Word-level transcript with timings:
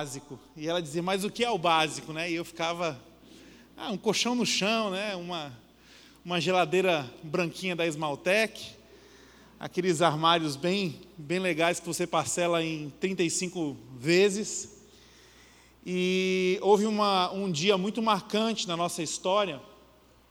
básico. 0.00 0.38
E 0.56 0.66
ela 0.66 0.80
dizia, 0.80 1.02
mas 1.02 1.24
o 1.24 1.30
que 1.30 1.44
é 1.44 1.50
o 1.50 1.58
básico, 1.58 2.10
né? 2.10 2.30
E 2.30 2.34
eu 2.34 2.44
ficava, 2.44 2.98
ah, 3.76 3.90
um 3.90 3.98
colchão 3.98 4.34
no 4.34 4.46
chão, 4.46 4.90
né? 4.90 5.14
Uma, 5.14 5.52
uma 6.24 6.40
geladeira 6.40 7.12
branquinha 7.22 7.76
da 7.76 7.86
Esmaltec, 7.86 8.70
aqueles 9.58 10.00
armários 10.00 10.56
bem, 10.56 10.98
bem 11.18 11.38
legais 11.38 11.80
que 11.80 11.86
você 11.86 12.06
parcela 12.06 12.64
em 12.64 12.88
35 12.98 13.76
vezes. 13.98 14.80
E 15.84 16.58
houve 16.62 16.86
uma, 16.86 17.30
um 17.30 17.52
dia 17.52 17.76
muito 17.76 18.00
marcante 18.00 18.66
na 18.66 18.78
nossa 18.78 19.02
história, 19.02 19.60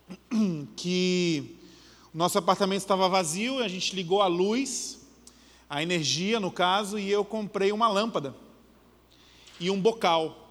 que 0.76 1.58
o 2.12 2.18
nosso 2.18 2.40
apartamento 2.40 2.80
estava 2.80 3.08
vazio, 3.08 3.60
a 3.60 3.68
gente 3.68 3.96
ligou 3.96 4.24
a 4.24 4.28
luz, 4.28 5.00
a 5.70 5.84
energia 5.84 6.40
no 6.40 6.50
caso, 6.50 6.98
e 6.98 7.08
eu 7.12 7.24
comprei 7.24 7.72
uma 7.72 7.88
lâmpada 7.88 8.34
e 9.60 9.70
um 9.70 9.80
bocal. 9.80 10.48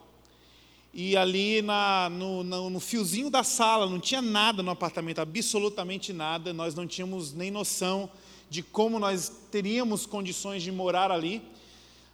E 0.92 1.16
ali 1.16 1.62
na, 1.62 2.08
no, 2.10 2.42
no, 2.42 2.70
no, 2.70 2.80
fiozinho 2.80 3.30
da 3.30 3.44
sala, 3.44 3.86
não 3.86 4.00
tinha 4.00 4.22
nada 4.22 4.62
no 4.62 4.70
apartamento, 4.70 5.20
absolutamente 5.20 6.12
nada, 6.12 6.52
nós 6.52 6.74
não 6.74 6.86
tínhamos 6.86 7.32
nem 7.32 7.50
noção 7.50 8.10
de 8.50 8.62
como 8.62 8.98
nós 8.98 9.30
teríamos 9.50 10.06
condições 10.06 10.62
de 10.62 10.72
morar 10.72 11.10
ali. 11.10 11.42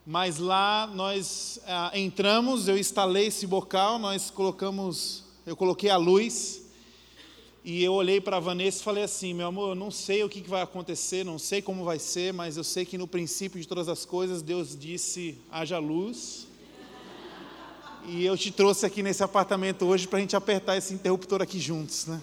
Mas 0.07 0.37
lá 0.39 0.87
nós 0.87 1.59
ah, 1.67 1.91
entramos, 1.95 2.69
eu 2.69 2.77
instalei 2.77 3.29
esse 3.29 3.47
bocal, 3.47 3.99
nós 3.99 4.31
colocamos, 4.31 5.25
eu 5.47 5.57
coloquei 5.57 5.89
a 5.89 5.97
luz, 5.97 6.63
e 7.65 7.83
eu 7.83 7.95
olhei 7.95 8.21
para 8.21 8.37
a 8.37 8.41
Vanessa 8.41 8.81
e 8.81 8.85
falei 8.85 9.05
assim: 9.05 9.33
meu 9.33 9.47
amor, 9.47 9.71
eu 9.71 9.75
não 9.75 9.91
sei 9.91 10.23
o 10.23 10.29
que 10.29 10.43
vai 10.43 10.61
acontecer, 10.61 11.25
não 11.25 11.39
sei 11.39 11.63
como 11.63 11.83
vai 11.83 11.99
ser, 11.99 12.35
mas 12.35 12.59
eu 12.59 12.65
sei 12.65 12.85
que 12.85 12.99
no 12.99 13.09
princípio 13.09 13.59
de 13.59 13.67
todas 13.67 13.89
as 13.89 14.05
coisas 14.05 14.43
Deus 14.43 14.79
disse: 14.79 15.39
haja 15.51 15.79
luz. 15.79 16.47
E 18.07 18.23
eu 18.27 18.37
te 18.37 18.51
trouxe 18.51 18.85
aqui 18.85 19.03
nesse 19.03 19.23
apartamento 19.23 19.87
hoje 19.87 20.07
para 20.07 20.19
a 20.19 20.21
gente 20.21 20.37
apertar 20.37 20.77
esse 20.77 20.93
interruptor 20.93 21.41
aqui 21.41 21.59
juntos, 21.59 22.05
né? 22.05 22.21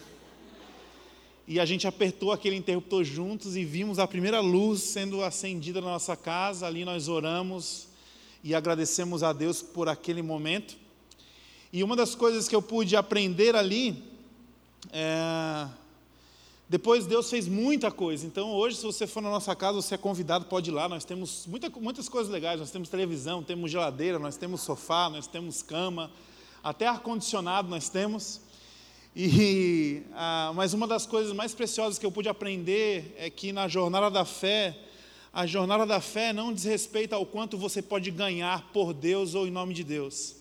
E 1.48 1.60
a 1.60 1.66
gente 1.66 1.88
apertou 1.88 2.32
aquele 2.32 2.56
interruptor 2.56 3.04
juntos 3.04 3.56
e 3.56 3.66
vimos 3.66 3.98
a 3.98 4.08
primeira 4.08 4.40
luz 4.42 4.82
sendo 4.82 5.24
acendida 5.24 5.82
na 5.82 5.88
nossa 5.88 6.16
casa. 6.16 6.68
Ali 6.68 6.86
nós 6.86 7.08
oramos 7.08 7.88
e 8.44 8.54
agradecemos 8.54 9.24
a 9.24 9.34
Deus 9.34 9.64
por 9.64 9.90
aquele 9.90 10.22
momento. 10.22 10.78
E 11.74 11.84
uma 11.84 11.96
das 11.96 12.14
coisas 12.14 12.48
que 12.48 12.56
eu 12.56 12.62
pude 12.62 12.96
aprender 12.96 13.56
ali 13.56 14.04
é, 14.94 15.68
depois 16.72 17.06
Deus 17.06 17.30
fez 17.30 17.50
muita 17.50 17.92
coisa. 17.92 18.26
Então 18.26 18.50
hoje, 18.54 18.78
se 18.78 18.86
você 18.86 19.06
for 19.06 19.20
na 19.20 19.30
nossa 19.30 19.54
casa, 19.54 19.82
você 19.82 19.96
é 19.96 19.98
convidado, 19.98 20.46
pode 20.46 20.70
ir 20.70 20.74
lá. 20.74 20.88
Nós 20.88 21.04
temos 21.04 21.46
muita, 21.46 21.70
muitas 21.70 22.08
coisas 22.08 22.32
legais. 22.32 22.62
Nós 22.62 22.72
temos 22.72 22.88
televisão, 22.88 23.44
temos 23.44 23.70
geladeira, 23.70 24.18
nós 24.18 24.38
temos 24.38 24.62
sofá, 24.62 25.10
nós 25.10 25.28
temos 25.28 25.62
cama, 25.62 26.10
até 26.64 26.88
ar 26.88 27.02
condicionado 27.02 27.68
nós 27.68 27.90
temos. 27.90 28.40
E 29.14 30.04
ah, 30.16 30.54
mas 30.56 30.74
uma 30.74 30.88
das 30.88 31.06
coisas 31.06 31.34
mais 31.34 31.54
preciosas 31.54 32.00
que 32.00 32.06
eu 32.06 32.12
pude 32.12 32.30
aprender 32.30 33.18
é 33.18 33.30
que 33.30 33.52
na 33.52 33.68
jornada 33.68 34.10
da 34.10 34.24
fé, 34.24 34.80
a 35.34 35.46
jornada 35.46 35.86
da 35.86 36.00
fé 36.00 36.32
não 36.32 36.54
diz 36.54 36.64
respeito 36.64 37.12
ao 37.12 37.26
quanto 37.26 37.58
você 37.58 37.82
pode 37.82 38.10
ganhar 38.12 38.72
por 38.72 38.94
Deus 38.94 39.36
ou 39.36 39.46
em 39.46 39.52
nome 39.52 39.74
de 39.74 39.84
Deus. 39.84 40.38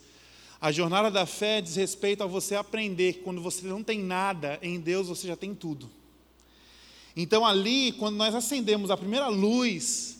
A 0.60 0.70
jornada 0.70 1.10
da 1.10 1.26
fé 1.26 1.60
diz 1.60 1.74
respeito 1.74 2.22
a 2.22 2.26
você 2.26 2.54
aprender 2.54 3.14
que 3.14 3.22
quando 3.22 3.42
você 3.42 3.66
não 3.66 3.82
tem 3.82 3.98
nada, 3.98 4.60
em 4.62 4.78
Deus 4.78 5.08
você 5.08 5.26
já 5.26 5.34
tem 5.34 5.56
tudo. 5.56 5.98
Então, 7.20 7.44
ali, 7.44 7.92
quando 7.92 8.16
nós 8.16 8.34
acendemos 8.34 8.90
a 8.90 8.96
primeira 8.96 9.28
luz, 9.28 10.18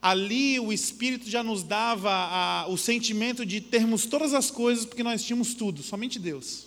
ali 0.00 0.58
o 0.58 0.72
Espírito 0.72 1.28
já 1.28 1.42
nos 1.42 1.62
dava 1.62 2.10
a, 2.10 2.66
o 2.68 2.76
sentimento 2.76 3.44
de 3.44 3.60
termos 3.60 4.06
todas 4.06 4.32
as 4.34 4.50
coisas, 4.50 4.84
porque 4.84 5.02
nós 5.02 5.22
tínhamos 5.22 5.54
tudo, 5.54 5.82
somente 5.82 6.18
Deus. 6.18 6.66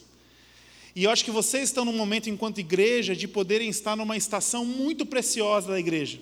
E 0.95 1.05
eu 1.05 1.11
acho 1.11 1.23
que 1.23 1.31
vocês 1.31 1.69
estão 1.69 1.85
num 1.85 1.95
momento, 1.95 2.29
enquanto 2.29 2.59
igreja, 2.59 3.15
de 3.15 3.27
poderem 3.27 3.69
estar 3.69 3.95
numa 3.95 4.17
estação 4.17 4.65
muito 4.65 5.05
preciosa 5.05 5.69
da 5.69 5.79
igreja. 5.79 6.19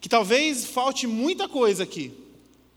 Que 0.00 0.08
talvez 0.08 0.64
falte 0.64 1.06
muita 1.06 1.48
coisa 1.48 1.82
aqui, 1.84 2.12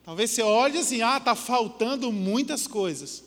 Talvez 0.03 0.31
você 0.31 0.41
olhe 0.41 0.77
assim, 0.79 1.01
ah, 1.01 1.17
está 1.17 1.35
faltando 1.35 2.11
muitas 2.11 2.65
coisas. 2.67 3.23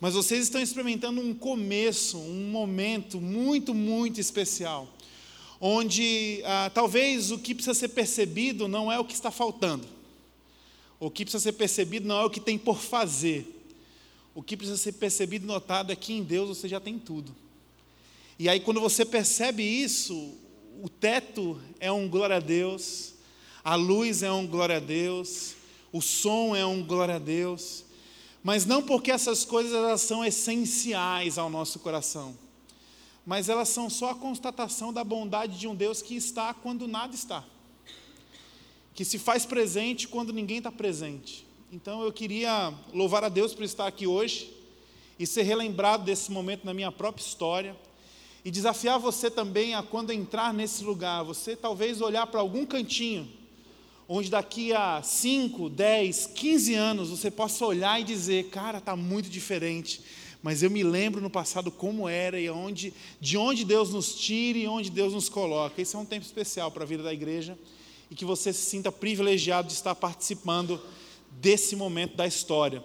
Mas 0.00 0.14
vocês 0.14 0.42
estão 0.42 0.60
experimentando 0.60 1.20
um 1.20 1.32
começo, 1.32 2.18
um 2.18 2.50
momento 2.50 3.20
muito, 3.20 3.72
muito 3.72 4.20
especial. 4.20 4.88
Onde 5.60 6.42
ah, 6.44 6.70
talvez 6.72 7.30
o 7.30 7.38
que 7.38 7.54
precisa 7.54 7.74
ser 7.74 7.88
percebido 7.88 8.68
não 8.68 8.92
é 8.92 8.98
o 8.98 9.04
que 9.04 9.14
está 9.14 9.30
faltando. 9.30 9.86
O 10.98 11.10
que 11.10 11.24
precisa 11.24 11.42
ser 11.42 11.52
percebido 11.52 12.06
não 12.06 12.20
é 12.20 12.24
o 12.24 12.30
que 12.30 12.40
tem 12.40 12.58
por 12.58 12.78
fazer. 12.78 13.52
O 14.34 14.42
que 14.42 14.56
precisa 14.56 14.76
ser 14.76 14.92
percebido 14.92 15.44
e 15.44 15.48
notado 15.48 15.92
é 15.92 15.96
que 15.96 16.12
em 16.12 16.22
Deus 16.22 16.48
você 16.48 16.68
já 16.68 16.78
tem 16.78 16.98
tudo. 16.98 17.34
E 18.38 18.50
aí, 18.50 18.60
quando 18.60 18.80
você 18.80 19.04
percebe 19.04 19.62
isso, 19.62 20.34
o 20.82 20.90
teto 20.90 21.58
é 21.80 21.90
um 21.90 22.06
glória 22.06 22.36
a 22.36 22.40
Deus, 22.40 23.14
a 23.64 23.74
luz 23.76 24.22
é 24.22 24.30
um 24.30 24.46
glória 24.46 24.76
a 24.76 24.80
Deus, 24.80 25.54
o 25.90 26.02
som 26.02 26.54
é 26.54 26.66
um 26.66 26.84
glória 26.84 27.16
a 27.16 27.18
Deus, 27.18 27.84
mas 28.42 28.66
não 28.66 28.82
porque 28.82 29.10
essas 29.10 29.44
coisas 29.44 29.72
elas 29.72 30.02
são 30.02 30.22
essenciais 30.22 31.38
ao 31.38 31.48
nosso 31.48 31.78
coração, 31.78 32.36
mas 33.26 33.48
elas 33.48 33.68
são 33.68 33.90
só 33.90 34.10
a 34.10 34.14
constatação 34.14 34.92
da 34.92 35.02
bondade 35.02 35.58
de 35.58 35.66
um 35.66 35.74
Deus 35.74 36.00
que 36.00 36.14
está 36.14 36.54
quando 36.54 36.86
nada 36.86 37.14
está, 37.14 37.44
que 38.94 39.04
se 39.04 39.18
faz 39.18 39.44
presente 39.44 40.06
quando 40.06 40.32
ninguém 40.32 40.58
está 40.58 40.70
presente. 40.70 41.44
Então 41.72 42.02
eu 42.02 42.12
queria 42.12 42.72
louvar 42.94 43.24
a 43.24 43.28
Deus 43.28 43.52
por 43.52 43.64
estar 43.64 43.88
aqui 43.88 44.06
hoje 44.06 44.54
e 45.18 45.26
ser 45.26 45.42
relembrado 45.42 46.04
desse 46.04 46.30
momento 46.30 46.64
na 46.64 46.72
minha 46.72 46.92
própria 46.92 47.24
história 47.24 47.76
e 48.44 48.50
desafiar 48.50 49.00
você 49.00 49.28
também 49.28 49.74
a 49.74 49.82
quando 49.82 50.12
entrar 50.12 50.54
nesse 50.54 50.84
lugar, 50.84 51.24
você 51.24 51.56
talvez 51.56 52.00
olhar 52.00 52.28
para 52.28 52.40
algum 52.40 52.64
cantinho 52.64 53.28
onde 54.08 54.30
daqui 54.30 54.72
a 54.72 55.02
5, 55.02 55.68
10, 55.68 56.26
15 56.28 56.74
anos 56.74 57.10
você 57.10 57.30
possa 57.30 57.66
olhar 57.66 58.00
e 58.00 58.04
dizer, 58.04 58.48
cara, 58.50 58.78
está 58.78 58.94
muito 58.94 59.28
diferente, 59.28 60.00
mas 60.42 60.62
eu 60.62 60.70
me 60.70 60.82
lembro 60.82 61.20
no 61.20 61.30
passado 61.30 61.70
como 61.70 62.08
era 62.08 62.38
e 62.38 62.48
onde, 62.48 62.92
de 63.20 63.36
onde 63.36 63.64
Deus 63.64 63.90
nos 63.90 64.14
tira 64.14 64.58
e 64.58 64.66
onde 64.66 64.90
Deus 64.90 65.12
nos 65.12 65.28
coloca. 65.28 65.80
Esse 65.80 65.96
é 65.96 65.98
um 65.98 66.04
tempo 66.04 66.24
especial 66.24 66.70
para 66.70 66.84
a 66.84 66.86
vida 66.86 67.02
da 67.02 67.12
igreja 67.12 67.58
e 68.10 68.14
que 68.14 68.24
você 68.24 68.52
se 68.52 68.68
sinta 68.70 68.92
privilegiado 68.92 69.68
de 69.68 69.74
estar 69.74 69.94
participando 69.94 70.80
desse 71.32 71.74
momento 71.74 72.16
da 72.16 72.26
história. 72.26 72.84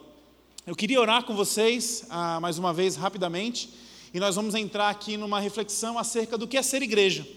Eu 0.66 0.76
queria 0.76 1.00
orar 1.00 1.24
com 1.24 1.36
vocês, 1.36 2.06
ah, 2.10 2.40
mais 2.40 2.58
uma 2.58 2.74
vez, 2.74 2.96
rapidamente, 2.96 3.70
e 4.14 4.20
nós 4.20 4.36
vamos 4.36 4.56
entrar 4.56 4.90
aqui 4.90 5.18
numa 5.18 5.40
reflexão 5.40 5.98
acerca 5.98 6.38
do 6.38 6.48
que 6.48 6.58
é 6.58 6.62
ser 6.62 6.82
igreja. 6.82 7.28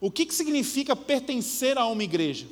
O 0.00 0.10
que, 0.10 0.26
que 0.26 0.34
significa 0.34 0.94
pertencer 0.94 1.78
a 1.78 1.86
uma 1.86 2.04
igreja? 2.04 2.46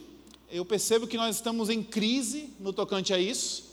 eu 0.55 0.65
percebo 0.65 1.09
que 1.09 1.17
nós 1.17 1.35
estamos 1.35 1.69
em 1.69 1.83
crise 1.83 2.49
no 2.61 2.73
tocante 2.73 3.13
a 3.13 3.19
isso. 3.19 3.64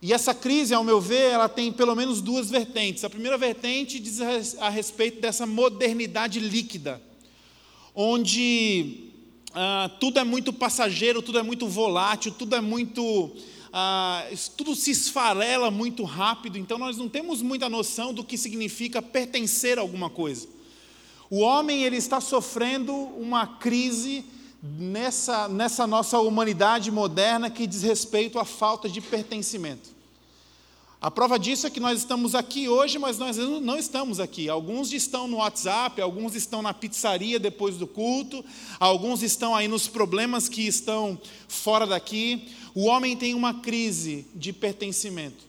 E 0.00 0.12
essa 0.12 0.34
crise, 0.34 0.74
ao 0.74 0.84
meu 0.84 1.00
ver, 1.00 1.32
ela 1.32 1.48
tem 1.48 1.72
pelo 1.72 1.94
menos 1.94 2.20
duas 2.20 2.50
vertentes. 2.50 3.02
A 3.02 3.10
primeira 3.10 3.38
vertente 3.38 3.98
diz 3.98 4.20
a 4.58 4.68
respeito 4.68 5.20
dessa 5.20 5.46
modernidade 5.46 6.38
líquida, 6.38 7.00
onde 7.94 9.10
ah, 9.54 9.90
tudo 9.98 10.18
é 10.18 10.24
muito 10.24 10.52
passageiro, 10.52 11.22
tudo 11.22 11.38
é 11.38 11.42
muito 11.42 11.66
volátil, 11.66 12.30
tudo 12.30 12.54
é 12.54 12.60
muito. 12.60 13.34
Ah, 13.72 14.24
tudo 14.56 14.74
se 14.74 14.90
esfarela 14.90 15.70
muito 15.70 16.04
rápido, 16.04 16.58
então 16.58 16.78
nós 16.78 16.96
não 16.96 17.08
temos 17.08 17.42
muita 17.42 17.68
noção 17.68 18.12
do 18.12 18.22
que 18.22 18.36
significa 18.36 19.00
pertencer 19.00 19.78
a 19.78 19.80
alguma 19.80 20.10
coisa. 20.10 20.46
O 21.28 21.40
homem 21.40 21.84
ele 21.84 21.96
está 21.96 22.20
sofrendo 22.20 22.92
uma 22.94 23.46
crise 23.46 24.24
nessa, 24.78 25.48
nessa 25.48 25.86
nossa 25.86 26.18
humanidade 26.18 26.90
moderna 26.90 27.50
que 27.50 27.66
diz 27.66 27.82
respeito 27.82 28.38
à 28.38 28.44
falta 28.44 28.88
de 28.88 29.00
pertencimento. 29.00 29.96
A 31.00 31.10
prova 31.10 31.38
disso 31.38 31.66
é 31.66 31.70
que 31.70 31.78
nós 31.78 31.98
estamos 31.98 32.34
aqui 32.34 32.68
hoje, 32.68 32.98
mas 32.98 33.18
nós 33.18 33.36
não 33.36 33.78
estamos 33.78 34.18
aqui. 34.18 34.48
Alguns 34.48 34.92
estão 34.92 35.28
no 35.28 35.36
WhatsApp, 35.36 36.00
alguns 36.00 36.34
estão 36.34 36.62
na 36.62 36.72
pizzaria 36.72 37.38
depois 37.38 37.76
do 37.76 37.86
culto, 37.86 38.44
alguns 38.80 39.22
estão 39.22 39.54
aí 39.54 39.68
nos 39.68 39.86
problemas 39.86 40.48
que 40.48 40.66
estão 40.66 41.18
fora 41.46 41.86
daqui. 41.86 42.48
O 42.74 42.86
homem 42.86 43.16
tem 43.16 43.34
uma 43.34 43.54
crise 43.54 44.26
de 44.34 44.52
pertencimento. 44.52 45.44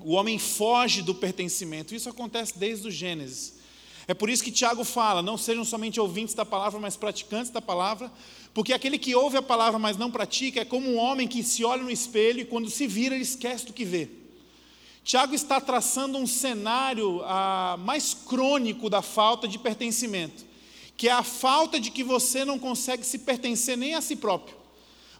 O 0.00 0.14
homem 0.14 0.38
foge 0.38 1.02
do 1.02 1.14
pertencimento. 1.14 1.94
Isso 1.94 2.08
acontece 2.08 2.58
desde 2.58 2.88
o 2.88 2.90
Gênesis. 2.90 3.61
É 4.08 4.14
por 4.14 4.28
isso 4.28 4.42
que 4.42 4.50
Tiago 4.50 4.84
fala: 4.84 5.22
não 5.22 5.36
sejam 5.36 5.64
somente 5.64 6.00
ouvintes 6.00 6.34
da 6.34 6.44
palavra, 6.44 6.80
mas 6.80 6.96
praticantes 6.96 7.50
da 7.50 7.62
palavra, 7.62 8.10
porque 8.54 8.72
aquele 8.72 8.98
que 8.98 9.14
ouve 9.14 9.36
a 9.36 9.42
palavra, 9.42 9.78
mas 9.78 9.96
não 9.96 10.10
pratica, 10.10 10.60
é 10.60 10.64
como 10.64 10.88
um 10.88 10.96
homem 10.96 11.28
que 11.28 11.42
se 11.42 11.64
olha 11.64 11.82
no 11.82 11.90
espelho 11.90 12.40
e 12.40 12.44
quando 12.44 12.68
se 12.68 12.86
vira, 12.86 13.14
ele 13.14 13.24
esquece 13.24 13.66
do 13.66 13.72
que 13.72 13.84
vê. 13.84 14.08
Tiago 15.04 15.34
está 15.34 15.60
traçando 15.60 16.16
um 16.16 16.26
cenário 16.26 17.22
ah, 17.24 17.76
mais 17.80 18.14
crônico 18.14 18.88
da 18.88 19.02
falta 19.02 19.48
de 19.48 19.58
pertencimento, 19.58 20.44
que 20.96 21.08
é 21.08 21.12
a 21.12 21.24
falta 21.24 21.80
de 21.80 21.90
que 21.90 22.04
você 22.04 22.44
não 22.44 22.58
consegue 22.58 23.04
se 23.04 23.18
pertencer 23.18 23.76
nem 23.76 23.94
a 23.94 24.00
si 24.00 24.14
próprio. 24.14 24.56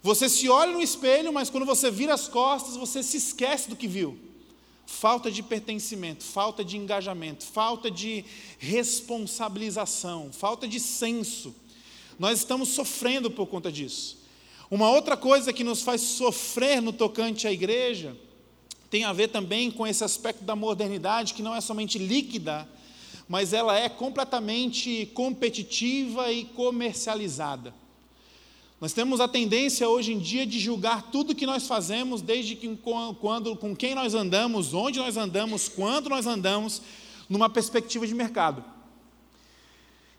Você 0.03 0.29
se 0.29 0.49
olha 0.49 0.73
no 0.73 0.83
espelho, 0.83 1.33
mas 1.33 1.49
quando 1.49 1.67
você 1.67 1.91
vira 1.91 2.15
as 2.15 2.29
costas, 2.29 2.77
você 2.77 3.03
se 3.03 3.17
esquece 3.17 3.69
do 3.69 3.77
que 3.77 3.87
viu. 3.87 4.19
Falta 4.87 5.31
de 5.31 5.43
pertencimento, 5.43 6.23
falta 6.23 6.65
de 6.65 6.77
engajamento, 6.77 7.45
falta 7.45 7.91
de 7.91 8.25
responsabilização, 8.59 10.31
falta 10.33 10.69
de 10.69 10.79
senso. 10.79 11.55
Nós 12.19 12.39
estamos 12.39 12.69
sofrendo 12.71 13.31
por 13.31 13.47
conta 13.47 13.71
disso. 13.73 14.19
Uma 14.71 14.91
outra 14.91 15.17
coisa 15.17 15.53
que 15.53 15.65
nos 15.65 15.83
faz 15.83 16.01
sofrer 16.01 16.81
no 16.81 16.93
tocante 16.93 17.47
à 17.47 17.53
igreja 17.53 18.17
tem 18.89 19.05
a 19.05 19.13
ver 19.13 19.29
também 19.29 19.71
com 19.71 19.87
esse 19.87 20.05
aspecto 20.05 20.45
da 20.45 20.55
modernidade 20.55 21.35
que 21.35 21.43
não 21.43 21.55
é 21.55 21.61
somente 21.61 21.99
líquida, 21.99 22.69
mas 23.29 23.53
ela 23.53 23.79
é 23.79 23.89
completamente 23.89 25.11
competitiva 25.15 26.31
e 26.31 26.45
comercializada. 26.45 27.75
Nós 28.83 28.93
temos 28.93 29.21
a 29.21 29.29
tendência 29.29 29.89
hoje 29.89 30.13
em 30.13 30.19
dia 30.19 30.45
de 30.45 30.59
julgar 30.59 31.03
tudo 31.13 31.37
que 31.37 31.47
nós 31.47 31.69
fazemos, 31.69 32.21
desde 32.21 32.57
que, 32.57 32.69
quando, 33.21 33.55
com 33.55 33.77
quem 33.77 33.95
nós 33.95 34.13
andamos, 34.13 34.75
onde 34.75 34.99
nós 34.99 35.17
andamos, 35.17 35.69
quando 35.69 36.09
nós 36.09 36.27
andamos, 36.27 36.83
numa 37.29 37.49
perspectiva 37.49 38.05
de 38.09 38.13
mercado. 38.13 38.65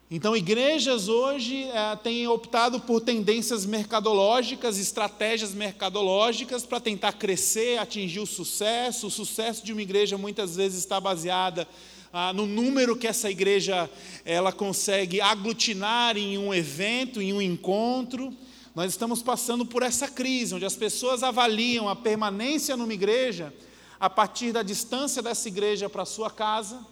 Então, 0.10 0.34
igrejas 0.34 1.10
hoje 1.10 1.64
é, 1.64 1.94
têm 1.98 2.26
optado 2.26 2.80
por 2.80 3.02
tendências 3.02 3.66
mercadológicas, 3.66 4.80
estratégias 4.80 5.54
mercadológicas 5.54 6.66
para 6.66 6.80
tentar 6.80 7.12
crescer, 7.12 7.80
atingir 7.80 8.22
o 8.22 8.26
sucesso. 8.26 9.08
O 9.08 9.12
sucesso 9.12 9.66
de 9.66 9.74
uma 9.74 9.82
igreja 9.82 10.18
muitas 10.18 10.56
vezes 10.56 10.80
está 10.80 11.02
baseada 11.02 11.68
ah, 12.14 12.32
no 12.32 12.46
número 12.46 12.96
que 12.96 13.08
essa 13.08 13.30
igreja 13.30 13.90
ela 14.24 14.54
consegue 14.54 15.20
aglutinar 15.20 16.16
em 16.16 16.38
um 16.38 16.54
evento, 16.54 17.22
em 17.22 17.34
um 17.34 17.42
encontro. 17.42 18.34
Nós 18.76 18.92
estamos 18.92 19.22
passando 19.22 19.66
por 19.66 19.84
essa 19.84 20.08
crise, 20.08 20.56
onde 20.56 20.66
as 20.66 20.76
pessoas 20.76 21.22
avaliam 21.22 21.88
a 21.88 21.96
permanência 21.96 22.76
numa 22.76 22.94
igreja 22.94 23.54
a 24.00 24.10
partir 24.10 24.52
da 24.52 24.64
distância 24.64 25.22
dessa 25.22 25.48
igreja 25.48 25.88
para 25.88 26.02
a 26.02 26.08
sua 26.08 26.30
casa, 26.32 26.84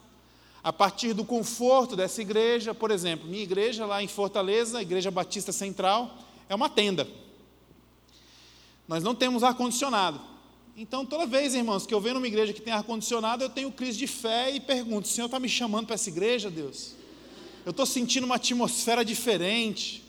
a 0.64 0.72
partir 0.72 1.14
do 1.14 1.26
conforto 1.26 1.96
dessa 1.96 2.22
igreja. 2.22 2.74
Por 2.74 2.92
exemplo, 2.92 3.28
minha 3.28 3.42
igreja 3.42 3.86
lá 3.86 4.02
em 4.04 4.08
Fortaleza, 4.08 4.78
a 4.78 4.82
Igreja 4.82 5.10
Batista 5.10 5.52
Central, 5.52 6.16
é 6.48 6.54
uma 6.54 6.70
tenda. 6.70 7.08
Nós 8.88 9.04
não 9.04 9.16
temos 9.16 9.44
ar-condicionado. 9.44 10.22
Então, 10.78 11.04
toda 11.04 11.26
vez, 11.26 11.56
irmãos, 11.56 11.88
que 11.88 11.94
eu 11.94 12.00
venho 12.00 12.16
numa 12.16 12.28
igreja 12.28 12.54
que 12.54 12.62
tem 12.62 12.74
ar-condicionado, 12.74 13.44
eu 13.44 13.50
tenho 13.50 13.72
crise 13.72 13.98
de 13.98 14.08
fé 14.08 14.52
e 14.52 14.60
pergunto: 14.60 15.06
o 15.06 15.10
Senhor 15.10 15.26
está 15.26 15.40
me 15.40 15.50
chamando 15.50 15.88
para 15.88 15.96
essa 15.96 16.10
igreja, 16.10 16.50
Deus? 16.50 16.94
Eu 17.66 17.72
estou 17.72 17.88
sentindo 17.88 18.24
uma 18.26 18.36
atmosfera 18.36 19.04
diferente 19.04 20.01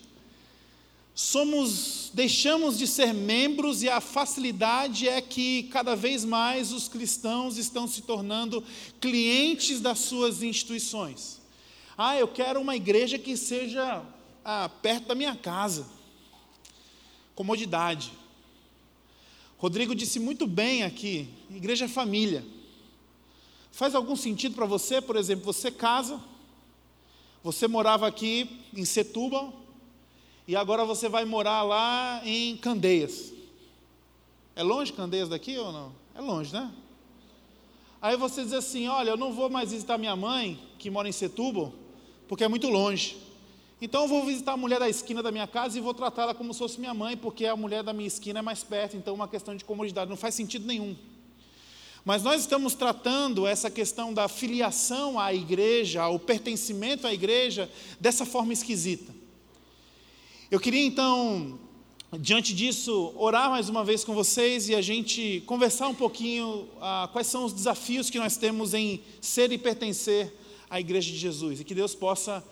somos 1.14 2.10
deixamos 2.14 2.78
de 2.78 2.86
ser 2.86 3.12
membros 3.12 3.82
e 3.82 3.88
a 3.88 4.00
facilidade 4.00 5.08
é 5.08 5.20
que 5.20 5.64
cada 5.64 5.96
vez 5.96 6.24
mais 6.24 6.72
os 6.72 6.88
cristãos 6.88 7.56
estão 7.56 7.86
se 7.88 8.02
tornando 8.02 8.62
clientes 9.00 9.80
das 9.80 9.98
suas 10.00 10.42
instituições. 10.42 11.40
Ah, 11.96 12.16
eu 12.16 12.28
quero 12.28 12.60
uma 12.60 12.76
igreja 12.76 13.18
que 13.18 13.36
seja 13.36 14.02
ah, 14.44 14.68
perto 14.68 15.08
da 15.08 15.14
minha 15.14 15.36
casa. 15.36 15.86
Comodidade. 17.34 18.12
Rodrigo 19.58 19.94
disse 19.94 20.18
muito 20.18 20.46
bem 20.46 20.82
aqui: 20.82 21.28
igreja 21.50 21.84
é 21.84 21.88
família. 21.88 22.44
Faz 23.70 23.94
algum 23.94 24.16
sentido 24.16 24.54
para 24.54 24.66
você, 24.66 25.00
por 25.00 25.16
exemplo, 25.16 25.44
você 25.44 25.70
casa, 25.70 26.20
você 27.42 27.66
morava 27.66 28.06
aqui 28.06 28.60
em 28.74 28.84
Setúbal, 28.84 29.61
e 30.46 30.56
agora 30.56 30.84
você 30.84 31.08
vai 31.08 31.24
morar 31.24 31.62
lá 31.62 32.20
em 32.24 32.56
Candeias. 32.56 33.32
É 34.56 34.62
longe 34.62 34.92
Candeias 34.92 35.28
daqui 35.28 35.56
ou 35.56 35.72
não? 35.72 35.92
É 36.14 36.20
longe, 36.20 36.52
né? 36.52 36.70
Aí 38.00 38.16
você 38.16 38.42
diz 38.42 38.52
assim: 38.52 38.88
Olha, 38.88 39.10
eu 39.10 39.16
não 39.16 39.32
vou 39.32 39.48
mais 39.48 39.70
visitar 39.70 39.96
minha 39.96 40.16
mãe, 40.16 40.58
que 40.78 40.90
mora 40.90 41.08
em 41.08 41.12
Setúbal, 41.12 41.72
porque 42.26 42.42
é 42.42 42.48
muito 42.48 42.68
longe. 42.68 43.16
Então 43.80 44.02
eu 44.02 44.08
vou 44.08 44.24
visitar 44.24 44.52
a 44.52 44.56
mulher 44.56 44.78
da 44.78 44.88
esquina 44.88 45.22
da 45.22 45.32
minha 45.32 45.46
casa 45.46 45.78
e 45.78 45.80
vou 45.80 45.94
tratá-la 45.94 46.34
como 46.34 46.52
se 46.52 46.58
fosse 46.58 46.78
minha 46.78 46.94
mãe, 46.94 47.16
porque 47.16 47.46
a 47.46 47.56
mulher 47.56 47.82
da 47.82 47.92
minha 47.92 48.06
esquina 48.06 48.40
é 48.40 48.42
mais 48.42 48.62
perto, 48.62 48.96
então 48.96 49.12
é 49.12 49.14
uma 49.14 49.28
questão 49.28 49.56
de 49.56 49.64
comodidade, 49.64 50.08
não 50.08 50.16
faz 50.16 50.34
sentido 50.34 50.66
nenhum. 50.66 50.96
Mas 52.04 52.22
nós 52.22 52.40
estamos 52.40 52.74
tratando 52.74 53.46
essa 53.46 53.70
questão 53.70 54.12
da 54.12 54.28
filiação 54.28 55.18
à 55.18 55.32
igreja, 55.32 56.02
ao 56.02 56.18
pertencimento 56.18 57.06
à 57.06 57.14
igreja, 57.14 57.70
dessa 58.00 58.26
forma 58.26 58.52
esquisita. 58.52 59.21
Eu 60.52 60.60
queria 60.60 60.84
então, 60.84 61.58
diante 62.20 62.54
disso, 62.54 63.14
orar 63.16 63.48
mais 63.48 63.70
uma 63.70 63.82
vez 63.82 64.04
com 64.04 64.12
vocês 64.12 64.68
e 64.68 64.74
a 64.74 64.82
gente 64.82 65.42
conversar 65.46 65.88
um 65.88 65.94
pouquinho 65.94 66.68
ah, 66.78 67.08
quais 67.10 67.26
são 67.26 67.46
os 67.46 67.54
desafios 67.54 68.10
que 68.10 68.18
nós 68.18 68.36
temos 68.36 68.74
em 68.74 69.00
ser 69.18 69.50
e 69.50 69.56
pertencer 69.56 70.30
à 70.68 70.78
Igreja 70.78 71.10
de 71.10 71.16
Jesus 71.16 71.58
e 71.58 71.64
que 71.64 71.74
Deus 71.74 71.94
possa 71.94 72.44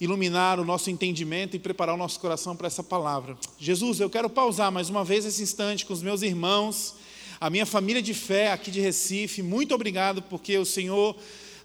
iluminar 0.00 0.60
o 0.60 0.64
nosso 0.64 0.92
entendimento 0.92 1.56
e 1.56 1.58
preparar 1.58 1.96
o 1.96 1.98
nosso 1.98 2.20
coração 2.20 2.54
para 2.54 2.68
essa 2.68 2.84
palavra. 2.84 3.36
Jesus, 3.58 3.98
eu 3.98 4.08
quero 4.08 4.30
pausar 4.30 4.70
mais 4.70 4.88
uma 4.88 5.04
vez 5.04 5.24
esse 5.24 5.42
instante 5.42 5.84
com 5.84 5.92
os 5.92 6.02
meus 6.02 6.22
irmãos, 6.22 6.94
a 7.40 7.50
minha 7.50 7.66
família 7.66 8.00
de 8.00 8.14
fé 8.14 8.52
aqui 8.52 8.70
de 8.70 8.80
Recife. 8.80 9.42
Muito 9.42 9.74
obrigado 9.74 10.22
porque 10.22 10.56
o 10.56 10.64
Senhor 10.64 11.16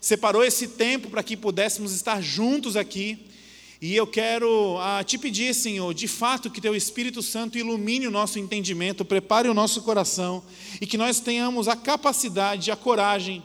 separou 0.02 0.44
esse 0.44 0.70
tempo 0.70 1.12
para 1.12 1.22
que 1.22 1.38
pudéssemos 1.38 1.94
estar 1.94 2.24
juntos 2.24 2.76
aqui. 2.76 3.35
E 3.82 3.96
eu 3.96 4.08
quero 4.08 4.78
ah, 4.80 5.04
te 5.04 5.18
pedir, 5.18 5.54
Senhor, 5.54 5.94
de 5.94 6.08
fato 6.08 6.50
que 6.50 6.62
Teu 6.62 6.76
Espírito 6.76 7.22
Santo 7.22 7.58
ilumine 7.58 8.08
o 8.08 8.12
nosso 8.12 8.40
entendimento, 8.40 9.04
prepare 9.04 9.50
o 9.50 9.54
nosso 9.54 9.82
coração 9.82 10.44
e 10.80 10.88
que 10.88 10.98
nós 10.98 11.20
tenhamos 11.20 11.68
a 11.68 11.76
capacidade, 11.76 12.72
a 12.72 12.76
coragem 12.76 13.44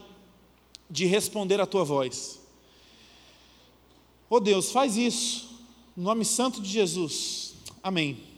de 0.88 1.05
responder 1.05 1.61
à 1.61 1.66
Tua 1.66 1.85
voz. 1.85 2.38
Oh 4.28 4.38
Deus, 4.38 4.71
faz 4.71 4.97
isso, 4.97 5.50
no 5.97 6.05
nome 6.05 6.25
santo 6.25 6.62
de 6.62 6.69
Jesus. 6.69 7.55
Amém. 7.83 8.31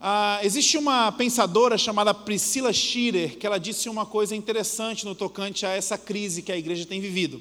Ah, 0.00 0.40
existe 0.42 0.76
uma 0.76 1.10
pensadora 1.12 1.76
chamada 1.78 2.12
Priscila 2.12 2.72
Schirer 2.72 3.36
que 3.36 3.46
ela 3.46 3.58
disse 3.58 3.88
uma 3.88 4.06
coisa 4.06 4.34
interessante 4.34 5.04
no 5.04 5.14
tocante 5.14 5.66
a 5.66 5.70
essa 5.70 5.98
crise 5.98 6.42
que 6.42 6.52
a 6.52 6.56
igreja 6.56 6.86
tem 6.86 7.00
vivido. 7.00 7.40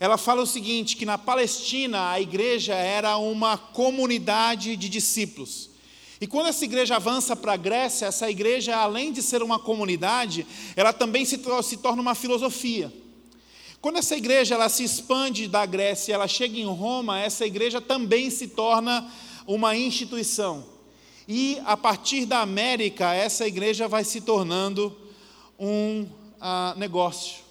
Ela 0.00 0.16
fala 0.16 0.42
o 0.42 0.46
seguinte: 0.46 0.96
que 0.96 1.06
na 1.06 1.18
Palestina 1.18 2.10
a 2.10 2.20
igreja 2.20 2.74
era 2.74 3.16
uma 3.16 3.56
comunidade 3.58 4.76
de 4.76 4.88
discípulos. 4.88 5.70
E 6.20 6.26
quando 6.26 6.48
essa 6.48 6.64
igreja 6.64 6.96
avança 6.96 7.36
para 7.36 7.52
a 7.52 7.56
Grécia, 7.56 8.06
essa 8.06 8.28
igreja, 8.28 8.76
além 8.76 9.12
de 9.12 9.22
ser 9.22 9.42
uma 9.42 9.58
comunidade, 9.58 10.46
ela 10.74 10.92
também 10.92 11.24
se, 11.24 11.40
se 11.62 11.76
torna 11.76 12.02
uma 12.02 12.14
filosofia. 12.14 12.92
Quando 13.80 13.98
essa 13.98 14.16
igreja 14.16 14.56
ela 14.56 14.68
se 14.68 14.82
expande 14.82 15.46
da 15.46 15.64
Grécia, 15.64 16.12
ela 16.12 16.26
chega 16.26 16.58
em 16.58 16.66
Roma, 16.66 17.20
essa 17.20 17.46
igreja 17.46 17.80
também 17.80 18.28
se 18.30 18.48
torna 18.48 19.08
uma 19.46 19.76
instituição. 19.76 20.66
E 21.28 21.60
a 21.64 21.76
partir 21.76 22.24
da 22.24 22.40
América, 22.40 23.14
essa 23.14 23.46
igreja 23.46 23.86
vai 23.86 24.02
se 24.02 24.20
tornando 24.20 24.96
um 25.56 26.02
uh, 26.02 26.76
negócio. 26.76 27.47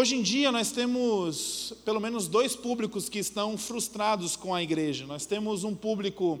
Hoje 0.00 0.14
em 0.14 0.22
dia 0.22 0.52
nós 0.52 0.70
temos 0.70 1.72
pelo 1.84 1.98
menos 1.98 2.28
dois 2.28 2.54
públicos 2.54 3.08
que 3.08 3.18
estão 3.18 3.58
frustrados 3.58 4.36
com 4.36 4.54
a 4.54 4.62
igreja. 4.62 5.04
Nós 5.08 5.26
temos 5.26 5.64
um 5.64 5.74
público 5.74 6.38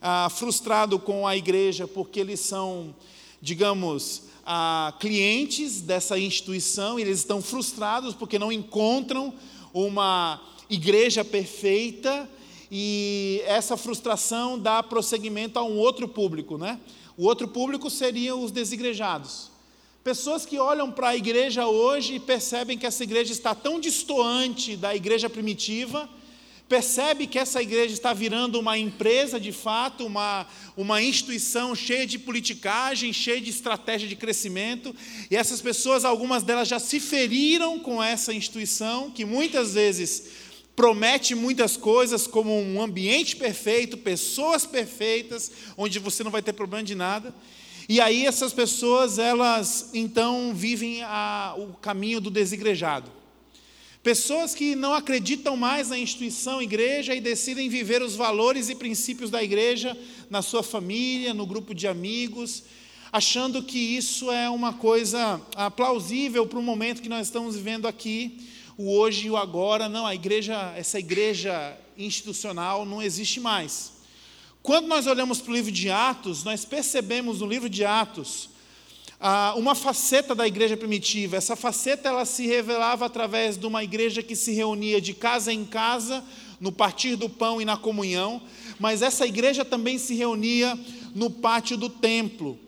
ah, 0.00 0.30
frustrado 0.30 0.98
com 0.98 1.26
a 1.26 1.36
igreja 1.36 1.86
porque 1.86 2.18
eles 2.18 2.40
são, 2.40 2.96
digamos, 3.42 4.22
ah, 4.46 4.94
clientes 4.98 5.82
dessa 5.82 6.18
instituição, 6.18 6.98
e 6.98 7.02
eles 7.02 7.18
estão 7.18 7.42
frustrados 7.42 8.14
porque 8.14 8.38
não 8.38 8.50
encontram 8.50 9.34
uma 9.74 10.40
igreja 10.70 11.22
perfeita 11.22 12.26
e 12.70 13.42
essa 13.44 13.76
frustração 13.76 14.58
dá 14.58 14.82
prosseguimento 14.82 15.58
a 15.58 15.62
um 15.62 15.76
outro 15.76 16.08
público, 16.08 16.56
né? 16.56 16.80
O 17.18 17.26
outro 17.26 17.48
público 17.48 17.90
seriam 17.90 18.42
os 18.42 18.50
desigrejados. 18.50 19.52
Pessoas 20.04 20.44
que 20.44 20.58
olham 20.58 20.92
para 20.92 21.08
a 21.08 21.16
igreja 21.16 21.66
hoje 21.66 22.16
e 22.16 22.20
percebem 22.20 22.76
que 22.76 22.84
essa 22.84 23.02
igreja 23.02 23.32
está 23.32 23.54
tão 23.54 23.80
distoante 23.80 24.76
da 24.76 24.94
igreja 24.94 25.30
primitiva, 25.30 26.06
percebe 26.68 27.26
que 27.26 27.38
essa 27.38 27.62
igreja 27.62 27.94
está 27.94 28.12
virando 28.12 28.60
uma 28.60 28.76
empresa 28.76 29.40
de 29.40 29.50
fato, 29.50 30.04
uma, 30.04 30.46
uma 30.76 31.02
instituição 31.02 31.74
cheia 31.74 32.06
de 32.06 32.18
politicagem, 32.18 33.14
cheia 33.14 33.40
de 33.40 33.48
estratégia 33.48 34.06
de 34.06 34.14
crescimento, 34.14 34.94
e 35.30 35.36
essas 35.36 35.62
pessoas, 35.62 36.04
algumas 36.04 36.42
delas 36.42 36.68
já 36.68 36.78
se 36.78 37.00
feriram 37.00 37.78
com 37.78 38.02
essa 38.02 38.30
instituição, 38.30 39.10
que 39.10 39.24
muitas 39.24 39.72
vezes 39.72 40.24
promete 40.76 41.34
muitas 41.34 41.78
coisas, 41.78 42.26
como 42.26 42.54
um 42.60 42.82
ambiente 42.82 43.36
perfeito, 43.36 43.96
pessoas 43.96 44.66
perfeitas, 44.66 45.50
onde 45.78 45.98
você 45.98 46.22
não 46.22 46.30
vai 46.30 46.42
ter 46.42 46.52
problema 46.52 46.84
de 46.84 46.94
nada. 46.94 47.34
E 47.88 48.00
aí 48.00 48.26
essas 48.26 48.52
pessoas, 48.52 49.18
elas 49.18 49.90
então 49.92 50.54
vivem 50.54 51.02
a, 51.02 51.54
o 51.56 51.74
caminho 51.74 52.20
do 52.20 52.30
desigrejado. 52.30 53.10
Pessoas 54.02 54.54
que 54.54 54.74
não 54.74 54.92
acreditam 54.92 55.56
mais 55.56 55.88
na 55.88 55.98
instituição 55.98 56.60
igreja 56.60 57.14
e 57.14 57.22
decidem 57.22 57.70
viver 57.70 58.02
os 58.02 58.14
valores 58.14 58.68
e 58.68 58.74
princípios 58.74 59.30
da 59.30 59.42
igreja 59.42 59.96
na 60.28 60.42
sua 60.42 60.62
família, 60.62 61.32
no 61.32 61.46
grupo 61.46 61.74
de 61.74 61.88
amigos, 61.88 62.64
achando 63.10 63.62
que 63.62 63.78
isso 63.78 64.30
é 64.30 64.50
uma 64.50 64.74
coisa 64.74 65.40
plausível 65.74 66.46
para 66.46 66.58
o 66.58 66.62
momento 66.62 67.00
que 67.00 67.08
nós 67.08 67.28
estamos 67.28 67.56
vivendo 67.56 67.88
aqui, 67.88 68.46
o 68.76 68.94
hoje 68.94 69.28
e 69.28 69.30
o 69.30 69.38
agora. 69.38 69.88
Não, 69.88 70.04
a 70.04 70.14
igreja, 70.14 70.74
essa 70.76 70.98
igreja 70.98 71.74
institucional 71.96 72.84
não 72.84 73.00
existe 73.00 73.40
mais. 73.40 73.93
Quando 74.64 74.86
nós 74.86 75.06
olhamos 75.06 75.42
para 75.42 75.50
o 75.50 75.54
livro 75.54 75.70
de 75.70 75.90
Atos, 75.90 76.42
nós 76.42 76.64
percebemos 76.64 77.40
no 77.40 77.46
livro 77.46 77.68
de 77.68 77.84
Atos 77.84 78.48
ah, 79.20 79.52
uma 79.58 79.74
faceta 79.74 80.34
da 80.34 80.46
igreja 80.46 80.74
primitiva. 80.74 81.36
Essa 81.36 81.54
faceta 81.54 82.08
ela 82.08 82.24
se 82.24 82.46
revelava 82.46 83.04
através 83.04 83.58
de 83.58 83.66
uma 83.66 83.84
igreja 83.84 84.22
que 84.22 84.34
se 84.34 84.54
reunia 84.54 85.02
de 85.02 85.12
casa 85.12 85.52
em 85.52 85.66
casa, 85.66 86.24
no 86.58 86.72
partir 86.72 87.14
do 87.14 87.28
pão 87.28 87.60
e 87.60 87.64
na 87.66 87.76
comunhão, 87.76 88.40
mas 88.80 89.02
essa 89.02 89.26
igreja 89.26 89.66
também 89.66 89.98
se 89.98 90.14
reunia 90.14 90.78
no 91.14 91.28
pátio 91.28 91.76
do 91.76 91.90
templo. 91.90 92.58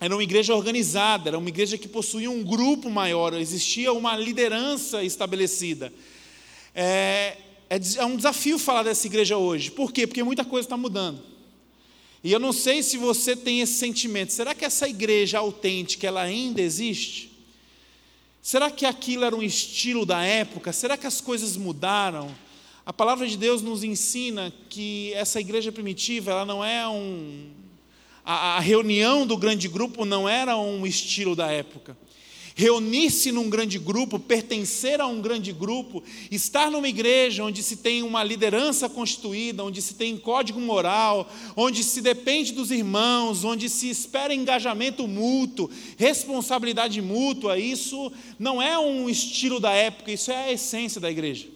Era 0.00 0.16
uma 0.16 0.24
igreja 0.24 0.52
organizada, 0.52 1.30
era 1.30 1.38
uma 1.38 1.48
igreja 1.48 1.78
que 1.78 1.86
possuía 1.86 2.28
um 2.28 2.42
grupo 2.42 2.90
maior, 2.90 3.34
existia 3.34 3.92
uma 3.92 4.16
liderança 4.16 5.04
estabelecida. 5.04 5.92
É, 6.74 7.36
é, 7.70 7.78
é 7.98 8.04
um 8.04 8.16
desafio 8.16 8.58
falar 8.58 8.82
dessa 8.82 9.06
igreja 9.06 9.36
hoje. 9.36 9.70
Por 9.70 9.92
quê? 9.92 10.08
Porque 10.08 10.24
muita 10.24 10.44
coisa 10.44 10.66
está 10.66 10.76
mudando. 10.76 11.35
E 12.26 12.32
eu 12.32 12.40
não 12.40 12.52
sei 12.52 12.82
se 12.82 12.98
você 12.98 13.36
tem 13.36 13.60
esse 13.60 13.74
sentimento. 13.74 14.32
Será 14.32 14.52
que 14.52 14.64
essa 14.64 14.88
igreja 14.88 15.38
autêntica 15.38 16.08
ela 16.08 16.22
ainda 16.22 16.60
existe? 16.60 17.30
Será 18.42 18.68
que 18.68 18.84
aquilo 18.84 19.24
era 19.24 19.36
um 19.36 19.44
estilo 19.44 20.04
da 20.04 20.24
época? 20.24 20.72
Será 20.72 20.96
que 20.96 21.06
as 21.06 21.20
coisas 21.20 21.56
mudaram? 21.56 22.34
A 22.84 22.92
palavra 22.92 23.28
de 23.28 23.36
Deus 23.36 23.62
nos 23.62 23.84
ensina 23.84 24.52
que 24.68 25.12
essa 25.14 25.40
igreja 25.40 25.70
primitiva, 25.70 26.32
ela 26.32 26.44
não 26.44 26.64
é 26.64 26.88
um 26.88 27.48
a, 28.24 28.56
a 28.56 28.58
reunião 28.58 29.24
do 29.24 29.36
grande 29.36 29.68
grupo 29.68 30.04
não 30.04 30.28
era 30.28 30.56
um 30.56 30.84
estilo 30.84 31.36
da 31.36 31.52
época 31.52 31.96
reunir-se 32.58 33.30
num 33.30 33.50
grande 33.50 33.78
grupo, 33.78 34.18
pertencer 34.18 34.98
a 34.98 35.06
um 35.06 35.20
grande 35.20 35.52
grupo, 35.52 36.02
estar 36.30 36.70
numa 36.70 36.88
igreja 36.88 37.44
onde 37.44 37.62
se 37.62 37.76
tem 37.76 38.02
uma 38.02 38.24
liderança 38.24 38.88
constituída, 38.88 39.62
onde 39.62 39.82
se 39.82 39.92
tem 39.92 40.16
código 40.16 40.58
moral, 40.58 41.30
onde 41.54 41.84
se 41.84 42.00
depende 42.00 42.54
dos 42.54 42.70
irmãos, 42.70 43.44
onde 43.44 43.68
se 43.68 43.90
espera 43.90 44.34
engajamento 44.34 45.06
mútuo, 45.06 45.68
responsabilidade 45.98 47.02
mútua, 47.02 47.58
isso 47.58 48.10
não 48.38 48.60
é 48.60 48.78
um 48.78 49.06
estilo 49.06 49.60
da 49.60 49.72
época, 49.72 50.10
isso 50.10 50.32
é 50.32 50.46
a 50.46 50.52
essência 50.52 50.98
da 50.98 51.10
igreja. 51.10 51.48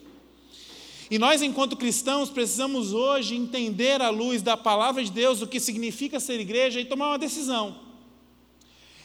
E 1.10 1.18
nós, 1.18 1.40
enquanto 1.40 1.78
cristãos, 1.78 2.28
precisamos 2.28 2.92
hoje 2.92 3.34
entender 3.34 4.02
à 4.02 4.10
luz 4.10 4.42
da 4.42 4.54
palavra 4.54 5.02
de 5.02 5.10
Deus 5.10 5.40
o 5.40 5.46
que 5.46 5.58
significa 5.58 6.20
ser 6.20 6.38
igreja 6.38 6.78
e 6.78 6.84
tomar 6.84 7.08
uma 7.08 7.18
decisão. 7.18 7.89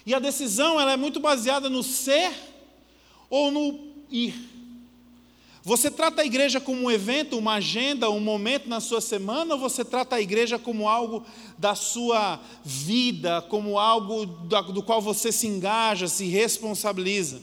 E 0.06 0.14
a 0.14 0.20
decisão 0.20 0.80
ela 0.80 0.94
é 0.94 0.98
muito 0.98 1.20
baseada 1.20 1.70
no 1.70 1.82
ser 1.82 2.32
ou 3.30 3.52
no 3.52 3.80
ir. 4.10 4.56
Você 5.64 5.90
trata 5.90 6.22
a 6.22 6.26
igreja 6.26 6.62
como 6.62 6.84
um 6.84 6.92
evento, 6.92 7.40
uma 7.40 7.56
agenda, 7.56 8.08
um 8.12 8.20
momento 8.20 8.70
na 8.70 8.80
sua 8.80 9.02
semana, 9.02 9.56
ou 9.56 9.60
você 9.60 9.84
trata 9.84 10.16
a 10.16 10.22
igreja 10.22 10.60
como 10.60 10.88
algo 10.88 11.26
da 11.58 11.74
sua 11.74 12.40
vida, 12.64 13.42
como 13.50 13.80
algo 13.80 14.28
do 14.28 14.84
qual 14.84 15.02
você 15.02 15.32
se 15.32 15.48
engaja, 15.48 16.08
se 16.08 16.26
responsabiliza? 16.26 17.42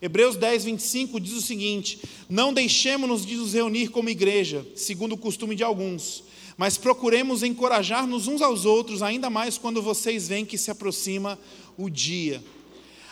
Hebreus 0.00 0.36
10, 0.36 0.64
25 0.64 1.18
diz 1.18 1.32
o 1.32 1.42
seguinte: 1.42 2.00
Não 2.28 2.54
deixemos-nos 2.54 3.26
de 3.26 3.34
nos 3.34 3.52
reunir 3.52 3.88
como 3.88 4.08
igreja, 4.08 4.64
segundo 4.76 5.14
o 5.14 5.18
costume 5.18 5.56
de 5.56 5.64
alguns, 5.64 6.22
mas 6.56 6.78
procuremos 6.78 7.42
encorajar-nos 7.42 8.28
uns 8.28 8.42
aos 8.42 8.64
outros, 8.64 9.02
ainda 9.02 9.28
mais 9.28 9.58
quando 9.58 9.82
vocês 9.82 10.28
veem 10.28 10.44
que 10.46 10.56
se 10.56 10.70
aproxima 10.70 11.36
o 11.82 11.90
dia. 11.90 12.42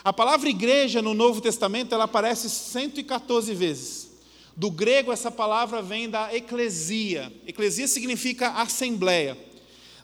A 0.05 0.13
palavra 0.13 0.49
igreja 0.49 1.03
no 1.03 1.15
Novo 1.15 1.41
Testamento 1.41 1.95
ela 1.95 2.05
aparece 2.05 2.49
114 2.49 3.53
vezes. 3.55 4.09
Do 4.57 4.71
grego, 4.71 5.13
essa 5.13 5.31
palavra 5.31 5.81
vem 5.83 6.11
da 6.11 6.35
eclesia. 6.35 7.33
Eclesia 7.47 7.87
significa 7.87 8.51
assembleia. 8.51 9.39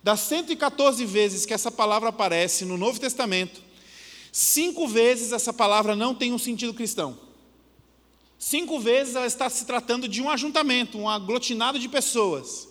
Das 0.02 0.20
114 0.20 1.04
vezes 1.04 1.46
que 1.46 1.54
essa 1.54 1.70
palavra 1.70 2.10
aparece 2.10 2.64
no 2.64 2.76
Novo 2.76 3.00
Testamento, 3.00 3.62
cinco 4.30 4.86
vezes 4.86 5.32
essa 5.32 5.52
palavra 5.52 5.96
não 5.96 6.14
tem 6.14 6.32
um 6.32 6.38
sentido 6.38 6.74
cristão. 6.74 7.18
Cinco 8.38 8.78
vezes 8.78 9.14
ela 9.14 9.26
está 9.26 9.48
se 9.48 9.64
tratando 9.64 10.06
de 10.06 10.20
um 10.20 10.28
ajuntamento, 10.28 10.98
um 10.98 11.08
aglutinado 11.08 11.78
de 11.78 11.88
pessoas. 11.88 12.68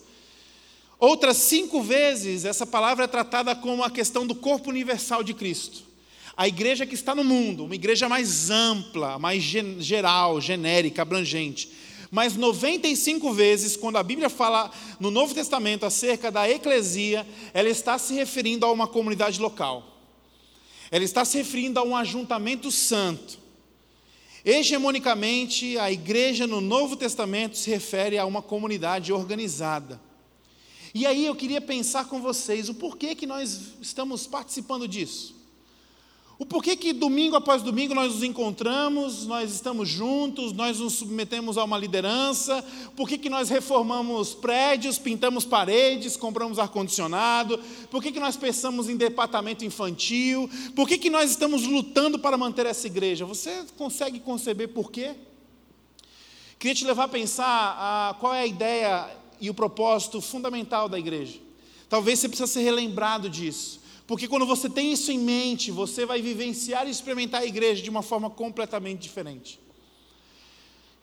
Outras 1.05 1.35
cinco 1.35 1.81
vezes, 1.81 2.45
essa 2.45 2.65
palavra 2.65 3.03
é 3.03 3.07
tratada 3.07 3.53
como 3.53 3.83
a 3.83 3.91
questão 3.91 4.25
do 4.25 4.33
corpo 4.33 4.69
universal 4.69 5.21
de 5.21 5.33
Cristo. 5.33 5.83
A 6.33 6.47
igreja 6.47 6.85
que 6.85 6.95
está 6.95 7.13
no 7.13 7.25
mundo, 7.25 7.65
uma 7.65 7.75
igreja 7.75 8.07
mais 8.07 8.49
ampla, 8.49 9.19
mais 9.19 9.43
geral, 9.43 10.39
genérica, 10.39 11.01
abrangente. 11.01 11.69
Mas 12.09 12.37
95 12.37 13.33
vezes, 13.33 13.75
quando 13.75 13.97
a 13.97 14.01
Bíblia 14.01 14.29
fala 14.29 14.71
no 14.97 15.11
Novo 15.11 15.33
Testamento 15.33 15.85
acerca 15.85 16.31
da 16.31 16.49
eclesia, 16.49 17.27
ela 17.53 17.67
está 17.67 17.97
se 17.97 18.13
referindo 18.13 18.65
a 18.65 18.71
uma 18.71 18.87
comunidade 18.87 19.41
local. 19.41 19.99
Ela 20.89 21.03
está 21.03 21.25
se 21.25 21.37
referindo 21.37 21.81
a 21.81 21.83
um 21.83 21.97
ajuntamento 21.97 22.71
santo. 22.71 23.37
Hegemonicamente, 24.45 25.77
a 25.77 25.91
igreja 25.91 26.47
no 26.47 26.61
Novo 26.61 26.95
Testamento 26.95 27.57
se 27.57 27.69
refere 27.69 28.17
a 28.17 28.25
uma 28.25 28.41
comunidade 28.41 29.11
organizada. 29.11 29.99
E 30.93 31.07
aí 31.07 31.25
eu 31.25 31.35
queria 31.35 31.59
pensar 31.59 32.05
com 32.05 32.21
vocês 32.21 32.69
o 32.69 32.75
porquê 32.75 33.15
que 33.15 33.25
nós 33.25 33.73
estamos 33.81 34.27
participando 34.27 34.87
disso. 34.87 35.43
O 36.37 36.45
porquê 36.45 36.75
que 36.75 36.93
domingo 36.93 37.35
após 37.35 37.63
domingo 37.63 37.95
nós 37.95 38.13
nos 38.13 38.23
encontramos, 38.23 39.25
nós 39.25 39.51
estamos 39.51 39.87
juntos, 39.87 40.51
nós 40.51 40.79
nos 40.79 40.93
submetemos 40.93 41.57
a 41.57 41.63
uma 41.63 41.77
liderança, 41.77 42.63
por 42.95 43.07
que, 43.07 43.29
nós 43.29 43.49
reformamos 43.49 44.33
prédios, 44.33 44.99
pintamos 44.99 45.45
paredes, 45.45 46.17
compramos 46.17 46.59
ar-condicionado, 46.59 47.59
por 47.89 48.03
que, 48.03 48.19
nós 48.19 48.35
pensamos 48.35 48.89
em 48.89 48.97
departamento 48.97 49.63
infantil, 49.63 50.49
por 50.75 50.87
que, 50.87 51.09
nós 51.09 51.31
estamos 51.31 51.63
lutando 51.63 52.19
para 52.19 52.37
manter 52.37 52.65
essa 52.65 52.87
igreja? 52.87 53.25
Você 53.25 53.65
consegue 53.77 54.19
conceber 54.19 54.69
por 54.69 54.91
quê? 54.91 55.15
Queria 56.59 56.75
te 56.75 56.85
levar 56.85 57.05
a 57.05 57.09
pensar 57.09 57.75
a, 57.77 58.15
qual 58.19 58.33
é 58.33 58.41
a 58.41 58.47
ideia 58.47 59.22
e 59.43 59.49
o 59.49 59.53
propósito 59.53 60.21
fundamental 60.21 60.87
da 60.87 60.97
igreja. 60.97 61.37
Talvez 61.89 62.17
você 62.17 62.29
precise 62.29 62.49
ser 62.49 62.61
relembrado 62.61 63.29
disso. 63.29 63.81
Porque 64.07 64.25
quando 64.25 64.45
você 64.45 64.69
tem 64.69 64.93
isso 64.93 65.11
em 65.11 65.19
mente, 65.19 65.69
você 65.69 66.05
vai 66.05 66.21
vivenciar 66.21 66.87
e 66.87 66.89
experimentar 66.89 67.41
a 67.41 67.45
igreja 67.45 67.83
de 67.83 67.89
uma 67.89 68.01
forma 68.01 68.29
completamente 68.29 69.01
diferente. 69.01 69.59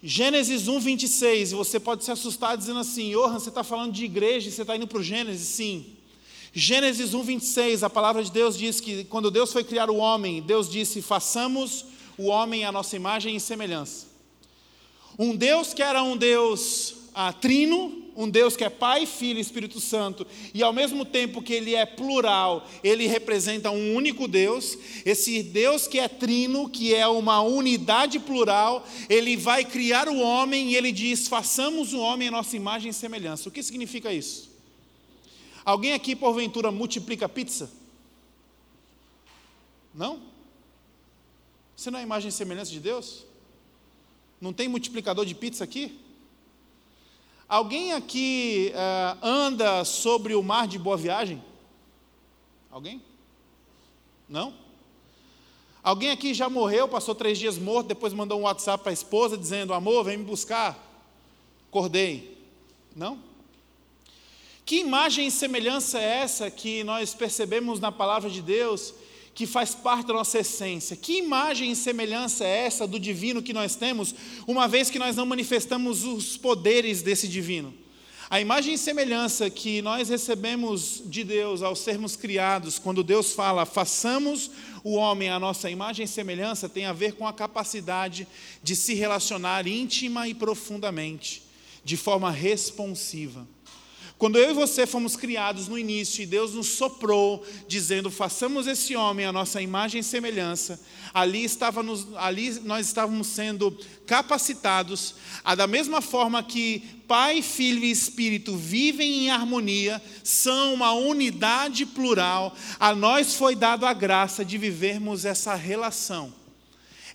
Gênesis 0.03 0.69
1, 0.69 0.81
26, 0.81 1.53
e 1.53 1.55
você 1.55 1.79
pode 1.79 2.03
se 2.03 2.11
assustar 2.11 2.57
dizendo 2.57 2.81
assim: 2.81 3.11
Johan, 3.11 3.39
você 3.39 3.51
está 3.51 3.63
falando 3.63 3.93
de 3.93 4.07
igreja 4.07 4.49
e 4.49 4.53
você 4.53 4.63
está 4.63 4.75
indo 4.75 4.87
para 4.87 4.99
o 4.99 5.03
Gênesis? 5.03 5.47
Sim. 5.47 5.99
Gênesis 6.55 7.13
1, 7.13 7.23
26, 7.23 7.83
a 7.83 7.91
palavra 7.91 8.25
de 8.25 8.33
Deus 8.33 8.57
diz 8.57 8.81
que 8.81 9.05
quando 9.05 9.31
Deus 9.31 9.53
foi 9.53 9.65
criar 9.65 9.91
o 9.91 9.97
homem, 9.97 10.41
Deus 10.41 10.67
disse: 10.67 11.03
façamos 11.03 11.85
o 12.17 12.29
homem 12.29 12.65
à 12.65 12.73
nossa 12.73 12.97
imagem 12.97 13.37
e 13.37 13.41
semelhança. 13.41 14.07
Um 15.19 15.37
Deus 15.37 15.75
que 15.75 15.83
era 15.83 16.03
um 16.03 16.17
Deus 16.17 16.95
ah, 17.15 17.33
trino, 17.35 18.00
um 18.21 18.29
Deus 18.29 18.55
que 18.55 18.63
é 18.63 18.69
Pai, 18.69 19.07
Filho 19.07 19.39
e 19.39 19.41
Espírito 19.41 19.81
Santo, 19.81 20.27
e 20.53 20.63
ao 20.63 20.75
mesmo 20.75 21.07
tempo 21.07 21.41
que 21.41 21.55
ele 21.55 21.75
é 21.75 21.87
plural, 21.87 22.69
ele 22.85 23.07
representa 23.07 23.71
um 23.71 23.95
único 23.95 24.29
Deus, 24.29 24.77
esse 25.07 25.43
Deus 25.43 25.87
que 25.87 25.99
é 25.99 26.07
trino, 26.07 26.69
que 26.69 26.95
é 26.95 27.09
uma 27.09 27.41
unidade 27.41 28.19
plural, 28.19 28.87
ele 29.09 29.39
vai 29.39 29.65
criar 29.65 30.07
o 30.07 30.21
homem 30.21 30.73
e 30.73 30.77
ele 30.77 30.93
diz: 30.93 31.29
façamos 31.29 31.95
o 31.95 31.99
homem 32.01 32.29
a 32.29 32.33
nossa 32.33 32.55
imagem 32.55 32.91
e 32.91 32.95
semelhança. 32.95 33.49
O 33.49 33.53
que 33.53 33.63
significa 33.63 34.13
isso? 34.13 34.51
Alguém 35.65 35.95
aqui, 35.95 36.15
porventura, 36.15 36.71
multiplica 36.71 37.27
pizza? 37.27 37.71
Não? 39.95 40.21
Você 41.75 41.91
não 41.91 41.99
é 41.99 42.03
imagem 42.03 42.29
e 42.29 42.33
semelhança 42.33 42.71
de 42.71 42.81
Deus? 42.81 43.25
Não 44.39 44.53
tem 44.53 44.69
multiplicador 44.69 45.25
de 45.25 45.35
pizza 45.35 45.65
aqui? 45.65 45.99
Alguém 47.51 47.95
aqui 47.95 48.73
uh, 48.77 49.27
anda 49.27 49.85
sobre 49.85 50.37
o 50.37 50.43
mar 50.43 50.69
de 50.69 50.79
Boa 50.79 50.97
Viagem? 50.97 51.43
Alguém? 52.71 53.03
Não? 54.29 54.55
Alguém 55.83 56.11
aqui 56.11 56.33
já 56.33 56.49
morreu, 56.49 56.87
passou 56.87 57.13
três 57.13 57.41
dias 57.41 57.59
morto, 57.59 57.89
depois 57.89 58.13
mandou 58.13 58.39
um 58.39 58.43
WhatsApp 58.43 58.85
para 58.85 58.93
a 58.93 58.93
esposa 58.93 59.37
dizendo: 59.37 59.75
Amor, 59.75 60.05
vem 60.05 60.19
me 60.19 60.23
buscar. 60.23 60.79
Acordei. 61.69 62.39
Não? 62.95 63.19
Que 64.65 64.77
imagem 64.77 65.27
e 65.27 65.31
semelhança 65.33 65.99
é 65.99 66.19
essa 66.19 66.49
que 66.53 66.85
nós 66.85 67.15
percebemos 67.15 67.81
na 67.81 67.91
palavra 67.91 68.31
de 68.31 68.41
Deus 68.41 68.95
que 69.41 69.47
faz 69.47 69.75
parte 69.75 70.09
da 70.09 70.13
nossa 70.13 70.41
essência. 70.41 70.95
Que 70.95 71.17
imagem 71.17 71.73
e 71.73 71.75
semelhança 71.75 72.45
é 72.45 72.67
essa 72.67 72.87
do 72.87 73.01
divino 73.01 73.43
que 73.43 73.55
nós 73.55 73.75
temos, 73.75 74.15
uma 74.47 74.69
vez 74.69 74.91
que 74.91 74.99
nós 74.99 75.17
não 75.17 75.25
manifestamos 75.25 76.05
os 76.05 76.37
poderes 76.37 77.01
desse 77.01 77.27
divino? 77.27 77.73
A 78.29 78.39
imagem 78.39 78.75
e 78.75 78.79
semelhança 78.79 79.49
que 79.49 79.81
nós 79.81 80.11
recebemos 80.11 81.03
de 81.07 81.25
Deus 81.25 81.63
ao 81.63 81.75
sermos 81.75 82.17
criados, 82.17 82.79
quando 82.79 83.03
Deus 83.03 83.33
fala, 83.33 83.65
façamos 83.65 84.51
o 84.85 84.93
homem 84.93 85.31
à 85.31 85.39
nossa 85.39 85.71
imagem 85.71 86.05
e 86.05 86.09
semelhança, 86.09 86.69
tem 86.69 86.85
a 86.85 86.93
ver 86.93 87.15
com 87.15 87.27
a 87.27 87.33
capacidade 87.33 88.29
de 88.63 88.77
se 88.77 88.93
relacionar 88.93 89.67
íntima 89.67 90.29
e 90.29 90.35
profundamente, 90.35 91.43
de 91.83 91.97
forma 91.97 92.31
responsiva. 92.31 93.49
Quando 94.21 94.39
eu 94.39 94.51
e 94.51 94.53
você 94.53 94.87
fomos 94.87 95.17
criados 95.17 95.67
no 95.67 95.79
início 95.79 96.23
e 96.23 96.27
Deus 96.27 96.53
nos 96.53 96.67
soprou, 96.67 97.43
dizendo: 97.67 98.11
façamos 98.11 98.67
esse 98.67 98.95
homem 98.95 99.25
a 99.25 99.33
nossa 99.33 99.63
imagem 99.63 100.03
e 100.03 100.05
semelhança, 100.05 100.79
ali, 101.15 101.43
estávamos, 101.43 102.07
ali 102.17 102.51
nós 102.61 102.87
estávamos 102.87 103.29
sendo 103.29 103.75
capacitados 104.07 105.15
a, 105.43 105.55
da 105.55 105.67
mesma 105.67 106.03
forma 106.03 106.43
que 106.43 106.81
Pai, 107.09 107.41
Filho 107.41 107.83
e 107.83 107.91
Espírito 107.91 108.55
vivem 108.59 109.25
em 109.25 109.31
harmonia, 109.31 110.03
são 110.23 110.75
uma 110.75 110.93
unidade 110.93 111.87
plural, 111.87 112.55
a 112.79 112.95
nós 112.95 113.37
foi 113.37 113.57
dado 113.57 113.87
a 113.87 113.95
graça 113.95 114.45
de 114.45 114.59
vivermos 114.59 115.25
essa 115.25 115.55
relação, 115.55 116.31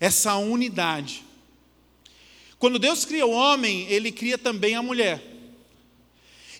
essa 0.00 0.34
unidade. 0.34 1.22
Quando 2.58 2.80
Deus 2.80 3.04
cria 3.04 3.26
o 3.26 3.30
homem, 3.30 3.86
ele 3.88 4.10
cria 4.10 4.36
também 4.36 4.74
a 4.74 4.82
mulher. 4.82 5.35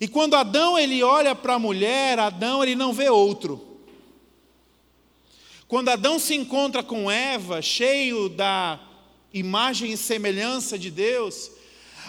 E 0.01 0.07
quando 0.07 0.35
Adão 0.35 0.79
ele 0.79 1.03
olha 1.03 1.35
para 1.35 1.55
a 1.55 1.59
mulher, 1.59 2.19
Adão 2.19 2.63
ele 2.63 2.75
não 2.75 2.93
vê 2.93 3.09
outro. 3.09 3.65
Quando 5.67 5.89
Adão 5.89 6.19
se 6.19 6.35
encontra 6.35 6.83
com 6.83 7.11
Eva, 7.11 7.63
cheio 7.63 8.29
da 8.29 8.79
imagem 9.33 9.93
e 9.93 9.97
semelhança 9.97 10.79
de 10.79 10.91
Deus, 10.91 11.51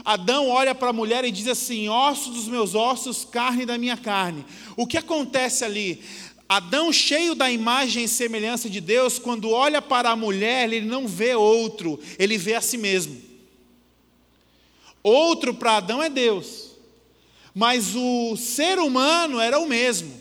Adão 0.06 0.50
olha 0.50 0.76
para 0.76 0.90
a 0.90 0.94
mulher 0.94 1.24
e 1.24 1.32
diz 1.32 1.48
assim: 1.48 1.88
ossos 1.88 2.36
dos 2.36 2.48
meus 2.48 2.76
ossos, 2.76 3.26
carne 3.26 3.66
da 3.66 3.78
minha 3.78 3.98
carne. 3.98 4.46
O 4.76 4.86
que 4.86 4.98
acontece 4.98 5.64
ali? 5.64 6.04
Adão, 6.48 6.94
cheio 6.94 7.36
da 7.36 7.50
imagem 7.52 8.04
e 8.04 8.08
semelhança 8.08 8.70
de 8.70 8.80
Deus, 8.80 9.18
quando 9.18 9.50
olha 9.50 9.82
para 9.82 10.12
a 10.12 10.16
mulher, 10.16 10.72
ele 10.72 10.86
não 10.86 11.08
vê 11.08 11.36
outro, 11.36 12.00
ele 12.20 12.38
vê 12.38 12.54
a 12.54 12.62
si 12.62 12.78
mesmo. 12.78 13.22
Outro 15.02 15.54
para 15.54 15.78
Adão 15.78 16.02
é 16.04 16.10
Deus 16.10 16.77
mas 17.58 17.96
o 17.96 18.38
ser 18.38 18.78
humano 18.78 19.40
era 19.40 19.58
o 19.58 19.66
mesmo. 19.66 20.14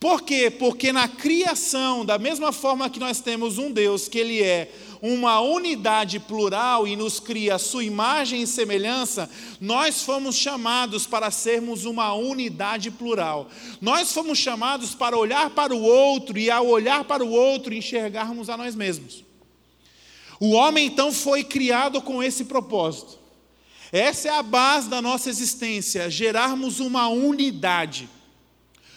Por 0.00 0.22
quê? 0.22 0.50
Porque 0.50 0.90
na 0.90 1.06
criação, 1.06 2.02
da 2.02 2.18
mesma 2.18 2.50
forma 2.50 2.88
que 2.88 2.98
nós 2.98 3.20
temos 3.20 3.58
um 3.58 3.70
Deus 3.70 4.08
que 4.08 4.18
ele 4.18 4.42
é 4.42 4.72
uma 5.02 5.38
unidade 5.40 6.18
plural 6.18 6.88
e 6.88 6.96
nos 6.96 7.20
cria 7.20 7.56
a 7.56 7.58
sua 7.58 7.84
imagem 7.84 8.40
e 8.40 8.46
semelhança, 8.46 9.28
nós 9.60 10.02
fomos 10.02 10.34
chamados 10.34 11.06
para 11.06 11.30
sermos 11.30 11.84
uma 11.84 12.14
unidade 12.14 12.90
plural. 12.90 13.50
Nós 13.78 14.10
fomos 14.10 14.38
chamados 14.38 14.94
para 14.94 15.14
olhar 15.14 15.50
para 15.50 15.74
o 15.74 15.82
outro 15.82 16.38
e 16.38 16.50
ao 16.50 16.66
olhar 16.66 17.04
para 17.04 17.22
o 17.22 17.30
outro 17.30 17.74
enxergarmos 17.74 18.48
a 18.48 18.56
nós 18.56 18.74
mesmos. 18.74 19.22
O 20.40 20.52
homem 20.52 20.86
então 20.86 21.12
foi 21.12 21.44
criado 21.44 22.00
com 22.00 22.22
esse 22.22 22.46
propósito. 22.46 23.21
Essa 23.92 24.28
é 24.28 24.32
a 24.32 24.42
base 24.42 24.88
da 24.88 25.02
nossa 25.02 25.28
existência, 25.28 26.10
gerarmos 26.10 26.80
uma 26.80 27.08
unidade. 27.08 28.08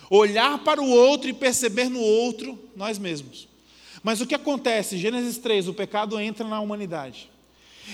Olhar 0.09 0.59
para 0.59 0.81
o 0.81 0.89
outro 0.89 1.29
e 1.29 1.33
perceber 1.33 1.89
no 1.89 1.99
outro 1.99 2.57
nós 2.75 2.97
mesmos. 2.97 3.49
Mas 4.01 4.21
o 4.21 4.25
que 4.25 4.33
acontece? 4.33 4.97
Gênesis 4.97 5.37
3, 5.37 5.67
o 5.67 5.73
pecado 5.73 6.17
entra 6.17 6.47
na 6.47 6.61
humanidade. 6.61 7.29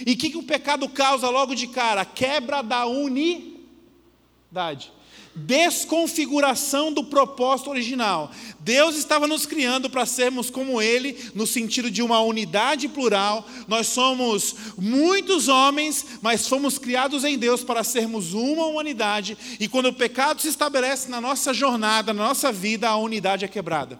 E 0.05 0.13
o 0.13 0.17
que, 0.17 0.29
que 0.29 0.37
o 0.37 0.43
pecado 0.43 0.87
causa 0.87 1.27
logo 1.29 1.55
de 1.55 1.67
cara? 1.67 2.05
Quebra 2.05 2.61
da 2.61 2.85
unidade 2.85 4.91
desconfiguração 5.33 6.91
do 6.91 7.03
propósito 7.03 7.69
original. 7.69 8.31
Deus 8.59 8.95
estava 8.95 9.27
nos 9.27 9.45
criando 9.45 9.89
para 9.89 10.05
sermos 10.05 10.49
como 10.49 10.81
Ele, 10.81 11.17
no 11.33 11.47
sentido 11.47 11.89
de 11.89 12.01
uma 12.01 12.19
unidade 12.21 12.87
plural. 12.87 13.47
Nós 13.67 13.87
somos 13.87 14.55
muitos 14.77 15.47
homens, 15.47 16.05
mas 16.21 16.47
fomos 16.47 16.77
criados 16.77 17.23
em 17.23 17.37
Deus 17.37 17.63
para 17.63 17.83
sermos 17.83 18.33
uma 18.33 18.65
humanidade. 18.65 19.37
E 19.59 19.67
quando 19.67 19.87
o 19.87 19.93
pecado 19.93 20.41
se 20.41 20.49
estabelece 20.49 21.09
na 21.09 21.21
nossa 21.21 21.53
jornada, 21.53 22.13
na 22.13 22.27
nossa 22.27 22.51
vida, 22.51 22.89
a 22.89 22.97
unidade 22.97 23.45
é 23.45 23.47
quebrada. 23.47 23.99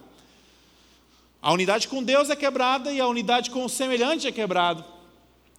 A 1.40 1.52
unidade 1.52 1.88
com 1.88 2.02
Deus 2.02 2.30
é 2.30 2.36
quebrada 2.36 2.92
e 2.92 3.00
a 3.00 3.08
unidade 3.08 3.50
com 3.50 3.64
o 3.64 3.68
semelhante 3.68 4.28
é 4.28 4.32
quebrada. 4.32 4.84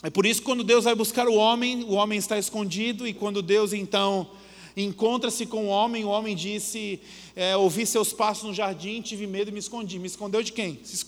É 0.01 0.09
por 0.09 0.25
isso 0.25 0.41
que 0.41 0.45
quando 0.45 0.63
Deus 0.63 0.83
vai 0.83 0.95
buscar 0.95 1.27
o 1.27 1.33
homem, 1.33 1.83
o 1.83 1.93
homem 1.93 2.19
está 2.19 2.37
escondido, 2.37 3.07
e 3.07 3.13
quando 3.13 3.41
Deus 3.41 3.71
então 3.71 4.29
encontra-se 4.75 5.45
com 5.45 5.65
o 5.65 5.69
homem, 5.69 6.03
o 6.03 6.09
homem 6.09 6.35
disse: 6.35 6.99
é, 7.35 7.55
Ouvi 7.55 7.85
seus 7.85 8.11
passos 8.11 8.43
no 8.43 8.53
jardim, 8.53 9.01
tive 9.01 9.27
medo 9.27 9.49
e 9.49 9.51
me 9.51 9.59
escondi. 9.59 9.99
Me 9.99 10.07
escondeu 10.07 10.41
de 10.41 10.51
quem? 10.51 10.79
Se, 10.83 11.05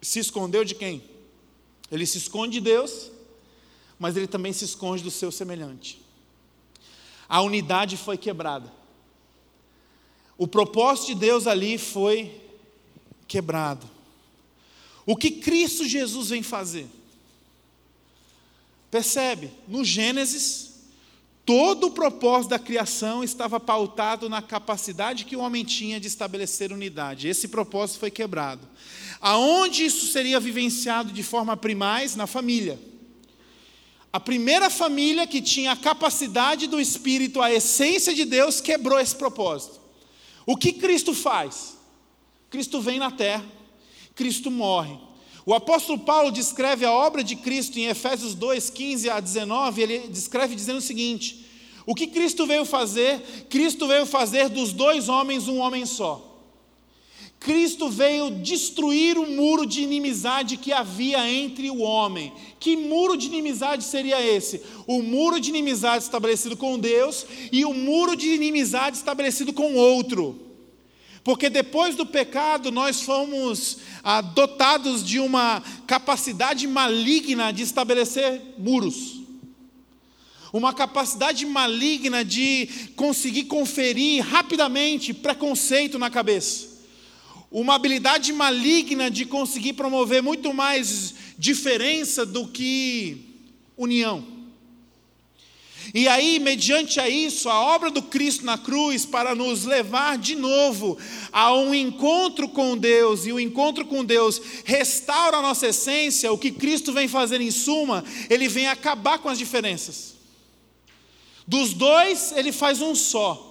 se 0.00 0.18
escondeu 0.18 0.64
de 0.64 0.74
quem? 0.74 1.02
Ele 1.90 2.06
se 2.06 2.18
esconde 2.18 2.54
de 2.54 2.60
Deus, 2.60 3.10
mas 3.98 4.16
ele 4.16 4.26
também 4.26 4.52
se 4.52 4.64
esconde 4.64 5.02
do 5.02 5.10
seu 5.10 5.30
semelhante. 5.30 6.00
A 7.28 7.40
unidade 7.40 7.96
foi 7.96 8.16
quebrada. 8.16 8.72
O 10.38 10.46
propósito 10.46 11.08
de 11.08 11.14
Deus 11.14 11.46
ali 11.46 11.78
foi 11.78 12.40
quebrado. 13.26 13.88
O 15.04 15.16
que 15.16 15.30
Cristo 15.30 15.86
Jesus 15.86 16.28
vem 16.28 16.42
fazer? 16.42 16.86
Percebe? 18.90 19.50
No 19.66 19.84
Gênesis, 19.84 20.71
Todo 21.44 21.88
o 21.88 21.90
propósito 21.90 22.50
da 22.50 22.58
criação 22.58 23.24
estava 23.24 23.58
pautado 23.58 24.28
na 24.28 24.40
capacidade 24.40 25.24
que 25.24 25.34
o 25.34 25.40
homem 25.40 25.64
tinha 25.64 25.98
de 25.98 26.06
estabelecer 26.06 26.72
unidade. 26.72 27.26
Esse 27.26 27.48
propósito 27.48 27.98
foi 27.98 28.10
quebrado. 28.12 28.68
Aonde 29.20 29.84
isso 29.84 30.06
seria 30.06 30.38
vivenciado 30.38 31.12
de 31.12 31.22
forma 31.22 31.56
primais? 31.56 32.14
Na 32.14 32.28
família. 32.28 32.78
A 34.12 34.20
primeira 34.20 34.68
família 34.70 35.26
que 35.26 35.40
tinha 35.40 35.72
a 35.72 35.76
capacidade 35.76 36.66
do 36.66 36.80
Espírito, 36.80 37.40
a 37.40 37.52
essência 37.52 38.14
de 38.14 38.24
Deus, 38.24 38.60
quebrou 38.60 39.00
esse 39.00 39.16
propósito. 39.16 39.80
O 40.46 40.56
que 40.56 40.72
Cristo 40.72 41.14
faz? 41.14 41.76
Cristo 42.50 42.80
vem 42.80 42.98
na 42.98 43.10
terra, 43.10 43.44
Cristo 44.14 44.50
morre. 44.50 44.98
O 45.44 45.54
apóstolo 45.54 45.98
Paulo 45.98 46.30
descreve 46.30 46.84
a 46.84 46.92
obra 46.92 47.24
de 47.24 47.34
Cristo 47.34 47.78
em 47.78 47.86
Efésios 47.86 48.34
2, 48.34 48.70
15 48.70 49.10
a 49.10 49.18
19, 49.18 49.82
ele 49.82 49.98
descreve 50.08 50.54
dizendo 50.54 50.78
o 50.78 50.82
seguinte: 50.82 51.44
O 51.84 51.94
que 51.94 52.06
Cristo 52.06 52.46
veio 52.46 52.64
fazer? 52.64 53.46
Cristo 53.50 53.88
veio 53.88 54.06
fazer 54.06 54.48
dos 54.48 54.72
dois 54.72 55.08
homens 55.08 55.48
um 55.48 55.58
homem 55.58 55.84
só. 55.84 56.32
Cristo 57.40 57.88
veio 57.88 58.30
destruir 58.30 59.18
o 59.18 59.28
muro 59.28 59.66
de 59.66 59.82
inimizade 59.82 60.56
que 60.56 60.72
havia 60.72 61.28
entre 61.28 61.68
o 61.70 61.80
homem. 61.80 62.32
Que 62.60 62.76
muro 62.76 63.16
de 63.16 63.26
inimizade 63.26 63.82
seria 63.82 64.24
esse? 64.24 64.62
O 64.86 65.02
muro 65.02 65.40
de 65.40 65.50
inimizade 65.50 66.04
estabelecido 66.04 66.56
com 66.56 66.78
Deus 66.78 67.26
e 67.50 67.64
o 67.64 67.74
muro 67.74 68.14
de 68.14 68.28
inimizade 68.28 68.96
estabelecido 68.96 69.52
com 69.52 69.74
outro. 69.74 70.51
Porque 71.24 71.48
depois 71.48 71.94
do 71.94 72.04
pecado 72.04 72.72
nós 72.72 73.02
fomos 73.02 73.78
ah, 74.02 74.20
dotados 74.20 75.04
de 75.04 75.20
uma 75.20 75.62
capacidade 75.86 76.66
maligna 76.66 77.52
de 77.52 77.62
estabelecer 77.62 78.40
muros. 78.58 79.20
Uma 80.52 80.74
capacidade 80.74 81.46
maligna 81.46 82.24
de 82.24 82.68
conseguir 82.96 83.44
conferir 83.44 84.22
rapidamente 84.26 85.14
preconceito 85.14 85.98
na 85.98 86.10
cabeça. 86.10 86.72
Uma 87.50 87.74
habilidade 87.74 88.32
maligna 88.32 89.10
de 89.10 89.24
conseguir 89.24 89.74
promover 89.74 90.22
muito 90.22 90.52
mais 90.52 91.14
diferença 91.38 92.26
do 92.26 92.48
que 92.48 93.32
união. 93.76 94.41
E 95.94 96.08
aí, 96.08 96.38
mediante 96.38 96.98
a 96.98 97.08
isso, 97.08 97.48
a 97.48 97.60
obra 97.60 97.90
do 97.90 98.02
Cristo 98.02 98.44
na 98.44 98.56
cruz 98.56 99.04
para 99.04 99.34
nos 99.34 99.64
levar 99.64 100.16
de 100.16 100.34
novo 100.34 100.96
a 101.32 101.52
um 101.54 101.74
encontro 101.74 102.48
com 102.48 102.76
Deus, 102.76 103.26
e 103.26 103.32
o 103.32 103.40
encontro 103.40 103.84
com 103.84 104.04
Deus 104.04 104.40
restaura 104.64 105.38
a 105.38 105.42
nossa 105.42 105.68
essência, 105.68 106.32
o 106.32 106.38
que 106.38 106.50
Cristo 106.50 106.92
vem 106.92 107.08
fazer 107.08 107.40
em 107.40 107.50
suma, 107.50 108.04
ele 108.30 108.48
vem 108.48 108.66
acabar 108.66 109.18
com 109.18 109.28
as 109.28 109.38
diferenças. 109.38 110.14
Dos 111.46 111.74
dois, 111.74 112.32
ele 112.32 112.52
faz 112.52 112.80
um 112.80 112.94
só. 112.94 113.50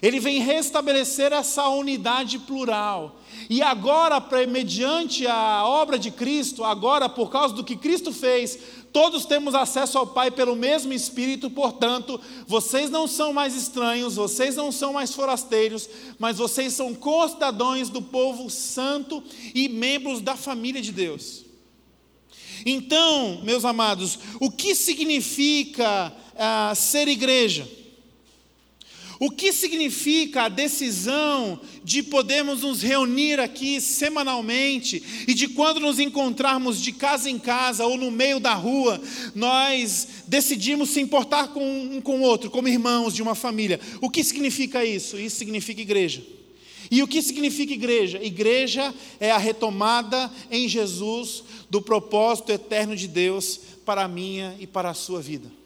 Ele 0.00 0.20
vem 0.20 0.40
restabelecer 0.40 1.32
essa 1.32 1.68
unidade 1.68 2.38
plural. 2.38 3.20
E 3.50 3.62
agora, 3.62 4.22
mediante 4.46 5.26
a 5.26 5.64
obra 5.66 5.98
de 5.98 6.10
Cristo, 6.10 6.64
agora 6.64 7.08
por 7.08 7.30
causa 7.30 7.54
do 7.54 7.64
que 7.64 7.76
Cristo 7.76 8.12
fez, 8.12 8.58
todos 8.92 9.26
temos 9.26 9.54
acesso 9.54 9.98
ao 9.98 10.06
Pai 10.06 10.30
pelo 10.30 10.56
mesmo 10.56 10.92
Espírito, 10.92 11.50
portanto, 11.50 12.20
vocês 12.46 12.90
não 12.90 13.06
são 13.06 13.32
mais 13.32 13.54
estranhos, 13.54 14.16
vocês 14.16 14.56
não 14.56 14.72
são 14.72 14.92
mais 14.92 15.14
forasteiros, 15.14 15.88
mas 16.18 16.38
vocês 16.38 16.72
são 16.72 16.94
concidadãos 16.94 17.88
do 17.88 18.02
povo 18.02 18.50
santo 18.50 19.22
e 19.54 19.68
membros 19.68 20.20
da 20.20 20.36
família 20.36 20.80
de 20.80 20.92
Deus. 20.92 21.44
Então, 22.66 23.40
meus 23.44 23.64
amados, 23.64 24.18
o 24.40 24.50
que 24.50 24.74
significa 24.74 26.12
ah, 26.36 26.72
ser 26.74 27.08
igreja? 27.08 27.77
O 29.20 29.30
que 29.30 29.52
significa 29.52 30.42
a 30.42 30.48
decisão 30.48 31.60
de 31.82 32.04
podermos 32.04 32.62
nos 32.62 32.82
reunir 32.82 33.40
aqui 33.40 33.80
semanalmente 33.80 35.02
e 35.26 35.34
de 35.34 35.48
quando 35.48 35.80
nos 35.80 35.98
encontrarmos 35.98 36.80
de 36.80 36.92
casa 36.92 37.28
em 37.28 37.36
casa 37.36 37.84
ou 37.84 37.96
no 37.96 38.12
meio 38.12 38.38
da 38.38 38.54
rua, 38.54 39.00
nós 39.34 40.06
decidimos 40.28 40.90
se 40.90 41.00
importar 41.00 41.48
com 41.48 41.64
um 41.68 42.00
com 42.00 42.20
o 42.20 42.22
outro, 42.22 42.48
como 42.48 42.68
irmãos 42.68 43.12
de 43.12 43.20
uma 43.20 43.34
família. 43.34 43.80
O 44.00 44.08
que 44.08 44.22
significa 44.22 44.84
isso? 44.84 45.18
Isso 45.18 45.36
significa 45.36 45.80
igreja. 45.80 46.22
E 46.88 47.02
o 47.02 47.08
que 47.08 47.20
significa 47.20 47.72
igreja? 47.72 48.22
Igreja 48.22 48.94
é 49.18 49.32
a 49.32 49.38
retomada 49.38 50.30
em 50.48 50.68
Jesus 50.68 51.42
do 51.68 51.82
propósito 51.82 52.52
eterno 52.52 52.94
de 52.94 53.08
Deus 53.08 53.60
para 53.84 54.04
a 54.04 54.08
minha 54.08 54.56
e 54.60 54.66
para 54.66 54.90
a 54.90 54.94
sua 54.94 55.20
vida. 55.20 55.57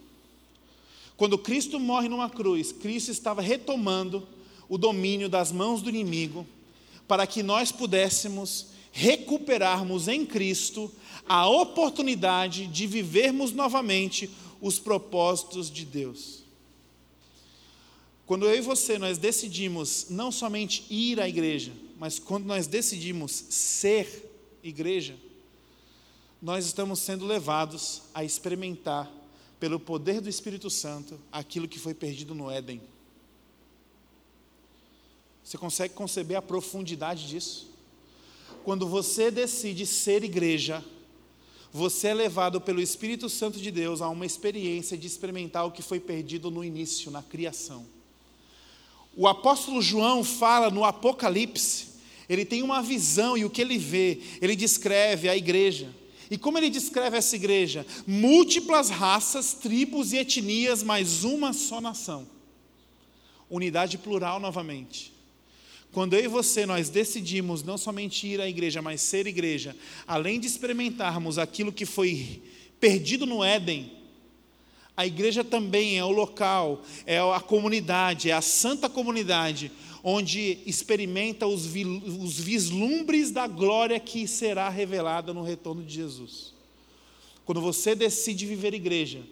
Quando 1.23 1.39
Cristo 1.39 1.79
morre 1.79 2.09
numa 2.09 2.29
cruz, 2.29 2.73
Cristo 2.73 3.13
estava 3.13 3.41
retomando 3.41 4.27
o 4.69 4.77
domínio 4.77 5.29
das 5.29 5.53
mãos 5.53 5.81
do 5.81 5.89
inimigo, 5.89 6.45
para 7.07 7.29
que 7.29 7.45
nós 7.45 7.71
pudéssemos 7.71 8.67
recuperarmos 8.91 10.09
em 10.09 10.27
Cristo 10.27 10.91
a 11.25 11.49
oportunidade 11.49 12.67
de 12.67 12.89
vivermos 12.89 13.53
novamente 13.53 14.29
os 14.61 14.81
propósitos 14.81 15.71
de 15.71 15.85
Deus. 15.85 16.43
Quando 18.27 18.47
eu 18.47 18.57
e 18.57 18.61
você 18.61 18.99
nós 18.99 19.17
decidimos 19.17 20.09
não 20.11 20.33
somente 20.33 20.85
ir 20.91 21.21
à 21.21 21.29
igreja, 21.29 21.71
mas 22.01 22.19
quando 22.19 22.47
nós 22.47 22.67
decidimos 22.67 23.31
ser 23.31 24.29
igreja, 24.61 25.15
nós 26.43 26.67
estamos 26.67 26.99
sendo 26.99 27.25
levados 27.25 28.03
a 28.13 28.25
experimentar 28.25 29.22
pelo 29.63 29.79
poder 29.79 30.21
do 30.21 30.29
Espírito 30.29 30.69
Santo, 30.69 31.21
aquilo 31.31 31.69
que 31.69 31.79
foi 31.79 31.95
perdido 31.95 32.35
no 32.35 32.51
Éden. 32.51 32.83
Você 35.45 35.57
consegue 35.57 35.95
conceber 35.95 36.37
a 36.37 36.43
profundidade 36.43 37.29
disso? 37.29 37.71
Quando 38.65 38.89
você 38.89 39.31
decide 39.31 39.87
ser 39.87 40.25
igreja, 40.25 40.85
você 41.73 42.09
é 42.09 42.15
levado 42.15 42.61
pelo 42.61 42.81
Espírito 42.81 43.29
Santo 43.29 43.61
de 43.61 43.71
Deus 43.71 44.03
a 44.03 44.09
uma 44.09 44.27
experiência 44.27 44.99
de 44.99 45.07
experimentar 45.07 45.65
o 45.65 45.71
que 45.71 45.81
foi 45.81 46.01
perdido 46.01 46.51
no 46.51 46.65
início, 46.65 47.13
na 47.13 47.23
criação. 47.23 47.87
O 49.17 49.29
apóstolo 49.29 49.81
João 49.81 50.25
fala 50.25 50.71
no 50.71 50.83
Apocalipse, 50.83 51.87
ele 52.29 52.45
tem 52.45 52.65
uma 52.65 52.83
visão 52.83 53.39
e 53.39 53.45
o 53.45 53.51
que 53.51 53.63
ele 53.63 53.79
vê, 53.79 54.23
ele 54.41 54.57
descreve 54.57 55.29
a 55.29 55.37
igreja. 55.37 56.02
E 56.33 56.39
como 56.39 56.57
ele 56.57 56.71
descreve 56.71 57.19
essa 57.19 57.37
igreja? 57.37 57.85
Múltiplas 58.07 58.89
raças, 58.89 59.53
tribos 59.53 60.15
e 60.15 60.17
etnias, 60.17 60.83
mas 60.83 61.25
uma 61.25 61.53
só 61.53 61.79
nação. 61.79 62.27
Unidade 63.51 63.99
plural 63.99 64.41
novamente. 64.41 65.13
Quando 65.93 66.15
eu 66.15 66.25
e 66.25 66.29
você 66.29 66.65
nós 66.65 66.89
decidimos 66.89 67.63
não 67.63 67.77
somente 67.77 68.27
ir 68.27 68.41
à 68.41 68.49
igreja, 68.49 68.81
mas 68.81 69.03
ser 69.03 69.27
igreja, 69.27 69.77
além 70.07 70.41
de 70.41 70.47
experimentarmos 70.47 71.37
aquilo 71.37 71.71
que 71.71 71.85
foi 71.85 72.43
perdido 72.81 73.27
no 73.27 73.45
Éden, 73.45 73.93
a 74.97 75.07
igreja 75.07 75.45
também 75.45 75.99
é 75.99 76.05
o 76.05 76.11
local, 76.11 76.83
é 77.05 77.19
a 77.19 77.41
comunidade, 77.41 78.31
é 78.31 78.33
a 78.33 78.41
santa 78.41 78.89
comunidade 78.89 79.71
onde 80.03 80.59
experimenta 80.67 81.47
os, 81.47 81.67
os 81.67 82.41
vislumbres 82.41 83.31
da 83.31 83.47
glória 83.47 84.01
que 84.01 84.27
será 84.27 84.69
revelada 84.69 85.33
no 85.33 85.43
retorno 85.43 85.83
de 85.85 85.95
Jesus. 85.95 86.53
Quando 87.45 87.61
você 87.61 87.95
decide 87.95 88.47
viver 88.47 88.75
igreja, 88.75 89.23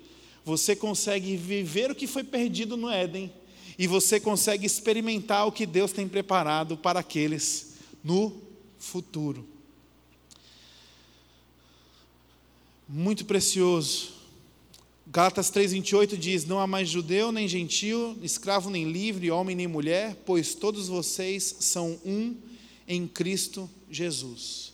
você 0.44 0.76
consegue 0.76 1.36
viver 1.36 1.90
o 1.90 1.94
que 1.94 2.06
foi 2.06 2.22
perdido 2.22 2.76
no 2.76 2.88
Éden 2.88 3.32
e 3.78 3.86
você 3.86 4.20
consegue 4.20 4.66
experimentar 4.66 5.46
o 5.46 5.52
que 5.52 5.66
Deus 5.66 5.92
tem 5.92 6.06
preparado 6.06 6.76
para 6.76 7.00
aqueles 7.00 7.74
no 8.04 8.32
futuro. 8.78 9.46
Muito 12.88 13.24
precioso 13.24 14.19
Gálatas 15.12 15.50
3,28 15.50 16.16
diz: 16.16 16.44
Não 16.44 16.60
há 16.60 16.68
mais 16.68 16.88
judeu 16.88 17.32
nem 17.32 17.48
gentil, 17.48 18.16
escravo 18.22 18.70
nem 18.70 18.92
livre, 18.92 19.28
homem 19.28 19.56
nem 19.56 19.66
mulher, 19.66 20.16
pois 20.24 20.54
todos 20.54 20.86
vocês 20.86 21.56
são 21.58 21.98
um 22.04 22.36
em 22.86 23.08
Cristo 23.08 23.68
Jesus. 23.90 24.72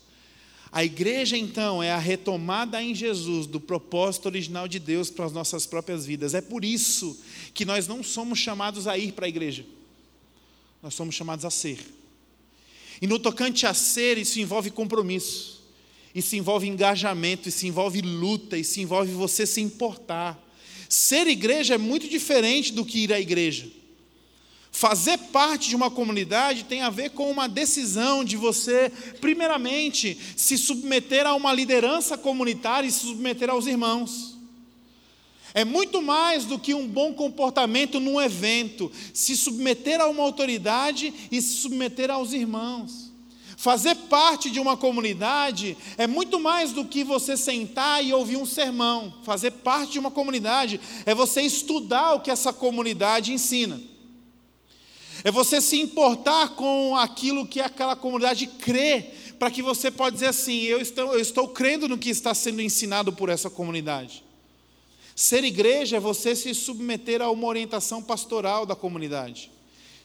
A 0.71 0.85
igreja, 0.85 1.39
então, 1.39 1.83
é 1.83 1.91
a 1.91 1.97
retomada 1.97 2.83
em 2.83 2.95
Jesus 2.95 3.47
do 3.47 3.59
propósito 3.59 4.27
original 4.27 4.69
de 4.69 4.79
Deus 4.79 5.09
para 5.09 5.25
as 5.25 5.33
nossas 5.33 5.65
próprias 5.65 6.05
vidas. 6.05 6.35
É 6.35 6.43
por 6.43 6.67
isso 6.67 7.19
que 7.55 7.65
nós 7.65 7.89
não 7.89 8.03
somos 8.03 8.39
chamados 8.39 8.87
a 8.87 8.99
ir 8.99 9.13
para 9.13 9.25
a 9.25 9.31
igreja, 9.31 9.65
nós 10.83 10.93
somos 10.93 11.15
chamados 11.15 11.47
a 11.47 11.51
ser. 11.51 11.79
E 13.01 13.07
no 13.07 13.19
tocante 13.19 13.67
a 13.67 13.73
ser, 13.73 14.19
isso 14.19 14.39
envolve 14.39 14.71
compromisso 14.71 15.56
isso 16.17 16.35
envolve 16.35 16.67
engajamento, 16.67 17.47
isso 17.47 17.67
envolve 17.67 18.01
luta, 18.01 18.57
isso 18.57 18.81
envolve 18.81 19.13
você 19.13 19.45
se 19.45 19.61
importar. 19.61 20.43
Ser 20.89 21.27
igreja 21.27 21.75
é 21.75 21.79
muito 21.79 22.09
diferente 22.09 22.73
do 22.73 22.87
que 22.87 23.01
ir 23.01 23.13
à 23.13 23.21
igreja. 23.21 23.71
Fazer 24.73 25.19
parte 25.19 25.69
de 25.69 25.77
uma 25.77 25.91
comunidade 25.91 26.65
tem 26.65 26.81
a 26.81 26.89
ver 26.89 27.11
com 27.11 27.31
uma 27.31 27.47
decisão 27.47 28.25
de 28.25 28.35
você, 28.35 28.91
primeiramente, 29.21 30.17
se 30.35 30.57
submeter 30.57 31.27
a 31.27 31.35
uma 31.35 31.53
liderança 31.53 32.17
comunitária 32.17 32.89
e 32.89 32.91
se 32.91 33.01
submeter 33.01 33.51
aos 33.51 33.67
irmãos. 33.67 34.39
É 35.53 35.67
muito 35.67 36.01
mais 36.01 36.47
do 36.47 36.59
que 36.59 36.73
um 36.73 36.89
bom 36.89 37.13
comportamento 37.13 38.01
num 38.01 38.19
evento, 38.19 38.91
se 39.13 39.37
submeter 39.37 40.01
a 40.01 40.07
uma 40.07 40.23
autoridade 40.23 41.13
e 41.31 41.43
se 41.43 41.57
submeter 41.57 42.11
aos 42.11 42.33
irmãos. 42.33 43.06
Fazer 43.57 43.95
parte 43.95 44.51
de 44.51 44.61
uma 44.61 44.77
comunidade 44.77 45.79
é 45.97 46.07
muito 46.07 46.39
mais 46.39 46.73
do 46.73 46.85
que 46.85 47.03
você 47.03 47.39
sentar 47.39 48.05
e 48.05 48.13
ouvir 48.13 48.37
um 48.37 48.45
sermão. 48.45 49.15
Fazer 49.23 49.51
parte 49.51 49.93
de 49.93 49.99
uma 49.99 50.11
comunidade 50.11 50.79
é 51.07 51.15
você 51.15 51.41
estudar 51.41 52.13
o 52.15 52.21
que 52.21 52.31
essa 52.31 52.53
comunidade 52.53 53.33
ensina. 53.33 53.81
É 55.25 55.31
você 55.31 55.61
se 55.63 55.81
importar 55.81 56.51
com 56.51 56.95
aquilo 56.95 57.47
que 57.47 57.59
aquela 57.59 57.97
comunidade 57.97 58.47
crê, 58.47 59.11
para 59.39 59.51
que 59.51 59.63
você 59.63 59.91
possa 59.91 60.13
dizer 60.13 60.27
assim: 60.27 60.63
eu 60.65 60.79
estou, 60.79 61.15
eu 61.15 61.21
estou 61.21 61.49
crendo 61.49 61.89
no 61.89 61.97
que 61.97 62.11
está 62.11 62.35
sendo 62.35 62.61
ensinado 62.61 63.11
por 63.11 63.31
essa 63.31 63.49
comunidade. 63.49 64.23
Ser 65.15 65.43
igreja 65.45 65.97
é 65.97 66.01
você 66.01 66.37
se 66.37 66.55
submeter 66.55 67.23
a 67.23 67.31
uma 67.31 67.47
orientação 67.47 68.03
pastoral 68.03 68.67
da 68.67 68.77
comunidade. 68.77 69.51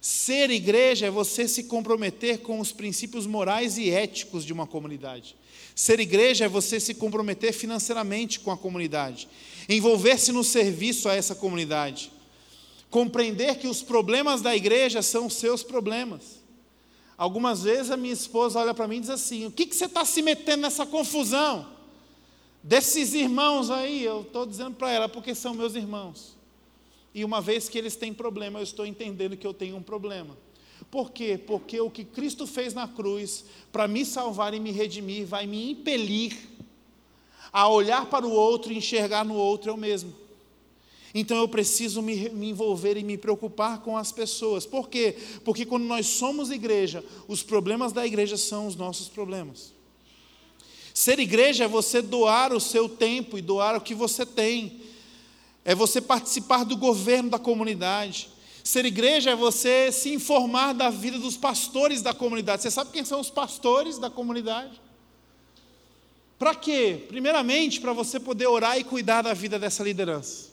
Ser 0.01 0.49
igreja 0.49 1.05
é 1.05 1.11
você 1.11 1.47
se 1.47 1.65
comprometer 1.65 2.39
com 2.39 2.59
os 2.59 2.71
princípios 2.71 3.27
morais 3.27 3.77
e 3.77 3.91
éticos 3.91 4.43
de 4.43 4.51
uma 4.51 4.65
comunidade. 4.65 5.35
Ser 5.75 5.99
igreja 5.99 6.45
é 6.45 6.49
você 6.49 6.79
se 6.79 6.95
comprometer 6.95 7.53
financeiramente 7.53 8.39
com 8.39 8.49
a 8.49 8.57
comunidade, 8.57 9.27
envolver-se 9.69 10.31
no 10.31 10.43
serviço 10.43 11.07
a 11.07 11.13
essa 11.13 11.35
comunidade, 11.35 12.11
compreender 12.89 13.59
que 13.59 13.67
os 13.67 13.83
problemas 13.83 14.41
da 14.41 14.55
igreja 14.55 15.03
são 15.03 15.27
os 15.27 15.35
seus 15.35 15.61
problemas. 15.61 16.41
Algumas 17.15 17.61
vezes 17.61 17.91
a 17.91 17.97
minha 17.97 18.13
esposa 18.13 18.59
olha 18.59 18.73
para 18.73 18.87
mim 18.87 18.97
e 18.97 19.01
diz 19.01 19.11
assim: 19.11 19.45
O 19.45 19.51
que, 19.51 19.67
que 19.67 19.75
você 19.75 19.85
está 19.85 20.03
se 20.03 20.23
metendo 20.23 20.63
nessa 20.63 20.83
confusão? 20.83 21.67
Desses 22.63 23.13
irmãos 23.13 23.69
aí, 23.69 24.03
eu 24.03 24.21
estou 24.21 24.47
dizendo 24.47 24.75
para 24.75 24.89
ela, 24.91 25.07
porque 25.07 25.35
são 25.35 25.53
meus 25.53 25.75
irmãos. 25.75 26.40
E 27.13 27.25
uma 27.25 27.41
vez 27.41 27.67
que 27.67 27.77
eles 27.77 27.95
têm 27.95 28.13
problema, 28.13 28.59
eu 28.59 28.63
estou 28.63 28.85
entendendo 28.85 29.35
que 29.35 29.45
eu 29.45 29.53
tenho 29.53 29.75
um 29.75 29.83
problema. 29.83 30.37
Por 30.89 31.11
quê? 31.11 31.37
Porque 31.37 31.79
o 31.79 31.89
que 31.89 32.03
Cristo 32.03 32.47
fez 32.47 32.73
na 32.73 32.87
cruz, 32.87 33.45
para 33.71 33.87
me 33.87 34.05
salvar 34.05 34.53
e 34.53 34.59
me 34.59 34.71
redimir, 34.71 35.25
vai 35.25 35.45
me 35.45 35.71
impelir 35.71 36.37
a 37.51 37.67
olhar 37.67 38.05
para 38.07 38.25
o 38.25 38.31
outro 38.31 38.71
e 38.71 38.77
enxergar 38.77 39.25
no 39.25 39.35
outro 39.35 39.71
eu 39.71 39.77
mesmo. 39.77 40.13
Então 41.13 41.37
eu 41.37 41.47
preciso 41.47 42.01
me, 42.01 42.29
me, 42.29 42.49
envolver 42.49 42.95
e 42.97 43.03
me 43.03 43.17
preocupar 43.17 43.81
com 43.81 43.97
as 43.97 44.11
pessoas. 44.11 44.65
Por 44.65 44.89
quê? 44.89 45.17
Porque 45.43 45.65
quando 45.65 45.83
nós 45.83 46.07
somos 46.07 46.49
igreja, 46.49 47.03
os 47.27 47.43
problemas 47.43 47.91
da 47.91 48.05
igreja 48.05 48.37
são 48.37 48.65
os 48.65 48.75
nossos 48.75 49.09
problemas. 49.09 49.73
Ser 50.93 51.19
igreja 51.19 51.65
é 51.65 51.67
você 51.67 52.01
doar 52.01 52.53
o 52.53 52.59
seu 52.59 52.87
tempo 52.87 53.37
e 53.37 53.41
doar 53.41 53.75
o 53.75 53.81
que 53.81 53.93
você 53.93 54.25
tem 54.25 54.80
é 55.63 55.75
você 55.75 56.01
participar 56.01 56.63
do 56.63 56.75
governo 56.75 57.29
da 57.29 57.39
comunidade. 57.39 58.29
Ser 58.63 58.85
igreja 58.85 59.31
é 59.31 59.35
você 59.35 59.91
se 59.91 60.13
informar 60.13 60.73
da 60.73 60.89
vida 60.89 61.17
dos 61.17 61.37
pastores 61.37 62.01
da 62.01 62.13
comunidade. 62.13 62.61
Você 62.61 62.71
sabe 62.71 62.91
quem 62.91 63.05
são 63.05 63.19
os 63.19 63.29
pastores 63.29 63.97
da 63.97 64.09
comunidade? 64.09 64.79
Para 66.37 66.55
quê? 66.55 67.05
Primeiramente, 67.07 67.79
para 67.79 67.93
você 67.93 68.19
poder 68.19 68.47
orar 68.47 68.77
e 68.77 68.83
cuidar 68.83 69.21
da 69.21 69.33
vida 69.33 69.59
dessa 69.59 69.83
liderança. 69.83 70.49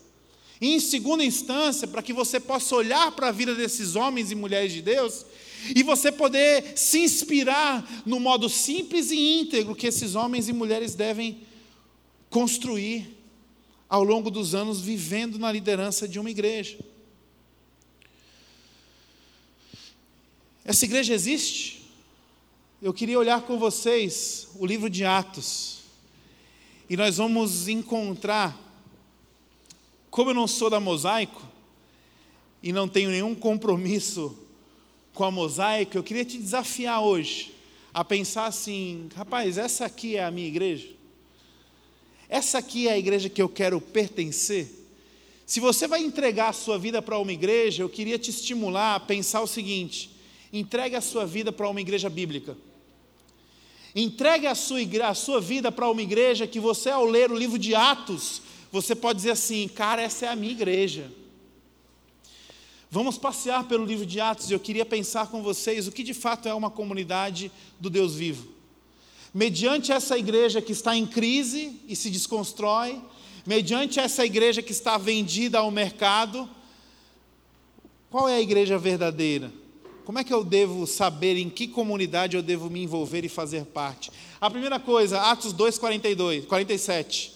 E 0.61 0.75
em 0.75 0.79
segunda 0.79 1.23
instância, 1.23 1.87
para 1.87 2.03
que 2.03 2.13
você 2.13 2.39
possa 2.39 2.75
olhar 2.75 3.11
para 3.13 3.29
a 3.29 3.31
vida 3.31 3.55
desses 3.55 3.95
homens 3.95 4.29
e 4.31 4.35
mulheres 4.35 4.73
de 4.73 4.81
Deus 4.81 5.25
e 5.75 5.83
você 5.83 6.11
poder 6.11 6.73
se 6.75 6.99
inspirar 6.99 7.87
no 8.05 8.19
modo 8.19 8.49
simples 8.49 9.11
e 9.11 9.39
íntegro 9.39 9.75
que 9.75 9.87
esses 9.87 10.15
homens 10.15 10.47
e 10.49 10.53
mulheres 10.53 10.95
devem 10.95 11.39
construir 12.29 13.18
ao 13.89 14.03
longo 14.03 14.29
dos 14.29 14.53
anos 14.53 14.79
vivendo 14.79 15.39
na 15.39 15.51
liderança 15.51 16.07
de 16.07 16.19
uma 16.19 16.29
igreja. 16.29 16.77
Essa 20.63 20.85
igreja 20.85 21.13
existe? 21.15 21.89
Eu 22.79 22.93
queria 22.93 23.17
olhar 23.17 23.41
com 23.41 23.57
vocês 23.57 24.47
o 24.55 24.65
livro 24.65 24.89
de 24.89 25.03
Atos. 25.03 25.79
E 26.87 26.95
nós 26.95 27.17
vamos 27.17 27.67
encontrar, 27.67 28.55
como 30.11 30.29
eu 30.29 30.35
não 30.35 30.47
sou 30.47 30.69
da 30.69 30.79
mosaico, 30.79 31.41
e 32.61 32.71
não 32.71 32.87
tenho 32.87 33.09
nenhum 33.09 33.33
compromisso 33.33 34.37
com 35.13 35.23
a 35.23 35.31
mosaico, 35.31 35.97
eu 35.97 36.03
queria 36.03 36.25
te 36.25 36.37
desafiar 36.37 37.01
hoje 37.01 37.53
a 37.93 38.03
pensar 38.03 38.45
assim: 38.45 39.09
rapaz, 39.15 39.57
essa 39.57 39.85
aqui 39.85 40.15
é 40.15 40.23
a 40.23 40.31
minha 40.31 40.47
igreja? 40.47 40.98
Essa 42.29 42.59
aqui 42.59 42.87
é 42.87 42.91
a 42.91 42.97
igreja 42.97 43.27
que 43.27 43.41
eu 43.41 43.49
quero 43.49 43.81
pertencer? 43.81 44.79
Se 45.47 45.59
você 45.59 45.87
vai 45.87 46.03
entregar 46.03 46.49
a 46.49 46.53
sua 46.53 46.77
vida 46.77 47.01
para 47.01 47.17
uma 47.17 47.33
igreja, 47.33 47.81
eu 47.81 47.89
queria 47.89 48.19
te 48.19 48.29
estimular 48.29 48.93
a 48.93 48.99
pensar 48.99 49.41
o 49.41 49.47
seguinte: 49.47 50.11
entregue 50.53 50.95
a 50.95 51.01
sua 51.01 51.25
vida 51.25 51.51
para 51.51 51.67
uma 51.67 51.81
igreja 51.81 52.07
bíblica. 52.07 52.55
Entregue 53.95 54.45
a 54.45 54.53
sua, 54.53 54.79
a 55.03 55.13
sua 55.15 55.41
vida 55.41 55.71
para 55.71 55.89
uma 55.89 56.03
igreja 56.03 56.45
que 56.45 56.59
você, 56.59 56.91
ao 56.91 57.03
ler 57.03 57.31
o 57.31 57.35
livro 57.35 57.57
de 57.57 57.73
Atos, 57.73 58.43
você 58.71 58.93
pode 58.93 59.17
dizer 59.17 59.31
assim: 59.31 59.67
cara, 59.67 60.03
essa 60.03 60.27
é 60.27 60.29
a 60.29 60.35
minha 60.35 60.51
igreja. 60.51 61.11
Vamos 62.91 63.17
passear 63.17 63.67
pelo 63.67 63.85
livro 63.85 64.05
de 64.05 64.19
Atos 64.19 64.51
e 64.51 64.53
eu 64.53 64.59
queria 64.59 64.85
pensar 64.85 65.27
com 65.27 65.41
vocês 65.41 65.87
o 65.87 65.91
que 65.91 66.03
de 66.03 66.13
fato 66.13 66.47
é 66.47 66.53
uma 66.53 66.69
comunidade 66.69 67.51
do 67.79 67.89
Deus 67.89 68.13
vivo. 68.13 68.58
Mediante 69.33 69.91
essa 69.91 70.17
igreja 70.17 70.61
que 70.61 70.71
está 70.71 70.95
em 70.95 71.05
crise 71.05 71.79
e 71.87 71.95
se 71.95 72.09
desconstrói, 72.09 72.99
mediante 73.45 73.99
essa 73.99 74.25
igreja 74.25 74.61
que 74.61 74.71
está 74.71 74.97
vendida 74.97 75.59
ao 75.59 75.69
mercado, 75.69 76.49
qual 78.09 78.27
é 78.27 78.35
a 78.35 78.41
igreja 78.41 78.77
verdadeira? 78.77 79.51
Como 80.03 80.17
é 80.17 80.23
que 80.23 80.33
eu 80.33 80.43
devo 80.43 80.87
saber 80.87 81.37
em 81.37 81.47
que 81.51 81.67
comunidade 81.67 82.35
eu 82.35 82.41
devo 82.41 82.67
me 82.67 82.81
envolver 82.81 83.23
e 83.23 83.29
fazer 83.29 83.65
parte? 83.65 84.11
A 84.41 84.49
primeira 84.49 84.79
coisa, 84.79 85.21
Atos 85.21 85.53
2, 85.53 85.77
42, 85.77 86.45
47. 86.45 87.31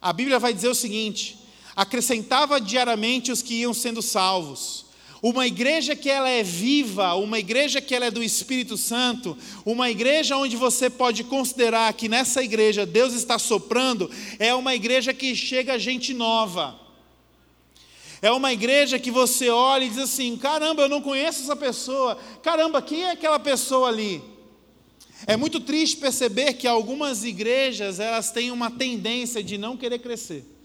A 0.00 0.10
Bíblia 0.14 0.38
vai 0.38 0.54
dizer 0.54 0.68
o 0.68 0.74
seguinte: 0.74 1.38
acrescentava 1.74 2.58
diariamente 2.58 3.30
os 3.30 3.42
que 3.42 3.56
iam 3.56 3.74
sendo 3.74 4.00
salvos. 4.00 4.85
Uma 5.22 5.46
igreja 5.46 5.96
que 5.96 6.10
ela 6.10 6.28
é 6.28 6.42
viva, 6.42 7.14
uma 7.14 7.38
igreja 7.38 7.80
que 7.80 7.94
ela 7.94 8.06
é 8.06 8.10
do 8.10 8.22
Espírito 8.22 8.76
Santo, 8.76 9.36
uma 9.64 9.90
igreja 9.90 10.36
onde 10.36 10.56
você 10.56 10.90
pode 10.90 11.24
considerar 11.24 11.92
que 11.94 12.08
nessa 12.08 12.42
igreja 12.42 12.84
Deus 12.84 13.14
está 13.14 13.38
soprando, 13.38 14.10
é 14.38 14.54
uma 14.54 14.74
igreja 14.74 15.14
que 15.14 15.34
chega 15.34 15.78
gente 15.78 16.12
nova. 16.12 16.78
É 18.20 18.30
uma 18.30 18.52
igreja 18.52 18.98
que 18.98 19.10
você 19.10 19.48
olha 19.48 19.84
e 19.84 19.88
diz 19.88 19.98
assim: 19.98 20.36
caramba, 20.36 20.82
eu 20.82 20.88
não 20.88 21.00
conheço 21.00 21.42
essa 21.42 21.56
pessoa, 21.56 22.18
caramba, 22.42 22.82
quem 22.82 23.04
é 23.04 23.10
aquela 23.12 23.38
pessoa 23.38 23.88
ali? 23.88 24.22
É 25.26 25.36
muito 25.36 25.60
triste 25.60 25.96
perceber 25.96 26.54
que 26.54 26.66
algumas 26.66 27.24
igrejas 27.24 28.00
elas 28.00 28.30
têm 28.30 28.50
uma 28.50 28.70
tendência 28.70 29.42
de 29.42 29.56
não 29.56 29.76
querer 29.76 29.98
crescer. 29.98 30.55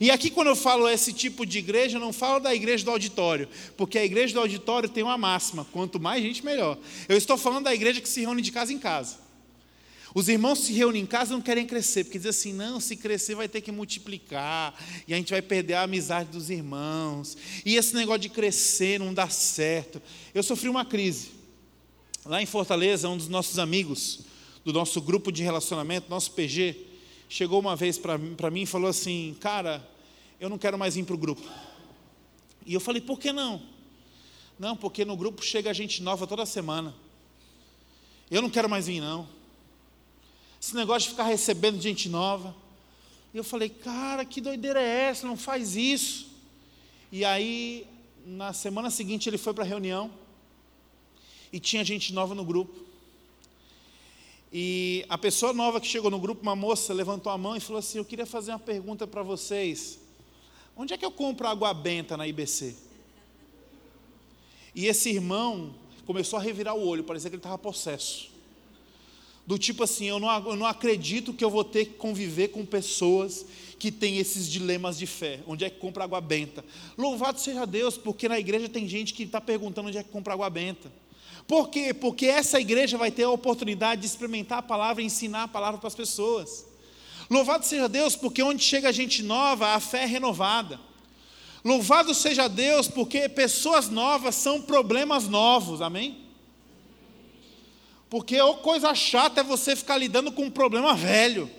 E 0.00 0.10
aqui, 0.10 0.30
quando 0.30 0.48
eu 0.48 0.56
falo 0.56 0.88
esse 0.88 1.12
tipo 1.12 1.46
de 1.46 1.58
igreja, 1.58 1.96
eu 1.96 2.00
não 2.00 2.12
falo 2.12 2.40
da 2.40 2.54
igreja 2.54 2.84
do 2.84 2.90
auditório, 2.90 3.48
porque 3.76 3.98
a 3.98 4.04
igreja 4.04 4.34
do 4.34 4.40
auditório 4.40 4.88
tem 4.88 5.02
uma 5.02 5.18
máxima: 5.18 5.64
quanto 5.72 6.00
mais 6.00 6.22
gente, 6.22 6.44
melhor. 6.44 6.78
Eu 7.08 7.16
estou 7.16 7.36
falando 7.36 7.64
da 7.64 7.74
igreja 7.74 8.00
que 8.00 8.08
se 8.08 8.20
reúne 8.20 8.42
de 8.42 8.52
casa 8.52 8.72
em 8.72 8.78
casa. 8.78 9.22
Os 10.14 10.28
irmãos 10.28 10.58
se 10.58 10.72
reúnem 10.74 11.02
em 11.02 11.06
casa 11.06 11.32
e 11.32 11.34
não 11.34 11.40
querem 11.40 11.66
crescer, 11.66 12.04
porque 12.04 12.18
dizem 12.18 12.30
assim: 12.30 12.52
não, 12.52 12.80
se 12.80 12.96
crescer 12.96 13.34
vai 13.34 13.48
ter 13.48 13.60
que 13.60 13.72
multiplicar, 13.72 14.74
e 15.08 15.14
a 15.14 15.16
gente 15.16 15.30
vai 15.30 15.40
perder 15.40 15.74
a 15.74 15.82
amizade 15.82 16.30
dos 16.30 16.50
irmãos, 16.50 17.36
e 17.64 17.76
esse 17.76 17.94
negócio 17.94 18.20
de 18.20 18.28
crescer 18.28 18.98
não 18.98 19.14
dá 19.14 19.28
certo. 19.28 20.02
Eu 20.34 20.42
sofri 20.42 20.68
uma 20.68 20.84
crise. 20.84 21.30
Lá 22.24 22.40
em 22.40 22.46
Fortaleza, 22.46 23.08
um 23.08 23.16
dos 23.16 23.28
nossos 23.28 23.58
amigos, 23.58 24.20
do 24.64 24.72
nosso 24.72 25.00
grupo 25.00 25.32
de 25.32 25.42
relacionamento, 25.42 26.08
nosso 26.08 26.30
PG, 26.32 26.76
chegou 27.32 27.58
uma 27.58 27.74
vez 27.74 27.96
para 27.96 28.50
mim 28.50 28.62
e 28.62 28.66
falou 28.66 28.90
assim: 28.90 29.34
cara, 29.40 29.82
eu 30.38 30.50
não 30.50 30.58
quero 30.58 30.78
mais 30.78 30.96
vir 30.96 31.04
para 31.04 31.14
o 31.14 31.18
grupo. 31.18 31.42
E 32.66 32.74
eu 32.74 32.80
falei, 32.80 33.00
por 33.00 33.18
que 33.18 33.32
não? 33.32 33.62
Não, 34.58 34.76
porque 34.76 35.02
no 35.04 35.16
grupo 35.16 35.42
chega 35.42 35.72
gente 35.72 36.02
nova 36.02 36.26
toda 36.26 36.44
semana. 36.44 36.94
Eu 38.30 38.42
não 38.42 38.50
quero 38.50 38.68
mais 38.68 38.86
vir, 38.86 39.00
não. 39.00 39.26
Esse 40.60 40.76
negócio 40.76 41.08
de 41.08 41.10
ficar 41.10 41.24
recebendo 41.24 41.80
gente 41.80 42.08
nova. 42.08 42.54
E 43.32 43.38
eu 43.38 43.42
falei, 43.42 43.70
cara, 43.70 44.26
que 44.26 44.40
doideira 44.40 44.80
é 44.80 45.08
essa? 45.08 45.26
Não 45.26 45.36
faz 45.36 45.74
isso. 45.74 46.28
E 47.10 47.24
aí, 47.24 47.86
na 48.26 48.52
semana 48.52 48.90
seguinte, 48.90 49.28
ele 49.28 49.38
foi 49.38 49.54
para 49.54 49.64
a 49.64 49.66
reunião. 49.66 50.10
E 51.50 51.58
tinha 51.58 51.82
gente 51.82 52.12
nova 52.12 52.34
no 52.34 52.44
grupo. 52.44 52.81
E 54.52 55.04
a 55.08 55.16
pessoa 55.16 55.54
nova 55.54 55.80
que 55.80 55.86
chegou 55.86 56.10
no 56.10 56.18
grupo, 56.18 56.42
uma 56.42 56.54
moça, 56.54 56.92
levantou 56.92 57.32
a 57.32 57.38
mão 57.38 57.56
e 57.56 57.60
falou 57.60 57.78
assim: 57.78 57.98
Eu 57.98 58.04
queria 58.04 58.26
fazer 58.26 58.50
uma 58.50 58.58
pergunta 58.58 59.06
para 59.06 59.22
vocês. 59.22 59.98
Onde 60.76 60.92
é 60.92 60.98
que 60.98 61.04
eu 61.04 61.10
compro 61.10 61.46
água 61.46 61.72
benta 61.72 62.16
na 62.16 62.26
IBC? 62.26 62.76
E 64.74 64.86
esse 64.86 65.10
irmão 65.10 65.74
começou 66.04 66.38
a 66.38 66.42
revirar 66.42 66.76
o 66.76 66.86
olho, 66.86 67.04
parecia 67.04 67.30
que 67.30 67.36
ele 67.36 67.40
estava 67.40 67.58
possesso. 67.58 68.30
Do 69.46 69.58
tipo 69.58 69.82
assim, 69.82 70.06
eu 70.06 70.20
não, 70.20 70.50
eu 70.50 70.56
não 70.56 70.66
acredito 70.66 71.32
que 71.32 71.44
eu 71.44 71.50
vou 71.50 71.64
ter 71.64 71.86
que 71.86 71.94
conviver 71.94 72.48
com 72.48 72.64
pessoas 72.64 73.44
que 73.78 73.90
têm 73.90 74.18
esses 74.18 74.48
dilemas 74.48 74.98
de 74.98 75.06
fé. 75.06 75.40
Onde 75.46 75.64
é 75.64 75.70
que 75.70 75.78
compra 75.78 76.04
água 76.04 76.20
benta? 76.20 76.64
Louvado 76.96 77.40
seja 77.40 77.66
Deus, 77.66 77.98
porque 77.98 78.28
na 78.28 78.38
igreja 78.38 78.68
tem 78.68 78.86
gente 78.86 79.12
que 79.12 79.24
está 79.24 79.40
perguntando 79.40 79.88
onde 79.88 79.98
é 79.98 80.02
que 80.02 80.10
compra 80.10 80.34
água 80.34 80.48
benta. 80.48 80.92
Por 81.52 81.68
quê? 81.68 81.92
Porque 81.92 82.24
essa 82.24 82.58
igreja 82.58 82.96
vai 82.96 83.10
ter 83.10 83.24
a 83.24 83.30
oportunidade 83.30 84.00
de 84.00 84.06
experimentar 84.06 84.60
a 84.60 84.62
palavra 84.62 85.02
e 85.02 85.04
ensinar 85.04 85.42
a 85.42 85.48
palavra 85.48 85.78
para 85.78 85.86
as 85.86 85.94
pessoas. 85.94 86.64
Louvado 87.28 87.66
seja 87.66 87.90
Deus, 87.90 88.16
porque 88.16 88.42
onde 88.42 88.64
chega 88.64 88.90
gente 88.90 89.22
nova, 89.22 89.74
a 89.74 89.78
fé 89.78 90.04
é 90.04 90.06
renovada. 90.06 90.80
Louvado 91.62 92.14
seja 92.14 92.48
Deus, 92.48 92.88
porque 92.88 93.28
pessoas 93.28 93.90
novas 93.90 94.34
são 94.34 94.62
problemas 94.62 95.28
novos, 95.28 95.82
amém? 95.82 96.24
Porque 98.08 98.38
a 98.38 98.54
coisa 98.54 98.94
chata 98.94 99.42
é 99.42 99.44
você 99.44 99.76
ficar 99.76 99.98
lidando 99.98 100.32
com 100.32 100.44
um 100.44 100.50
problema 100.50 100.94
velho. 100.94 101.50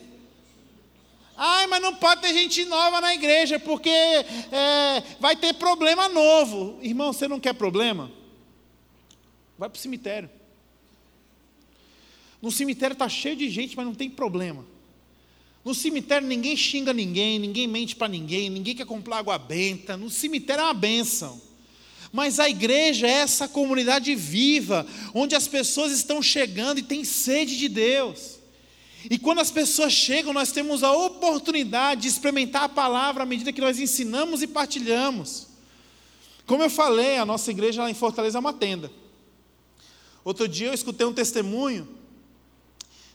Ai, 1.37 1.67
mas 1.67 1.83
não 1.83 1.93
pode 1.93 2.21
ter 2.21 2.33
gente 2.33 2.65
nova 2.65 2.99
na 2.99 3.13
igreja, 3.13 3.59
porque 3.59 3.91
é, 3.91 5.03
vai 5.19 5.35
ter 5.35 5.53
problema 5.53 6.09
novo. 6.09 6.79
Irmão, 6.81 7.13
você 7.13 7.27
não 7.27 7.39
quer 7.39 7.53
problema? 7.53 8.22
Vai 9.57 9.69
para 9.69 9.77
o 9.77 9.81
cemitério. 9.81 10.29
No 12.41 12.51
cemitério 12.51 12.93
está 12.93 13.07
cheio 13.07 13.35
de 13.35 13.49
gente, 13.49 13.75
mas 13.75 13.85
não 13.85 13.95
tem 13.95 14.09
problema. 14.09 14.65
No 15.63 15.73
cemitério 15.73 16.27
ninguém 16.27 16.57
xinga 16.57 16.91
ninguém, 16.91 17.39
ninguém 17.39 17.67
mente 17.67 17.95
para 17.95 18.09
ninguém, 18.09 18.49
ninguém 18.49 18.75
quer 18.75 18.85
comprar 18.85 19.19
água 19.19 19.37
benta. 19.37 19.95
No 19.95 20.09
cemitério 20.09 20.61
é 20.61 20.65
uma 20.65 20.73
bênção. 20.73 21.41
Mas 22.11 22.39
a 22.39 22.49
igreja 22.49 23.07
é 23.07 23.11
essa 23.11 23.47
comunidade 23.47 24.13
viva, 24.13 24.85
onde 25.13 25.35
as 25.35 25.47
pessoas 25.47 25.91
estão 25.91 26.21
chegando 26.21 26.79
e 26.79 26.83
têm 26.83 27.03
sede 27.03 27.57
de 27.57 27.69
Deus. 27.69 28.39
E 29.09 29.17
quando 29.17 29.39
as 29.39 29.49
pessoas 29.49 29.93
chegam, 29.93 30.31
nós 30.33 30.51
temos 30.51 30.83
a 30.83 30.91
oportunidade 30.91 32.01
de 32.01 32.07
experimentar 32.07 32.63
a 32.63 32.69
palavra 32.69 33.23
à 33.23 33.25
medida 33.25 33.51
que 33.51 33.61
nós 33.61 33.79
ensinamos 33.79 34.41
e 34.41 34.47
partilhamos. 34.47 35.47
Como 36.45 36.61
eu 36.61 36.69
falei, 36.69 37.17
a 37.17 37.25
nossa 37.25 37.51
igreja 37.51 37.83
lá 37.83 37.89
em 37.89 37.95
Fortaleza 37.95 38.37
é 38.37 38.41
uma 38.41 38.53
tenda. 38.53 38.91
Outro 40.23 40.47
dia 40.47 40.67
eu 40.67 40.73
escutei 40.73 41.05
um 41.05 41.13
testemunho 41.13 41.87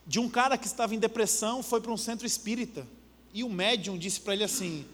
de 0.07 0.19
um 0.19 0.29
cara 0.29 0.57
que 0.57 0.67
estava 0.67 0.95
em 0.95 0.99
depressão, 0.99 1.63
foi 1.63 1.81
para 1.81 1.93
um 1.93 1.97
centro 1.97 2.27
espírita. 2.27 2.87
E 3.33 3.45
o 3.45 3.49
médium 3.49 3.99
disse 3.99 4.21
para 4.21 4.35
ele 4.35 4.45
assim: 4.45 4.87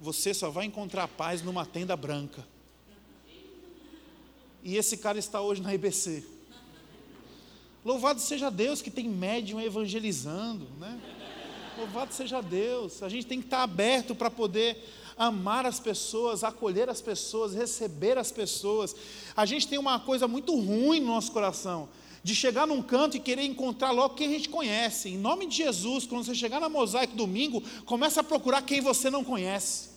Você 0.00 0.34
só 0.34 0.50
vai 0.50 0.66
encontrar 0.66 1.08
paz 1.08 1.42
numa 1.42 1.64
tenda 1.64 1.96
branca. 1.96 2.46
E 4.62 4.76
esse 4.76 4.98
cara 4.98 5.18
está 5.18 5.40
hoje 5.40 5.62
na 5.62 5.74
IBC. 5.74 6.24
Louvado 7.84 8.20
seja 8.20 8.50
Deus 8.50 8.82
que 8.82 8.90
tem 8.90 9.08
médium 9.08 9.60
evangelizando, 9.60 10.66
né? 10.78 11.00
Louvado 11.78 12.12
seja 12.12 12.42
Deus. 12.42 13.02
A 13.02 13.08
gente 13.08 13.26
tem 13.26 13.40
que 13.40 13.46
estar 13.46 13.62
aberto 13.62 14.14
para 14.14 14.30
poder 14.30 14.76
amar 15.18 15.66
as 15.66 15.80
pessoas, 15.80 16.44
acolher 16.44 16.88
as 16.88 17.00
pessoas, 17.00 17.54
receber 17.54 18.16
as 18.16 18.30
pessoas. 18.30 18.94
A 19.36 19.44
gente 19.44 19.66
tem 19.66 19.78
uma 19.78 19.98
coisa 19.98 20.28
muito 20.28 20.54
ruim 20.54 21.00
no 21.00 21.08
nosso 21.08 21.32
coração, 21.32 21.88
de 22.22 22.34
chegar 22.34 22.66
num 22.66 22.82
canto 22.82 23.16
e 23.16 23.20
querer 23.20 23.42
encontrar 23.42 23.90
logo 23.90 24.14
quem 24.14 24.28
a 24.28 24.30
gente 24.30 24.48
conhece. 24.48 25.08
Em 25.08 25.18
nome 25.18 25.46
de 25.46 25.56
Jesus, 25.56 26.06
quando 26.06 26.24
você 26.24 26.34
chegar 26.34 26.60
na 26.60 26.68
Mosaico 26.68 27.16
domingo, 27.16 27.62
comece 27.84 28.20
a 28.20 28.22
procurar 28.22 28.62
quem 28.62 28.80
você 28.80 29.10
não 29.10 29.24
conhece. 29.24 29.90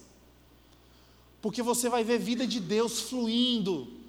Porque 1.41 1.61
você 1.61 1.89
vai 1.89 2.03
ver 2.03 2.19
vida 2.19 2.45
de 2.45 2.59
Deus 2.59 3.01
fluindo 3.01 4.01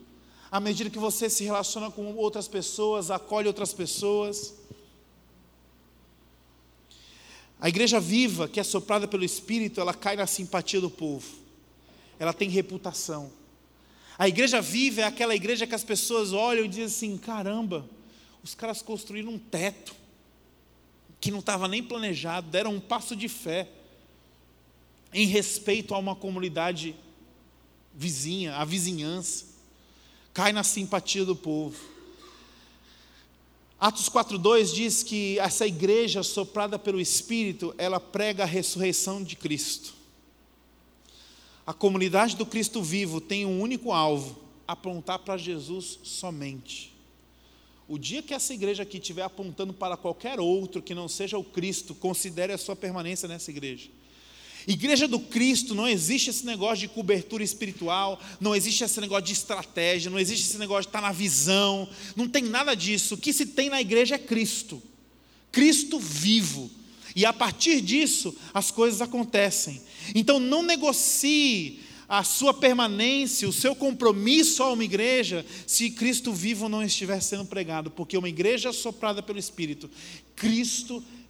à 0.52 0.60
medida 0.60 0.90
que 0.90 0.98
você 0.98 1.30
se 1.30 1.44
relaciona 1.44 1.90
com 1.90 2.14
outras 2.14 2.46
pessoas, 2.46 3.10
acolhe 3.10 3.48
outras 3.48 3.72
pessoas. 3.72 4.52
A 7.62 7.68
igreja 7.68 8.00
viva, 8.00 8.48
que 8.48 8.58
é 8.58 8.64
soprada 8.64 9.06
pelo 9.06 9.22
Espírito, 9.22 9.80
ela 9.80 9.94
cai 9.94 10.16
na 10.16 10.26
simpatia 10.26 10.80
do 10.80 10.90
povo. 10.90 11.24
Ela 12.18 12.32
tem 12.32 12.48
reputação. 12.48 13.30
A 14.18 14.26
igreja 14.26 14.60
viva 14.60 15.02
é 15.02 15.04
aquela 15.04 15.32
igreja 15.32 15.64
que 15.64 15.74
as 15.74 15.84
pessoas 15.84 16.32
olham 16.32 16.64
e 16.64 16.68
dizem 16.68 16.84
assim: 16.86 17.16
caramba, 17.16 17.88
os 18.42 18.52
caras 18.52 18.82
construíram 18.82 19.30
um 19.30 19.38
teto 19.38 19.94
que 21.20 21.30
não 21.30 21.38
estava 21.38 21.68
nem 21.68 21.80
planejado, 21.84 22.50
deram 22.50 22.74
um 22.74 22.80
passo 22.80 23.14
de 23.14 23.28
fé 23.28 23.68
em 25.14 25.28
respeito 25.28 25.94
a 25.94 25.98
uma 25.98 26.16
comunidade 26.16 26.96
vizinha, 27.94 28.56
a 28.56 28.64
vizinhança, 28.64 29.46
cai 30.34 30.52
na 30.52 30.64
simpatia 30.64 31.24
do 31.24 31.36
povo. 31.36 31.91
Atos 33.82 34.08
4:2 34.08 34.72
diz 34.72 35.02
que 35.02 35.40
essa 35.40 35.66
igreja 35.66 36.22
soprada 36.22 36.78
pelo 36.78 37.00
Espírito, 37.00 37.74
ela 37.76 37.98
prega 37.98 38.44
a 38.44 38.46
ressurreição 38.46 39.20
de 39.20 39.34
Cristo. 39.34 39.92
A 41.66 41.72
comunidade 41.74 42.36
do 42.36 42.46
Cristo 42.46 42.80
vivo 42.80 43.20
tem 43.20 43.44
um 43.44 43.60
único 43.60 43.90
alvo: 43.90 44.38
apontar 44.68 45.18
para 45.18 45.36
Jesus 45.36 45.98
somente. 46.04 46.94
O 47.88 47.98
dia 47.98 48.22
que 48.22 48.32
essa 48.32 48.54
igreja 48.54 48.84
aqui 48.84 48.98
estiver 48.98 49.24
apontando 49.24 49.72
para 49.72 49.96
qualquer 49.96 50.38
outro 50.38 50.80
que 50.80 50.94
não 50.94 51.08
seja 51.08 51.36
o 51.36 51.42
Cristo, 51.42 51.92
considere 51.92 52.52
a 52.52 52.58
sua 52.58 52.76
permanência 52.76 53.26
nessa 53.26 53.50
igreja. 53.50 53.90
Igreja 54.66 55.08
do 55.08 55.18
Cristo, 55.18 55.74
não 55.74 55.88
existe 55.88 56.30
esse 56.30 56.46
negócio 56.46 56.78
de 56.78 56.88
cobertura 56.88 57.42
espiritual, 57.42 58.20
não 58.40 58.54
existe 58.54 58.84
esse 58.84 59.00
negócio 59.00 59.24
de 59.24 59.32
estratégia, 59.32 60.10
não 60.10 60.18
existe 60.18 60.48
esse 60.48 60.58
negócio 60.58 60.82
de 60.82 60.88
estar 60.88 61.00
na 61.00 61.12
visão, 61.12 61.88
não 62.14 62.28
tem 62.28 62.44
nada 62.44 62.74
disso. 62.74 63.14
O 63.14 63.18
que 63.18 63.32
se 63.32 63.46
tem 63.46 63.68
na 63.68 63.80
igreja 63.80 64.14
é 64.14 64.18
Cristo, 64.18 64.82
Cristo 65.50 65.98
vivo. 65.98 66.70
E 67.14 67.26
a 67.26 67.32
partir 67.32 67.80
disso, 67.80 68.34
as 68.54 68.70
coisas 68.70 69.02
acontecem. 69.02 69.82
Então 70.14 70.40
não 70.40 70.62
negocie 70.62 71.80
a 72.08 72.22
sua 72.22 72.52
permanência, 72.52 73.48
o 73.48 73.52
seu 73.52 73.74
compromisso 73.74 74.62
a 74.62 74.72
uma 74.72 74.84
igreja, 74.84 75.46
se 75.66 75.90
Cristo 75.90 76.32
vivo 76.32 76.68
não 76.68 76.82
estiver 76.82 77.20
sendo 77.22 77.46
pregado, 77.46 77.90
porque 77.90 78.18
uma 78.18 78.28
igreja 78.28 78.72
soprada 78.72 79.22
pelo 79.22 79.38
Espírito, 79.38 79.90
Cristo 80.36 80.96
vivo 80.96 81.21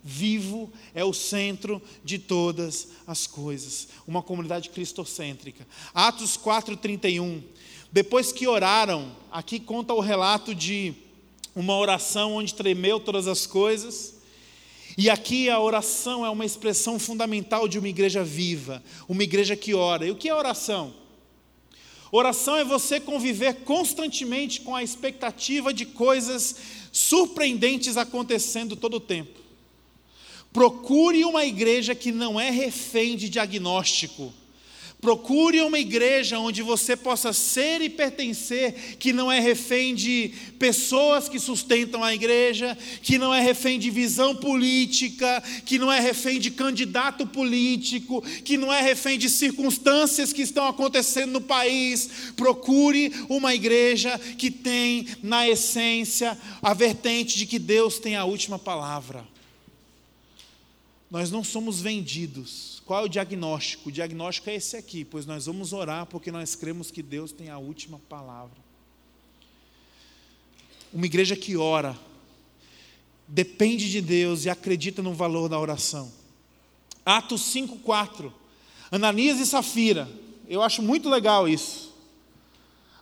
é 0.95 1.05
o 1.05 1.13
centro 1.13 1.81
de 2.05 2.19
todas 2.19 2.89
as 3.07 3.27
coisas. 3.27 3.89
Uma 4.07 4.23
comunidade 4.23 4.71
cristocêntrica. 4.71 5.67
Atos 5.95 6.37
4:31. 6.37 7.43
Depois 7.91 8.33
que 8.33 8.47
oraram, 8.47 9.15
aqui 9.31 9.61
conta 9.61 9.93
o 9.93 10.01
relato 10.01 10.55
de 10.55 10.95
uma 11.55 11.77
oração 11.77 12.35
onde 12.35 12.55
tremeu 12.55 12.99
todas 12.99 13.29
as 13.29 13.47
coisas. 13.47 14.15
E 14.97 15.09
aqui 15.09 15.49
a 15.49 15.61
oração 15.61 16.25
é 16.25 16.31
uma 16.31 16.45
expressão 16.45 16.99
fundamental 16.99 17.67
de 17.67 17.79
uma 17.79 17.89
igreja 17.89 18.23
viva, 18.23 18.83
uma 19.09 19.23
igreja 19.23 19.57
que 19.57 19.75
ora. 19.75 20.07
E 20.07 20.11
o 20.11 20.17
que 20.17 20.29
é 20.29 20.35
oração? 20.35 20.95
Oração 22.11 22.57
é 22.57 22.65
você 22.65 23.01
conviver 23.01 23.65
constantemente 23.65 24.61
com 24.61 24.77
a 24.77 24.83
expectativa 24.83 25.73
de 25.73 25.87
coisas 25.87 26.57
surpreendentes 26.93 27.97
acontecendo 27.97 28.77
todo 28.77 28.99
o 28.99 29.01
tempo. 29.01 29.42
Procure 30.53 31.25
uma 31.25 31.45
igreja 31.45 31.95
que 31.95 32.13
não 32.13 32.39
é 32.39 32.51
refém 32.51 33.17
de 33.17 33.29
diagnóstico. 33.29 34.33
Procure 35.03 35.61
uma 35.63 35.81
igreja 35.81 36.39
onde 36.39 36.63
você 36.63 36.95
possa 36.95 37.33
ser 37.33 37.81
e 37.83 37.89
pertencer, 37.89 38.97
que 39.01 39.13
não 39.13 39.33
é 39.33 39.41
refém 39.41 39.97
de 39.97 40.33
pessoas 40.61 41.29
que 41.29 41.41
sustentam 41.41 42.05
a 42.05 42.15
igreja, 42.15 42.79
que 43.03 43.19
não 43.19 43.35
é 43.35 43.41
refém 43.41 43.81
de 43.81 43.91
visão 43.91 44.37
política, 44.37 45.43
que 45.67 45.77
não 45.77 45.91
é 45.91 45.99
refém 45.99 46.39
de 46.39 46.53
candidato 46.53 47.27
político, 47.27 48.23
que 48.45 48.57
não 48.57 48.73
é 48.73 48.81
refém 48.81 49.19
de 49.19 49.29
circunstâncias 49.29 50.33
que 50.33 50.43
estão 50.43 50.69
acontecendo 50.69 51.33
no 51.33 51.41
país. 51.41 52.09
Procure 52.37 53.13
uma 53.29 53.53
igreja 53.57 54.17
que 54.39 54.53
tem 54.53 55.09
na 55.21 55.49
essência 55.49 56.39
a 56.63 56.73
vertente 56.75 57.37
de 57.37 57.45
que 57.45 57.59
Deus 57.59 57.99
tem 57.99 58.15
a 58.15 58.25
última 58.25 58.57
palavra. 58.57 59.32
Nós 61.13 61.31
não 61.31 61.45
somos 61.45 61.79
vendidos. 61.79 62.83
Qual 62.87 63.03
é 63.03 63.05
o 63.05 63.09
diagnóstico? 63.09 63.91
O 63.91 63.93
diagnóstico 63.93 64.49
é 64.49 64.55
esse 64.55 64.79
aqui, 64.79 65.05
pois 65.05 65.27
nós 65.27 65.45
vamos 65.45 65.75
orar 65.75 66.07
porque 66.07 66.33
nós 66.33 66.55
cremos 66.55 66.91
que 66.91 67.03
Deus 67.03 67.33
tem 67.33 67.51
a 67.51 67.59
última 67.59 67.99
palavra. 68.09 68.57
Uma 70.91 71.05
igreja 71.05 71.37
que 71.37 71.55
ora, 71.55 71.95
depende 73.29 73.91
de 73.91 74.01
Deus 74.01 74.47
e 74.47 74.49
acredita 74.49 75.03
no 75.03 75.13
valor 75.13 75.51
da 75.51 75.61
oração. 75.61 76.11
Atos 77.05 77.43
5,4. 77.43 78.33
Ananias 78.91 79.39
e 79.39 79.45
Safira. 79.45 80.09
Eu 80.49 80.63
acho 80.63 80.81
muito 80.81 81.11
legal 81.11 81.47
isso. 81.47 81.93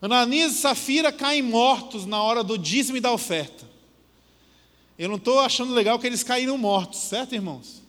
Ananias 0.02 0.54
e 0.54 0.58
Safira 0.58 1.12
caem 1.12 1.42
mortos 1.42 2.06
na 2.06 2.20
hora 2.20 2.42
do 2.42 2.58
dízimo 2.58 2.96
e 2.96 3.00
da 3.00 3.12
oferta. 3.12 3.70
Eu 4.98 5.08
não 5.08 5.16
estou 5.16 5.38
achando 5.38 5.72
legal 5.72 5.96
que 5.96 6.08
eles 6.08 6.24
caíram 6.24 6.58
mortos, 6.58 6.98
certo, 6.98 7.36
irmãos? 7.36 7.80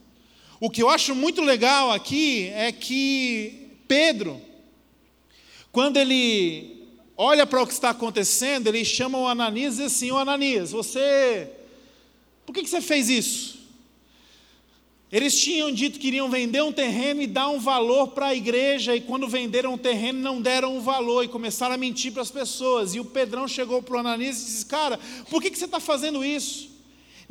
O 0.63 0.69
que 0.69 0.83
eu 0.83 0.89
acho 0.89 1.15
muito 1.15 1.41
legal 1.41 1.91
aqui 1.91 2.51
é 2.53 2.71
que 2.71 3.67
Pedro, 3.87 4.39
quando 5.71 5.97
ele 5.97 6.85
olha 7.17 7.47
para 7.47 7.63
o 7.63 7.65
que 7.65 7.73
está 7.73 7.89
acontecendo, 7.89 8.67
ele 8.67 8.85
chama 8.85 9.17
o 9.17 9.27
Ananias 9.27 9.73
e 9.73 9.77
diz 9.77 9.85
assim: 9.87 10.11
Ô 10.11 10.17
Ananias, 10.17 10.71
você. 10.71 11.49
Por 12.45 12.53
que, 12.53 12.61
que 12.61 12.69
você 12.69 12.79
fez 12.79 13.09
isso? 13.09 13.59
Eles 15.11 15.35
tinham 15.41 15.71
dito 15.71 15.99
que 15.99 16.09
iriam 16.09 16.29
vender 16.29 16.61
um 16.61 16.71
terreno 16.71 17.23
e 17.23 17.27
dar 17.27 17.49
um 17.49 17.59
valor 17.59 18.09
para 18.09 18.27
a 18.27 18.35
igreja, 18.35 18.95
e 18.95 19.01
quando 19.01 19.27
venderam 19.27 19.73
o 19.73 19.79
terreno, 19.79 20.19
não 20.19 20.39
deram 20.39 20.77
um 20.77 20.79
valor 20.79 21.23
e 21.23 21.27
começaram 21.27 21.73
a 21.73 21.77
mentir 21.77 22.13
para 22.13 22.21
as 22.21 22.29
pessoas. 22.29 22.93
E 22.93 22.99
o 22.99 23.05
Pedrão 23.05 23.47
chegou 23.47 23.81
para 23.81 23.95
o 23.95 23.99
Ananias 23.99 24.39
e 24.39 24.45
disse: 24.45 24.65
Cara, 24.67 24.99
por 25.27 25.41
que, 25.41 25.49
que 25.49 25.57
você 25.57 25.65
está 25.65 25.79
fazendo 25.79 26.23
isso? 26.23 26.70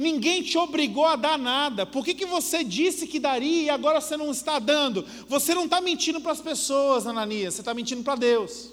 Ninguém 0.00 0.42
te 0.42 0.56
obrigou 0.56 1.04
a 1.04 1.14
dar 1.14 1.38
nada. 1.38 1.84
Por 1.84 2.02
que, 2.02 2.14
que 2.14 2.24
você 2.24 2.64
disse 2.64 3.06
que 3.06 3.20
daria 3.20 3.64
e 3.64 3.68
agora 3.68 4.00
você 4.00 4.16
não 4.16 4.30
está 4.30 4.58
dando? 4.58 5.04
Você 5.28 5.54
não 5.54 5.66
está 5.66 5.78
mentindo 5.78 6.22
para 6.22 6.32
as 6.32 6.40
pessoas, 6.40 7.06
Ananias, 7.06 7.52
você 7.52 7.60
está 7.60 7.74
mentindo 7.74 8.02
para 8.02 8.14
Deus. 8.14 8.70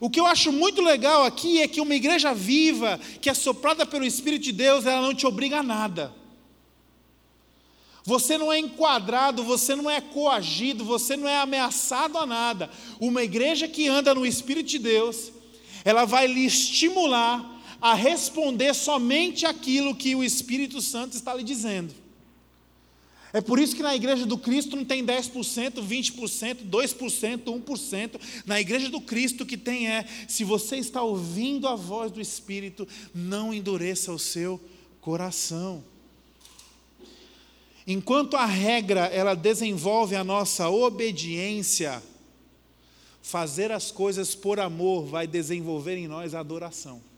O 0.00 0.10
que 0.10 0.18
eu 0.18 0.26
acho 0.26 0.50
muito 0.50 0.82
legal 0.82 1.24
aqui 1.24 1.62
é 1.62 1.68
que 1.68 1.80
uma 1.80 1.94
igreja 1.94 2.34
viva, 2.34 2.98
que 3.20 3.30
é 3.30 3.34
soprada 3.34 3.86
pelo 3.86 4.04
Espírito 4.04 4.42
de 4.42 4.50
Deus, 4.50 4.86
ela 4.86 5.02
não 5.02 5.14
te 5.14 5.24
obriga 5.24 5.60
a 5.60 5.62
nada. 5.62 6.12
Você 8.02 8.36
não 8.36 8.52
é 8.52 8.58
enquadrado, 8.58 9.44
você 9.44 9.76
não 9.76 9.88
é 9.88 10.00
coagido, 10.00 10.84
você 10.84 11.16
não 11.16 11.28
é 11.28 11.36
ameaçado 11.36 12.18
a 12.18 12.26
nada. 12.26 12.68
Uma 12.98 13.22
igreja 13.22 13.68
que 13.68 13.86
anda 13.86 14.12
no 14.12 14.26
Espírito 14.26 14.66
de 14.66 14.80
Deus, 14.80 15.30
ela 15.84 16.04
vai 16.04 16.26
lhe 16.26 16.44
estimular 16.44 17.51
a 17.82 17.94
responder 17.94 18.72
somente 18.74 19.44
aquilo 19.44 19.96
que 19.96 20.14
o 20.14 20.22
Espírito 20.22 20.80
Santo 20.80 21.16
está 21.16 21.34
lhe 21.34 21.42
dizendo. 21.42 21.92
É 23.32 23.40
por 23.40 23.58
isso 23.58 23.74
que 23.74 23.82
na 23.82 23.96
igreja 23.96 24.24
do 24.24 24.38
Cristo 24.38 24.76
não 24.76 24.84
tem 24.84 25.04
10%, 25.04 25.82
20%, 25.82 26.70
2%, 26.70 27.44
1%. 27.44 28.20
Na 28.46 28.60
igreja 28.60 28.88
do 28.88 29.00
Cristo 29.00 29.44
que 29.44 29.56
tem 29.56 29.88
é, 29.88 30.06
se 30.28 30.44
você 30.44 30.76
está 30.76 31.02
ouvindo 31.02 31.66
a 31.66 31.74
voz 31.74 32.12
do 32.12 32.20
Espírito, 32.20 32.86
não 33.12 33.52
endureça 33.52 34.12
o 34.12 34.18
seu 34.18 34.60
coração. 35.00 35.82
Enquanto 37.84 38.36
a 38.36 38.46
regra 38.46 39.06
ela 39.06 39.34
desenvolve 39.34 40.14
a 40.14 40.22
nossa 40.22 40.68
obediência, 40.68 42.00
fazer 43.22 43.72
as 43.72 43.90
coisas 43.90 44.36
por 44.36 44.60
amor 44.60 45.06
vai 45.06 45.26
desenvolver 45.26 45.96
em 45.96 46.06
nós 46.06 46.32
a 46.32 46.38
adoração. 46.38 47.11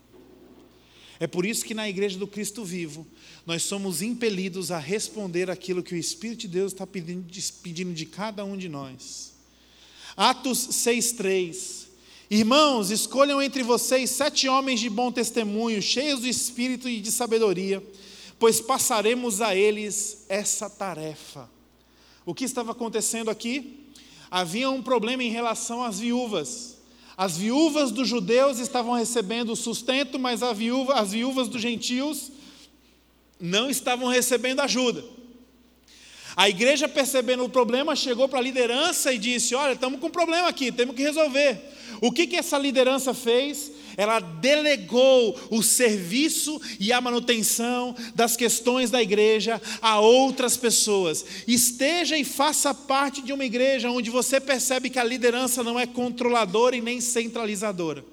É 1.19 1.27
por 1.27 1.45
isso 1.45 1.65
que 1.65 1.73
na 1.73 1.87
igreja 1.87 2.17
do 2.17 2.27
Cristo 2.27 2.63
vivo, 2.63 3.07
nós 3.45 3.63
somos 3.63 4.01
impelidos 4.01 4.71
a 4.71 4.79
responder 4.79 5.49
aquilo 5.49 5.83
que 5.83 5.95
o 5.95 5.97
Espírito 5.97 6.41
de 6.41 6.47
Deus 6.49 6.73
está 6.73 6.85
pedindo, 6.85 7.25
pedindo 7.63 7.93
de 7.93 8.05
cada 8.05 8.43
um 8.43 8.57
de 8.57 8.67
nós. 8.67 9.33
Atos 10.17 10.67
6,3 10.69 11.85
Irmãos, 12.29 12.89
escolham 12.89 13.39
entre 13.39 13.61
vocês 13.61 14.09
sete 14.09 14.47
homens 14.47 14.79
de 14.79 14.89
bom 14.89 15.11
testemunho, 15.11 15.79
cheios 15.79 16.21
do 16.21 16.27
Espírito 16.27 16.89
e 16.89 16.99
de 16.99 17.11
sabedoria, 17.11 17.83
pois 18.39 18.59
passaremos 18.59 19.41
a 19.41 19.55
eles 19.55 20.25
essa 20.27 20.67
tarefa. 20.67 21.47
O 22.25 22.33
que 22.33 22.43
estava 22.43 22.71
acontecendo 22.71 23.29
aqui? 23.29 23.85
Havia 24.31 24.71
um 24.71 24.81
problema 24.81 25.23
em 25.23 25.29
relação 25.29 25.83
às 25.83 25.99
viúvas. 25.99 26.74
As 27.17 27.37
viúvas 27.37 27.91
dos 27.91 28.07
judeus 28.07 28.59
estavam 28.59 28.93
recebendo 28.93 29.55
sustento, 29.55 30.19
mas 30.19 30.41
viúva, 30.53 30.95
as 30.95 31.11
viúvas 31.11 31.47
dos 31.47 31.61
gentios 31.61 32.31
não 33.39 33.69
estavam 33.69 34.07
recebendo 34.07 34.59
ajuda. 34.59 35.03
A 36.35 36.49
igreja, 36.49 36.89
percebendo 36.89 37.45
o 37.45 37.49
problema, 37.49 37.95
chegou 37.95 38.27
para 38.27 38.39
a 38.39 38.41
liderança 38.41 39.13
e 39.13 39.17
disse: 39.17 39.55
Olha, 39.55 39.73
estamos 39.73 39.99
com 40.01 40.07
um 40.07 40.11
problema 40.11 40.49
aqui, 40.49 40.71
temos 40.71 40.95
que 40.95 41.01
resolver. 41.01 41.61
O 42.01 42.11
que, 42.11 42.27
que 42.27 42.35
essa 42.35 42.57
liderança 42.57 43.13
fez? 43.13 43.71
Ela 43.97 44.19
delegou 44.19 45.39
o 45.49 45.63
serviço 45.63 46.61
e 46.79 46.91
a 46.91 47.01
manutenção 47.01 47.95
das 48.13 48.35
questões 48.35 48.89
da 48.89 49.01
igreja 49.01 49.61
a 49.81 49.99
outras 49.99 50.57
pessoas. 50.57 51.25
Esteja 51.47 52.17
e 52.17 52.23
faça 52.23 52.73
parte 52.73 53.21
de 53.21 53.33
uma 53.33 53.45
igreja 53.45 53.89
onde 53.89 54.09
você 54.09 54.39
percebe 54.39 54.89
que 54.89 54.99
a 54.99 55.03
liderança 55.03 55.63
não 55.63 55.79
é 55.79 55.85
controladora 55.85 56.75
e 56.75 56.81
nem 56.81 56.99
centralizadora. 57.01 58.05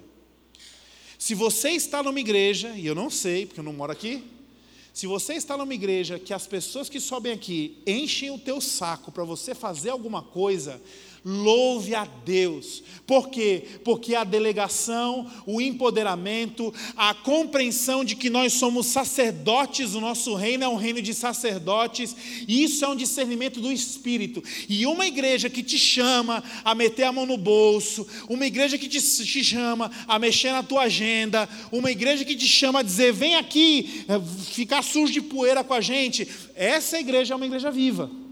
Se 1.17 1.33
você 1.33 1.69
está 1.69 2.03
numa 2.03 2.19
igreja, 2.19 2.73
e 2.75 2.85
eu 2.85 2.93
não 2.93 3.09
sei, 3.09 3.45
porque 3.45 3.59
eu 3.59 3.63
não 3.63 3.71
moro 3.71 3.91
aqui, 3.91 4.23
se 4.93 5.07
você 5.07 5.33
está 5.33 5.57
numa 5.57 5.73
igreja 5.73 6.19
que 6.19 6.33
as 6.33 6.45
pessoas 6.45 6.87
que 6.87 6.99
sobem 6.99 7.31
aqui 7.31 7.81
enchem 7.87 8.29
o 8.29 8.37
teu 8.37 8.61
saco 8.61 9.11
para 9.11 9.23
você 9.23 9.55
fazer 9.55 9.89
alguma 9.89 10.21
coisa, 10.21 10.79
Louve 11.25 11.95
a 11.95 12.05
Deus. 12.25 12.83
Por 13.07 13.29
quê? 13.29 13.63
Porque 13.83 14.13
a 14.13 14.25
delegação, 14.25 15.29
o 15.45 15.61
empoderamento, 15.61 16.73
a 16.97 17.13
compreensão 17.13 18.03
de 18.03 18.13
que 18.13 18.29
nós 18.29 18.53
somos 18.53 18.87
sacerdotes, 18.87 19.93
o 19.93 20.01
nosso 20.01 20.35
reino 20.35 20.65
é 20.65 20.67
um 20.67 20.75
reino 20.75 21.01
de 21.01 21.13
sacerdotes, 21.13 22.13
isso 22.45 22.83
é 22.83 22.87
um 22.89 22.95
discernimento 22.95 23.61
do 23.61 23.71
Espírito. 23.71 24.43
E 24.67 24.85
uma 24.85 25.07
igreja 25.07 25.49
que 25.49 25.63
te 25.63 25.79
chama 25.79 26.43
a 26.63 26.75
meter 26.75 27.03
a 27.03 27.11
mão 27.11 27.25
no 27.25 27.37
bolso, 27.37 28.05
uma 28.27 28.45
igreja 28.45 28.77
que 28.77 28.89
te, 28.89 28.99
te 28.99 29.43
chama 29.43 29.89
a 30.05 30.19
mexer 30.19 30.51
na 30.51 30.63
tua 30.63 30.83
agenda, 30.83 31.47
uma 31.71 31.89
igreja 31.89 32.25
que 32.25 32.35
te 32.35 32.47
chama 32.47 32.79
a 32.79 32.83
dizer: 32.83 33.13
vem 33.13 33.35
aqui, 33.35 34.05
eh, 34.09 34.21
ficar 34.51 34.81
sujo 34.81 35.13
de 35.13 35.21
poeira 35.21 35.63
com 35.63 35.73
a 35.73 35.81
gente, 35.81 36.27
essa 36.53 36.99
igreja 36.99 37.33
é 37.33 37.37
uma 37.37 37.45
igreja 37.45 37.71
viva. 37.71 38.22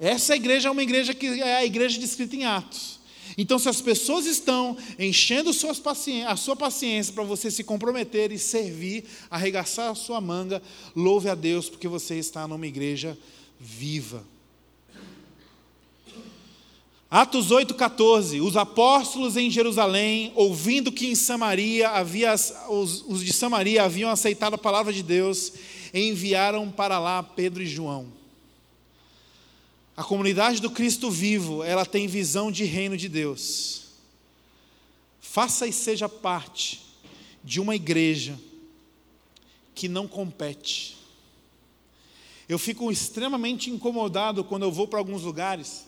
Essa 0.00 0.34
igreja 0.34 0.68
é 0.68 0.72
uma 0.72 0.82
igreja 0.82 1.12
que 1.12 1.26
é 1.26 1.56
a 1.56 1.64
igreja 1.64 2.00
descrita 2.00 2.34
em 2.34 2.46
Atos. 2.46 2.98
Então, 3.36 3.58
se 3.58 3.68
as 3.68 3.80
pessoas 3.80 4.26
estão 4.26 4.76
enchendo 4.98 5.50
a 5.50 6.36
sua 6.36 6.56
paciência 6.56 7.12
para 7.12 7.22
você 7.22 7.50
se 7.50 7.62
comprometer 7.62 8.32
e 8.32 8.38
servir, 8.38 9.04
arregaçar 9.30 9.90
a 9.90 9.94
sua 9.94 10.20
manga, 10.20 10.62
louve 10.96 11.28
a 11.28 11.34
Deus, 11.34 11.68
porque 11.68 11.86
você 11.86 12.16
está 12.16 12.48
numa 12.48 12.66
igreja 12.66 13.16
viva. 13.58 14.24
Atos 17.10 17.48
8,14. 17.48 18.42
Os 18.42 18.56
apóstolos 18.56 19.36
em 19.36 19.50
Jerusalém, 19.50 20.32
ouvindo 20.34 20.90
que 20.92 21.06
em 21.06 21.14
Samaria 21.14 21.90
havia, 21.90 22.34
os, 22.34 23.04
os 23.06 23.24
de 23.24 23.32
Samaria 23.32 23.84
haviam 23.84 24.10
aceitado 24.10 24.54
a 24.54 24.58
palavra 24.58 24.92
de 24.92 25.02
Deus, 25.02 25.52
enviaram 25.92 26.70
para 26.70 26.98
lá 26.98 27.22
Pedro 27.22 27.62
e 27.62 27.66
João. 27.66 28.19
A 29.96 30.04
comunidade 30.04 30.60
do 30.60 30.70
Cristo 30.70 31.10
vivo, 31.10 31.62
ela 31.62 31.84
tem 31.84 32.06
visão 32.06 32.50
de 32.50 32.64
reino 32.64 32.96
de 32.96 33.08
Deus. 33.08 33.90
Faça 35.20 35.66
e 35.66 35.72
seja 35.72 36.08
parte 36.08 36.80
de 37.42 37.60
uma 37.60 37.74
igreja 37.74 38.38
que 39.74 39.88
não 39.88 40.08
compete. 40.08 40.96
Eu 42.48 42.58
fico 42.58 42.90
extremamente 42.90 43.70
incomodado 43.70 44.42
quando 44.42 44.64
eu 44.64 44.72
vou 44.72 44.88
para 44.88 44.98
alguns 44.98 45.22
lugares 45.22 45.86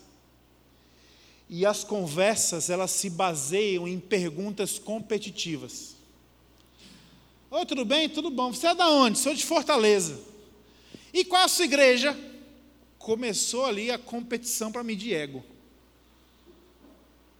e 1.48 1.66
as 1.66 1.84
conversas 1.84 2.70
elas 2.70 2.90
se 2.90 3.10
baseiam 3.10 3.86
em 3.86 3.98
perguntas 3.98 4.78
competitivas. 4.78 5.96
Oi, 7.50 7.66
tudo 7.66 7.84
bem? 7.84 8.08
Tudo 8.08 8.30
bom. 8.30 8.54
Você 8.54 8.68
é 8.68 8.74
da 8.74 8.88
onde? 8.88 9.18
Sou 9.18 9.34
de 9.34 9.44
Fortaleza. 9.44 10.18
E 11.12 11.24
qual 11.24 11.42
é 11.42 11.44
a 11.44 11.48
sua 11.48 11.66
igreja? 11.66 12.18
Começou 13.02 13.66
ali 13.66 13.90
a 13.90 13.98
competição 13.98 14.70
para 14.70 14.84
medir 14.84 15.14
ego. 15.14 15.44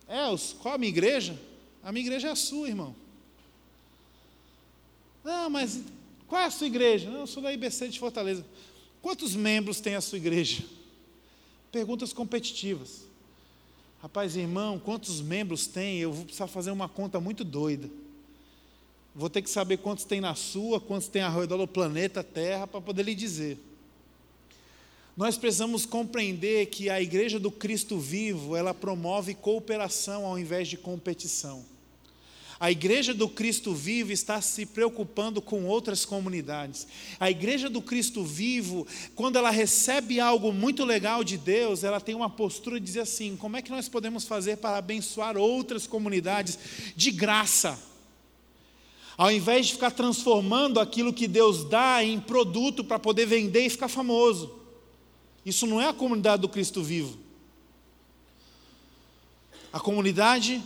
É, 0.09 0.23
qual 0.61 0.75
a 0.75 0.79
minha 0.79 0.91
igreja? 0.91 1.39
A 1.83 1.93
minha 1.93 2.05
igreja 2.05 2.29
é 2.29 2.31
a 2.33 2.37
sua, 2.37 2.69
irmão. 2.69 2.95
Não, 5.25 5.49
mas 5.49 5.81
qual 6.27 6.43
é 6.43 6.47
a 6.47 6.51
sua 6.51 6.67
igreja? 6.67 7.09
Não, 7.09 7.21
eu 7.21 7.27
sou 7.29 7.43
da 7.43 7.53
IBC 7.53 7.89
de 7.89 8.01
Fortaleza. 8.01 8.45
Quantos 9.01 9.37
membros 9.37 9.81
tem 9.81 9.95
a 9.95 10.01
sua 10.01 10.19
igreja? 10.19 10.65
Perguntas 11.71 12.13
competitivas. 12.13 13.03
Rapaz, 14.03 14.37
irmão, 14.37 14.81
quantos 14.81 15.21
membros 15.21 15.69
tem? 15.69 15.99
Eu 15.99 16.13
vou 16.13 16.25
precisar 16.25 16.49
fazer 16.49 16.73
uma 16.73 16.89
conta 16.89 17.21
muito 17.21 17.45
doida. 17.45 17.89
Vou 19.15 19.31
ter 19.31 19.43
que 19.43 19.51
saber 19.51 19.77
quantos 19.77 20.05
tem 20.05 20.21
na 20.21 20.35
sua, 20.35 20.81
quantos 20.81 21.07
tem 21.07 21.23
ao 21.23 21.41
redor 21.41 21.59
do 21.59 21.69
planeta 21.69 22.25
Terra, 22.25 22.67
para 22.67 22.81
poder 22.81 23.05
lhe 23.05 23.15
dizer. 23.15 23.59
Nós 25.17 25.37
precisamos 25.37 25.85
compreender 25.85 26.67
que 26.67 26.89
a 26.89 27.01
igreja 27.01 27.39
do 27.39 27.51
Cristo 27.51 27.99
vivo, 27.99 28.57
ela 28.57 28.73
promove 28.73 29.35
cooperação 29.35 30.25
ao 30.25 30.39
invés 30.39 30.69
de 30.69 30.79
competição. 30.79 31.65
A 32.59 32.71
igreja 32.71 33.13
do 33.13 33.29
Cristo 33.29 33.75
vivo 33.75 34.13
está 34.13 34.41
se 34.41 34.65
preocupando 34.65 35.43
com 35.43 35.67
outras 35.67 36.05
comunidades. 36.05 36.87
A 37.19 37.29
igreja 37.29 37.69
do 37.69 37.83
Cristo 37.83 38.25
vivo, 38.25 38.87
quando 39.17 39.37
ela 39.37 39.51
recebe 39.51 40.21
algo 40.21 40.53
muito 40.53 40.85
legal 40.85 41.25
de 41.25 41.37
Deus, 41.37 41.83
ela 41.83 42.01
tem 42.01 42.15
uma 42.15 42.31
postura 42.31 42.79
de 42.79 42.87
dizer 42.87 43.01
assim: 43.01 43.37
como 43.37 43.57
é 43.57 43.63
que 43.63 43.71
nós 43.73 43.89
podemos 43.89 44.25
fazer 44.25 44.59
para 44.59 44.79
abençoar 44.79 45.37
outras 45.37 45.89
comunidades 45.89 46.57
de 46.95 47.11
graça? 47.11 47.77
Ao 49.19 49.31
invés 49.31 49.67
de 49.67 49.73
ficar 49.73 49.91
transformando 49.91 50.79
aquilo 50.79 51.13
que 51.13 51.27
Deus 51.27 51.65
dá 51.65 52.03
em 52.03 52.19
produto 52.21 52.85
para 52.85 52.99
poder 52.99 53.27
vender 53.27 53.67
e 53.67 53.71
ficar 53.71 53.89
famoso. 53.89 54.62
Isso 55.45 55.67
não 55.67 55.81
é 55.81 55.89
a 55.89 55.93
comunidade 55.93 56.43
do 56.43 56.49
Cristo 56.49 56.83
vivo. 56.83 57.19
A 59.73 59.81
comunidade, 59.81 60.63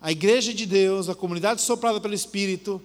a 0.00 0.10
igreja 0.10 0.52
de 0.52 0.66
Deus, 0.66 1.08
a 1.08 1.14
comunidade 1.14 1.60
soprada 1.60 2.00
pelo 2.00 2.14
Espírito, 2.14 2.80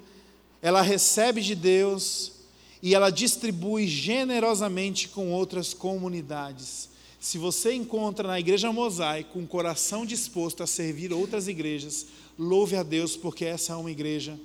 ela 0.61 0.81
recebe 0.81 1.41
de 1.41 1.55
Deus 1.55 2.33
e 2.81 2.93
ela 2.93 3.09
distribui 3.09 3.87
generosamente 3.87 5.07
com 5.07 5.31
outras 5.31 5.73
comunidades. 5.73 6.89
Se 7.19 7.37
você 7.37 7.73
encontra 7.73 8.27
na 8.27 8.39
igreja 8.39 8.71
mosaico 8.71 9.39
um 9.39 9.47
coração 9.47 10.05
disposto 10.05 10.61
a 10.61 10.67
servir 10.67 11.13
outras 11.13 11.47
igrejas, 11.47 12.07
louve 12.37 12.75
a 12.75 12.83
Deus, 12.83 13.15
porque 13.15 13.45
essa 13.45 13.71
é 13.71 13.75
uma 13.77 13.89
igreja 13.89 14.37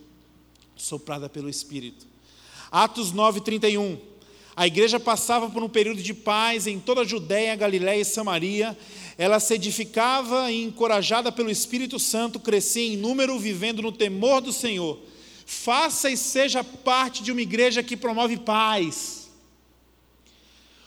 soprada 0.77 1.29
pelo 1.29 1.49
Espírito. 1.49 2.07
Atos 2.71 3.11
9, 3.11 3.41
31. 3.41 3.99
A 4.59 4.67
igreja 4.67 4.99
passava 4.99 5.49
por 5.49 5.63
um 5.63 5.69
período 5.69 6.03
de 6.03 6.13
paz 6.13 6.67
em 6.67 6.81
toda 6.81 7.03
a 7.03 7.05
Judéia, 7.05 7.55
Galiléia 7.55 8.01
e 8.01 8.05
Samaria. 8.05 8.77
Ela 9.17 9.39
se 9.39 9.55
edificava 9.55 10.51
e, 10.51 10.65
encorajada 10.65 11.31
pelo 11.31 11.49
Espírito 11.49 11.97
Santo, 11.97 12.41
crescia 12.41 12.83
em 12.83 12.97
número, 12.97 13.39
vivendo 13.39 13.81
no 13.81 13.93
temor 13.93 14.41
do 14.41 14.53
Senhor. 14.53 14.99
Faça 15.47 16.11
e 16.11 16.17
seja 16.17 16.65
parte 16.65 17.23
de 17.23 17.31
uma 17.31 17.41
igreja 17.41 17.85
que 17.85 17.97
promove 17.97 18.37
paz. 18.37 19.29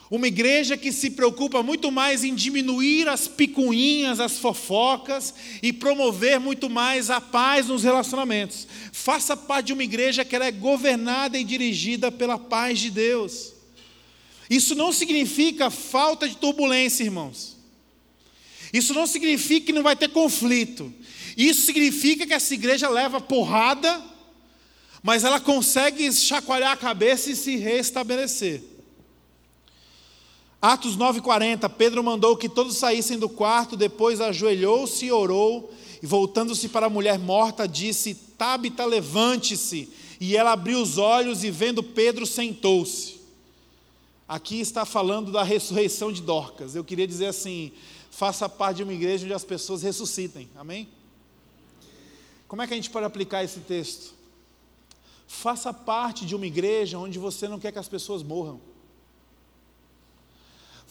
Uma 0.10 0.28
igreja 0.28 0.76
que 0.76 0.92
se 0.92 1.12
preocupa 1.12 1.64
muito 1.64 1.90
mais 1.90 2.26
em 2.26 2.36
diminuir 2.36 3.08
as 3.08 3.30
picuinhas, 3.30 4.20
as 4.20 4.38
fofocas 4.38 5.34
e 5.64 5.72
promover 5.72 6.42
muito 6.42 6.70
mais 6.70 7.10
a 7.10 7.22
paz 7.22 7.68
nos 7.68 7.86
relacionamentos. 7.86 8.68
Faça 8.92 9.38
parte 9.38 9.68
de 9.68 9.74
uma 9.74 9.84
igreja 9.86 10.26
que 10.26 10.36
ela 10.36 10.48
é 10.48 10.52
governada 10.52 11.38
e 11.38 11.46
dirigida 11.46 12.12
pela 12.12 12.38
paz 12.38 12.78
de 12.78 12.92
Deus. 12.92 13.51
Isso 14.52 14.76
não 14.76 14.92
significa 14.92 15.70
falta 15.70 16.28
de 16.28 16.36
turbulência, 16.36 17.06
irmãos. 17.06 17.56
Isso 18.74 18.94
não 18.94 19.08
significa 19.08 19.68
que 19.68 19.72
não 19.72 19.82
vai 19.82 19.96
ter 19.96 20.10
conflito. 20.10 20.94
Isso 21.38 21.62
significa 21.62 22.28
que 22.28 22.34
essa 22.34 22.54
igreja 22.54 22.90
leva 22.90 23.22
porrada, 23.22 24.04
mas 25.02 25.24
ela 25.24 25.40
consegue 25.40 26.12
chacoalhar 26.12 26.74
a 26.74 26.76
cabeça 26.76 27.32
e 27.32 27.36
se 27.38 27.56
restabelecer. 27.56 28.62
Atos 30.62 30.98
9:40, 30.98 31.70
Pedro 31.70 32.04
mandou 32.04 32.36
que 32.36 32.50
todos 32.50 32.76
saíssem 32.76 33.18
do 33.18 33.30
quarto, 33.30 33.78
depois 33.78 34.20
ajoelhou-se 34.20 35.06
e 35.06 35.14
orou, 35.14 35.74
e 36.04 36.06
voltando-se 36.06 36.68
para 36.68 36.88
a 36.88 36.90
mulher 36.90 37.18
morta, 37.18 37.66
disse: 37.66 38.14
Tabita, 38.38 38.84
levante-se. 38.84 39.88
E 40.20 40.36
ela 40.36 40.52
abriu 40.52 40.82
os 40.82 40.98
olhos 40.98 41.42
e 41.46 41.50
vendo 41.50 41.82
Pedro, 41.82 42.26
sentou-se. 42.26 43.21
Aqui 44.32 44.62
está 44.62 44.86
falando 44.86 45.30
da 45.30 45.44
ressurreição 45.44 46.10
de 46.10 46.22
Dorcas. 46.22 46.74
Eu 46.74 46.86
queria 46.86 47.06
dizer 47.06 47.26
assim: 47.26 47.74
faça 48.10 48.48
parte 48.48 48.78
de 48.78 48.84
uma 48.84 48.94
igreja 48.94 49.26
onde 49.26 49.34
as 49.34 49.44
pessoas 49.44 49.84
ressuscitem. 49.84 50.50
Amém? 50.56 50.88
Como 52.48 52.62
é 52.62 52.66
que 52.66 52.72
a 52.72 52.78
gente 52.78 52.90
pode 52.90 53.06
aplicar 53.06 53.44
esse 53.44 53.60
texto? 53.60 54.14
Faça 55.28 55.74
parte 55.74 56.26
de 56.26 56.34
uma 56.34 56.48
igreja 56.48 56.98
onde 56.98 57.20
você 57.20 57.46
não 57.46 57.60
quer 57.60 57.74
que 57.74 57.80
as 57.80 57.90
pessoas 57.90 58.24
morram. 58.24 58.62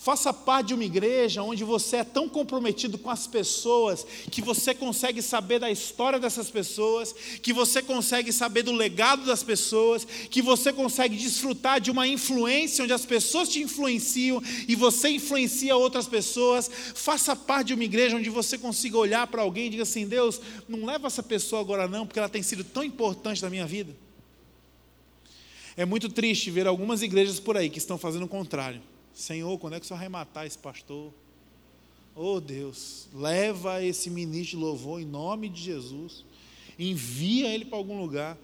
Faça 0.01 0.33
parte 0.33 0.69
de 0.69 0.75
uma 0.75 0.85
igreja 0.87 1.43
onde 1.43 1.63
você 1.63 1.97
é 1.97 2.05
tão 2.05 2.27
comprometido 2.27 2.97
com 2.97 3.11
as 3.11 3.27
pessoas 3.27 4.07
que 4.31 4.41
você 4.41 4.73
consegue 4.73 5.21
saber 5.21 5.59
da 5.59 5.71
história 5.71 6.19
dessas 6.19 6.49
pessoas, 6.49 7.15
que 7.43 7.53
você 7.53 7.83
consegue 7.83 8.33
saber 8.33 8.63
do 8.63 8.73
legado 8.73 9.27
das 9.27 9.43
pessoas, 9.43 10.07
que 10.07 10.41
você 10.41 10.73
consegue 10.73 11.19
desfrutar 11.19 11.83
de 11.83 11.91
uma 11.91 12.09
influência 12.09 12.83
onde 12.83 12.95
as 12.95 13.05
pessoas 13.05 13.51
te 13.51 13.61
influenciam 13.61 14.43
e 14.67 14.75
você 14.75 15.11
influencia 15.11 15.77
outras 15.77 16.09
pessoas. 16.09 16.71
Faça 16.95 17.37
parte 17.37 17.67
de 17.67 17.75
uma 17.75 17.85
igreja 17.85 18.17
onde 18.17 18.31
você 18.31 18.57
consiga 18.57 18.97
olhar 18.97 19.27
para 19.27 19.43
alguém 19.43 19.67
e 19.67 19.71
diga 19.71 19.83
assim: 19.83 20.09
Deus, 20.09 20.41
não 20.67 20.87
leva 20.87 21.09
essa 21.09 21.23
pessoa 21.23 21.61
agora 21.61 21.87
não, 21.87 22.07
porque 22.07 22.19
ela 22.19 22.27
tem 22.31 22.43
sido 22.43 22.65
tão 22.65 22.83
importante 22.83 23.43
na 23.43 23.51
minha 23.51 23.67
vida. 23.67 23.95
É 25.77 25.85
muito 25.85 26.09
triste 26.09 26.51
ver 26.51 26.67
algumas 26.67 27.03
igrejas 27.03 27.39
por 27.39 27.55
aí 27.55 27.69
que 27.69 27.77
estão 27.77 27.99
fazendo 27.99 28.25
o 28.25 28.29
contrário 28.29 28.81
Senhor, 29.21 29.59
quando 29.59 29.75
é 29.75 29.81
que 29.81 29.85
o 29.85 29.89
Senhor 29.89 30.01
vai 30.01 30.09
matar 30.09 30.47
esse 30.47 30.57
pastor? 30.57 31.13
Oh 32.17 32.41
Deus, 32.41 33.07
leva 33.13 33.85
esse 33.85 34.09
ministro 34.11 34.59
de 34.59 34.65
louvor 34.65 35.01
em 35.01 35.05
nome 35.05 35.49
de 35.49 35.61
Jesus, 35.61 36.25
envia 36.79 37.49
ele 37.49 37.67
para 37.67 37.79
algum 37.79 38.01
lugar. 38.01 38.37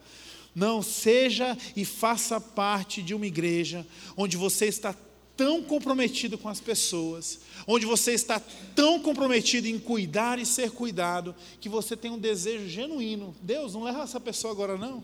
Não, 0.53 0.81
seja 0.81 1.57
e 1.75 1.83
faça 1.83 2.39
parte 2.39 3.01
de 3.01 3.13
uma 3.13 3.25
igreja 3.25 3.85
onde 4.15 4.37
você 4.37 4.65
está 4.65 4.95
tão 5.35 5.63
comprometido 5.63 6.37
com 6.37 6.49
as 6.49 6.59
pessoas, 6.59 7.39
onde 7.67 7.85
você 7.85 8.13
está 8.13 8.39
tão 8.75 8.99
comprometido 8.99 9.67
em 9.67 9.77
cuidar 9.77 10.39
e 10.39 10.45
ser 10.45 10.71
cuidado, 10.71 11.35
que 11.59 11.69
você 11.69 11.95
tem 11.95 12.09
um 12.09 12.19
desejo 12.19 12.67
genuíno. 12.67 13.35
Deus, 13.41 13.73
não 13.73 13.83
leva 13.83 14.01
essa 14.01 14.19
pessoa 14.19 14.51
agora 14.53 14.77
não. 14.77 15.03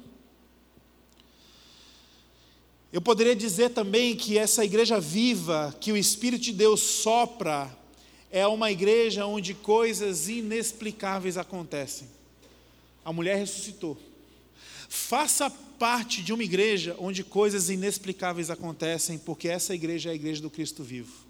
Eu 2.94 3.02
poderia 3.02 3.36
dizer 3.36 3.72
também 3.72 4.16
que 4.16 4.38
essa 4.38 4.64
igreja 4.64 5.00
viva, 5.00 5.76
que 5.82 5.92
o 5.92 5.98
Espírito 5.98 6.44
de 6.44 6.54
Deus 6.54 6.80
sopra, 6.80 7.76
é 8.32 8.46
uma 8.46 8.72
igreja 8.72 9.26
onde 9.26 9.56
coisas 9.56 10.30
inexplicáveis 10.30 11.36
acontecem. 11.36 12.08
A 13.04 13.12
mulher 13.12 13.36
ressuscitou. 13.36 13.98
Faça 14.88 15.50
parte 15.50 16.22
de 16.22 16.32
uma 16.32 16.44
igreja 16.44 16.96
onde 17.00 17.24
coisas 17.24 17.68
inexplicáveis 17.68 18.52
acontecem, 18.52 19.18
porque 19.18 19.50
essa 19.50 19.74
igreja 19.74 20.10
é 20.10 20.12
a 20.12 20.16
igreja 20.16 20.44
do 20.44 20.52
Cristo 20.52 20.84
vivo. 20.84 21.26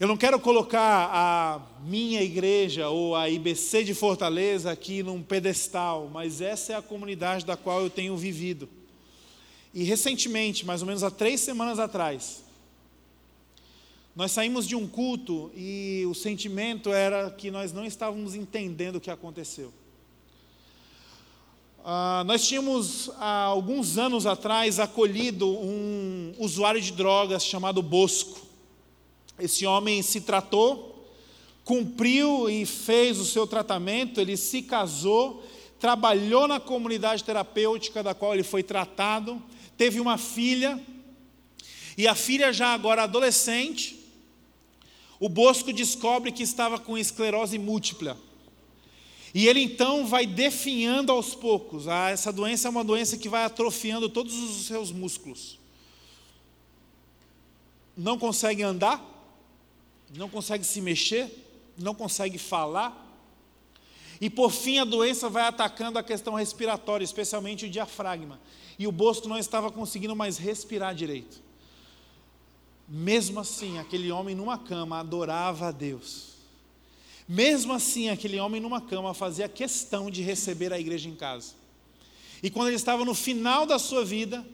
Eu 0.00 0.08
não 0.08 0.16
quero 0.16 0.40
colocar 0.40 1.08
a 1.12 1.62
minha 1.84 2.20
igreja 2.20 2.88
ou 2.88 3.14
a 3.14 3.30
IBC 3.30 3.84
de 3.84 3.94
Fortaleza 3.94 4.72
aqui 4.72 5.04
num 5.04 5.22
pedestal, 5.22 6.10
mas 6.12 6.40
essa 6.40 6.72
é 6.72 6.76
a 6.76 6.82
comunidade 6.82 7.46
da 7.46 7.56
qual 7.56 7.80
eu 7.80 7.88
tenho 7.88 8.16
vivido. 8.16 8.68
E 9.74 9.82
recentemente, 9.82 10.64
mais 10.64 10.82
ou 10.82 10.86
menos 10.86 11.02
há 11.02 11.10
três 11.10 11.40
semanas 11.40 11.80
atrás, 11.80 12.44
nós 14.14 14.30
saímos 14.30 14.68
de 14.68 14.76
um 14.76 14.86
culto 14.86 15.50
e 15.56 16.04
o 16.08 16.14
sentimento 16.14 16.92
era 16.92 17.28
que 17.32 17.50
nós 17.50 17.72
não 17.72 17.84
estávamos 17.84 18.36
entendendo 18.36 18.96
o 18.96 19.00
que 19.00 19.10
aconteceu. 19.10 19.72
Ah, 21.84 22.22
nós 22.24 22.46
tínhamos, 22.46 23.10
há 23.18 23.42
alguns 23.42 23.98
anos 23.98 24.24
atrás, 24.24 24.78
acolhido 24.78 25.48
um 25.48 26.32
usuário 26.38 26.80
de 26.80 26.92
drogas 26.92 27.44
chamado 27.44 27.82
Bosco. 27.82 28.40
Esse 29.36 29.66
homem 29.66 30.00
se 30.00 30.20
tratou, 30.20 31.04
cumpriu 31.64 32.48
e 32.48 32.64
fez 32.64 33.18
o 33.18 33.24
seu 33.24 33.44
tratamento, 33.44 34.20
ele 34.20 34.36
se 34.36 34.62
casou, 34.62 35.44
trabalhou 35.80 36.46
na 36.46 36.60
comunidade 36.60 37.24
terapêutica 37.24 38.04
da 38.04 38.14
qual 38.14 38.32
ele 38.32 38.44
foi 38.44 38.62
tratado, 38.62 39.42
teve 39.76 40.00
uma 40.00 40.18
filha, 40.18 40.80
e 41.96 42.06
a 42.08 42.14
filha 42.14 42.52
já 42.52 42.74
agora 42.74 43.04
adolescente, 43.04 43.98
o 45.20 45.28
Bosco 45.28 45.72
descobre 45.72 46.32
que 46.32 46.42
estava 46.42 46.78
com 46.78 46.98
esclerose 46.98 47.58
múltipla. 47.58 48.18
E 49.32 49.48
ele 49.48 49.60
então 49.60 50.06
vai 50.06 50.26
definhando 50.26 51.10
aos 51.10 51.34
poucos. 51.34 51.88
Ah, 51.88 52.10
essa 52.10 52.32
doença 52.32 52.68
é 52.68 52.70
uma 52.70 52.84
doença 52.84 53.16
que 53.16 53.28
vai 53.28 53.44
atrofiando 53.44 54.08
todos 54.08 54.34
os 54.34 54.66
seus 54.66 54.92
músculos. 54.92 55.58
Não 57.96 58.18
consegue 58.18 58.62
andar, 58.62 59.02
não 60.16 60.28
consegue 60.28 60.64
se 60.64 60.80
mexer, 60.80 61.28
não 61.76 61.94
consegue 61.94 62.38
falar. 62.38 63.00
E 64.20 64.30
por 64.30 64.52
fim 64.52 64.78
a 64.78 64.84
doença 64.84 65.28
vai 65.28 65.44
atacando 65.44 65.98
a 65.98 66.02
questão 66.02 66.34
respiratória, 66.34 67.04
especialmente 67.04 67.66
o 67.66 67.70
diafragma 67.70 68.38
e 68.78 68.86
o 68.86 68.92
Bosco 68.92 69.28
não 69.28 69.38
estava 69.38 69.70
conseguindo 69.70 70.16
mais 70.16 70.36
respirar 70.36 70.94
direito. 70.94 71.42
Mesmo 72.88 73.40
assim, 73.40 73.78
aquele 73.78 74.10
homem 74.10 74.34
numa 74.34 74.58
cama 74.58 74.98
adorava 74.98 75.68
a 75.68 75.70
Deus. 75.70 76.34
Mesmo 77.26 77.72
assim, 77.72 78.10
aquele 78.10 78.38
homem 78.38 78.60
numa 78.60 78.80
cama 78.80 79.14
fazia 79.14 79.48
questão 79.48 80.10
de 80.10 80.22
receber 80.22 80.72
a 80.72 80.78
igreja 80.78 81.08
em 81.08 81.14
casa. 81.14 81.54
E 82.42 82.50
quando 82.50 82.68
ele 82.68 82.76
estava 82.76 83.04
no 83.04 83.14
final 83.14 83.64
da 83.64 83.78
sua 83.78 84.04
vida, 84.04 84.44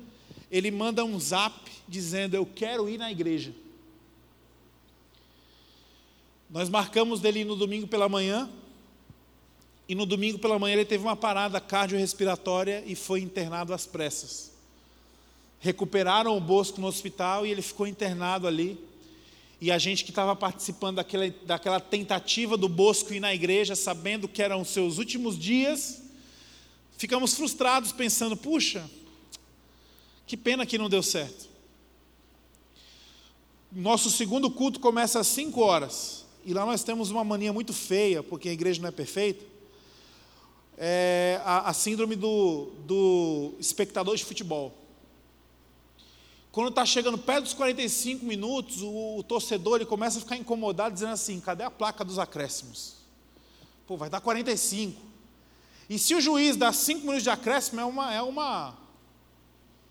ele 0.51 0.71
manda 0.71 1.05
um 1.05 1.19
zap 1.19 1.59
dizendo: 1.89 2.35
Eu 2.35 2.47
quero 2.47 2.89
ir 2.89 2.99
na 2.99 3.11
igreja. 3.11 3.53
Nós 6.49 6.69
marcamos 6.69 7.21
dele 7.21 7.45
no 7.45 7.57
domingo 7.57 7.87
pela 7.87 8.09
manhã, 8.09 8.49
e 9.91 9.95
no 9.97 10.07
domingo 10.07 10.39
pela 10.39 10.57
manhã 10.57 10.75
ele 10.75 10.85
teve 10.85 11.03
uma 11.03 11.17
parada 11.17 11.61
cardiorrespiratória 11.61 12.85
e 12.87 12.95
foi 12.95 13.23
internado 13.23 13.75
às 13.75 13.87
pressas. 13.87 14.53
Recuperaram 15.59 16.37
o 16.37 16.41
Bosco 16.41 16.81
no 16.81 16.87
hospital 16.87 17.45
e 17.45 17.51
ele 17.51 17.61
ficou 17.61 17.89
internado 17.89 18.47
ali. 18.47 18.79
E 19.61 19.69
a 19.69 19.79
gente 19.79 20.05
que 20.05 20.13
estava 20.13 20.37
participando 20.37 20.95
daquela, 20.99 21.29
daquela 21.45 21.81
tentativa 21.81 22.57
do 22.57 22.69
Bosco 22.69 23.13
ir 23.13 23.19
na 23.19 23.35
igreja, 23.35 23.75
sabendo 23.75 24.29
que 24.29 24.41
eram 24.41 24.61
os 24.61 24.69
seus 24.69 24.97
últimos 24.97 25.37
dias, 25.37 26.01
ficamos 26.97 27.35
frustrados 27.35 27.91
pensando: 27.91 28.37
puxa, 28.37 28.89
que 30.25 30.37
pena 30.37 30.65
que 30.65 30.79
não 30.79 30.89
deu 30.89 31.03
certo. 31.03 31.49
Nosso 33.73 34.09
segundo 34.09 34.49
culto 34.53 34.79
começa 34.79 35.19
às 35.19 35.27
5 35.27 35.61
horas. 35.61 36.25
E 36.47 36.55
lá 36.55 36.65
nós 36.65 36.85
temos 36.85 37.11
uma 37.11 37.25
mania 37.25 37.53
muito 37.53 37.73
feia, 37.73 38.23
porque 38.23 38.49
a 38.49 38.53
igreja 38.53 38.81
não 38.81 38.89
é 38.89 38.93
perfeita 38.93 39.50
é, 40.83 41.39
a, 41.45 41.69
a, 41.69 41.75
síndrome 41.75 42.17
do, 42.17 42.73
do 42.87 43.53
espectador 43.61 44.17
de 44.17 44.25
futebol. 44.25 44.75
Quando 46.51 46.71
está 46.71 46.87
chegando 46.87 47.19
perto 47.19 47.45
dos 47.45 47.53
45 47.53 48.25
minutos, 48.25 48.81
o, 48.81 49.19
o, 49.19 49.23
torcedor 49.23 49.77
ele 49.77 49.85
começa 49.85 50.17
a 50.17 50.23
ficar 50.23 50.37
incomodado, 50.37 50.95
dizendo 50.95 51.13
assim: 51.13 51.39
cadê 51.39 51.65
a 51.65 51.71
placa 51.71 52.03
dos 52.03 52.19
acréscimos? 52.19 52.95
Pô, 53.87 53.99
vai 53.99 54.09
dar 54.09 54.23
45. 54.23 54.99
E 55.91 55.99
se 55.99 56.15
o 56.15 56.21
juiz 56.21 56.57
dá 56.57 56.73
5 56.73 57.01
minutos 57.01 57.25
de 57.25 57.31
acréscimo, 57.31 57.79
é 57.79 57.85
uma. 57.85 58.15
É 58.15 58.23
uma 58.23 58.75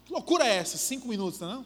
que 0.06 0.12
loucura 0.12 0.44
é 0.44 0.56
essa? 0.56 0.76
5 0.76 1.08
minutos, 1.08 1.40
não 1.40 1.62
é? 1.62 1.66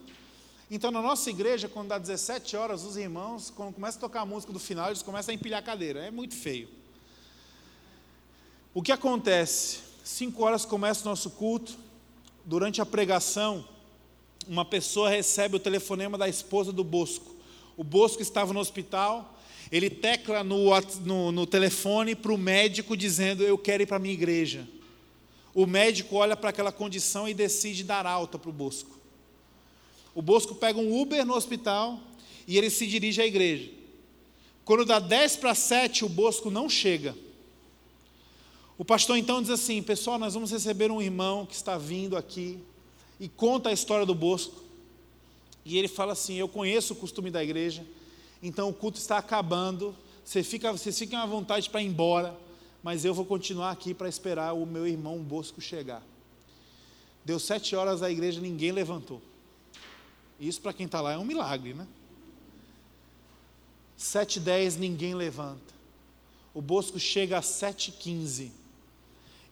Então, 0.70 0.92
na 0.92 1.02
nossa 1.02 1.30
igreja, 1.30 1.70
quando 1.70 1.88
dá 1.88 1.98
17 1.98 2.58
horas, 2.58 2.84
os 2.84 2.98
irmãos, 2.98 3.50
quando 3.50 3.74
começa 3.74 3.98
a 3.98 4.02
tocar 4.02 4.22
a 4.22 4.26
música 4.26 4.52
do 4.52 4.60
final, 4.60 4.88
eles 4.88 5.02
começam 5.02 5.32
a 5.32 5.36
empilhar 5.36 5.60
a 5.60 5.64
cadeira. 5.64 6.06
É 6.06 6.12
muito 6.12 6.36
feio. 6.36 6.83
O 8.76 8.82
que 8.82 8.92
acontece? 8.92 9.82
Cinco 10.04 10.44
horas 10.44 10.66
começa 10.66 11.06
o 11.06 11.10
nosso 11.10 11.30
culto. 11.30 11.78
Durante 12.44 12.82
a 12.82 12.86
pregação, 12.86 13.64
uma 14.48 14.66
pessoa 14.66 15.12
recebe 15.12 15.56
o 15.56 15.60
telefonema 15.60 16.18
da 16.18 16.28
esposa 16.28 16.72
do 16.72 16.84
Bosco. 16.84 17.36
O 17.78 17.84
Bosco 17.84 18.24
estava 18.24 18.52
no 18.52 18.60
hospital, 18.60 19.40
ele 19.72 19.92
tecla 19.92 20.44
no, 20.44 20.70
no, 21.06 21.32
no 21.32 21.46
telefone 21.46 22.16
para 22.16 22.34
o 22.34 22.38
médico 22.38 22.98
dizendo: 22.98 23.44
Eu 23.44 23.60
quero 23.60 23.84
ir 23.84 23.86
para 23.86 23.98
a 23.98 24.00
minha 24.00 24.14
igreja. 24.14 24.68
O 25.54 25.68
médico 25.68 26.16
olha 26.16 26.36
para 26.36 26.50
aquela 26.50 26.72
condição 26.72 27.30
e 27.30 27.34
decide 27.34 27.84
dar 27.84 28.08
alta 28.08 28.40
para 28.40 28.50
o 28.50 28.54
Bosco. 28.54 28.98
O 30.16 30.22
Bosco 30.22 30.56
pega 30.56 30.80
um 30.80 31.00
Uber 31.00 31.24
no 31.24 31.36
hospital 31.36 32.00
e 32.48 32.58
ele 32.58 32.72
se 32.72 32.88
dirige 32.88 33.22
à 33.22 33.26
igreja. 33.26 33.70
Quando 34.66 34.84
dá 34.84 34.98
10 34.98 35.36
para 35.36 35.54
7, 35.54 36.06
o 36.06 36.10
Bosco 36.10 36.50
não 36.50 36.68
chega. 36.68 37.16
O 38.84 38.86
pastor 38.86 39.18
então 39.18 39.42
diz 39.42 39.50
assim: 39.50 39.82
Pessoal, 39.82 40.20
nós 40.20 40.34
vamos 40.34 40.52
receber 40.52 40.92
um 40.92 41.02
irmão 41.02 41.46
que 41.46 41.56
está 41.56 41.78
vindo 41.78 42.18
aqui 42.18 42.60
e 43.18 43.30
conta 43.30 43.70
a 43.70 43.72
história 43.72 44.06
do 44.06 44.14
Bosco. 44.14 44.62
E 45.64 45.78
ele 45.78 45.88
fala 45.88 46.12
assim: 46.12 46.36
Eu 46.36 46.50
conheço 46.50 46.92
o 46.92 46.98
costume 46.98 47.32
da 47.32 47.42
igreja, 47.42 47.88
então 48.42 48.68
o 48.68 48.74
culto 48.74 48.98
está 48.98 49.18
acabando, 49.18 49.96
você 50.26 50.44
fica, 50.44 50.70
vocês 50.70 51.00
fiquem 51.00 51.18
à 51.18 51.26
vontade 51.26 51.70
para 51.70 51.82
ir 51.82 51.86
embora, 51.86 52.38
mas 52.84 53.06
eu 53.06 53.14
vou 53.14 53.24
continuar 53.24 53.72
aqui 53.72 53.94
para 53.94 54.10
esperar 54.10 54.52
o 54.52 54.66
meu 54.66 54.86
irmão 54.86 55.18
Bosco 55.20 55.62
chegar. 55.62 56.04
Deu 57.24 57.40
sete 57.40 57.78
horas 57.78 58.04
a 58.04 58.12
igreja, 58.12 58.42
ninguém 58.42 58.74
levantou. 58.74 59.22
Isso 60.38 60.60
para 60.60 60.74
quem 60.74 60.88
está 60.88 61.00
lá 61.00 61.14
é 61.14 61.18
um 61.18 61.24
milagre, 61.24 61.74
né? 61.74 61.88
Sete 63.96 64.42
dez, 64.42 64.76
ninguém 64.76 65.16
levanta. 65.16 65.74
O 66.54 66.62
Bosco 66.62 67.00
chega 67.00 67.38
às 67.38 67.46
sete 67.46 67.90
quinze 67.90 68.52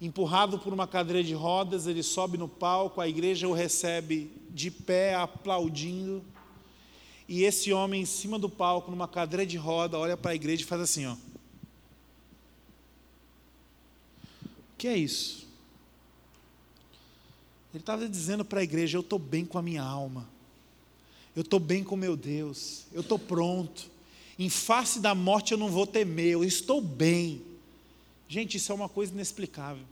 empurrado 0.02 0.58
por 0.58 0.74
uma 0.74 0.88
cadeira 0.88 1.24
de 1.24 1.36
rodas, 1.36 1.86
ele 1.86 2.02
sobe 2.02 2.36
no 2.36 2.48
palco, 2.48 3.00
a 3.00 3.08
igreja 3.08 3.48
o 3.48 3.54
recebe 3.54 4.32
de 4.50 4.72
pé, 4.72 5.14
aplaudindo. 5.14 6.24
e 7.30 7.44
esse 7.44 7.72
homem 7.72 8.02
em 8.02 8.06
cima 8.06 8.40
do 8.40 8.50
palco, 8.50 8.90
numa 8.90 9.08
cadeira 9.08 9.46
de 9.46 9.56
roda, 9.56 9.98
olha 9.98 10.18
para 10.18 10.32
a 10.32 10.36
igreja 10.36 10.64
e 10.64 10.66
faz 10.66 10.82
assim, 10.82 11.06
ó. 11.06 11.14
O 11.14 11.18
que 14.78 14.88
é 14.88 14.98
isso? 14.98 15.48
Ele 17.72 17.82
estava 17.82 18.10
dizendo 18.10 18.44
para 18.44 18.60
a 18.60 18.64
igreja: 18.64 18.98
Eu 18.98 19.02
estou 19.02 19.20
bem 19.20 19.46
com 19.46 19.58
a 19.58 19.62
minha 19.62 19.84
alma, 19.84 20.28
eu 21.36 21.42
estou 21.42 21.60
bem 21.60 21.84
com 21.84 21.96
meu 21.96 22.18
Deus, 22.18 22.86
eu 22.92 23.02
estou 23.02 23.20
pronto. 23.20 23.90
Em 24.38 24.50
face 24.50 25.00
da 25.00 25.14
morte 25.14 25.52
eu 25.52 25.58
não 25.58 25.70
vou 25.70 25.86
temer, 25.86 26.32
eu 26.32 26.44
estou 26.44 26.82
bem. 26.82 27.51
Gente, 28.32 28.56
isso 28.56 28.72
é 28.72 28.76
uma 28.76 28.88
coisa 28.88 29.12
inexplicável. 29.12 29.84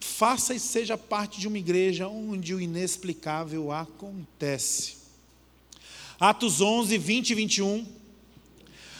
Faça 0.00 0.54
e 0.54 0.58
seja 0.58 0.96
parte 0.96 1.38
de 1.38 1.46
uma 1.46 1.58
igreja 1.58 2.08
onde 2.08 2.54
o 2.54 2.60
inexplicável 2.62 3.70
acontece. 3.70 4.94
Atos 6.18 6.62
11, 6.62 6.96
20 6.96 7.28
e 7.28 7.34
21. 7.34 7.86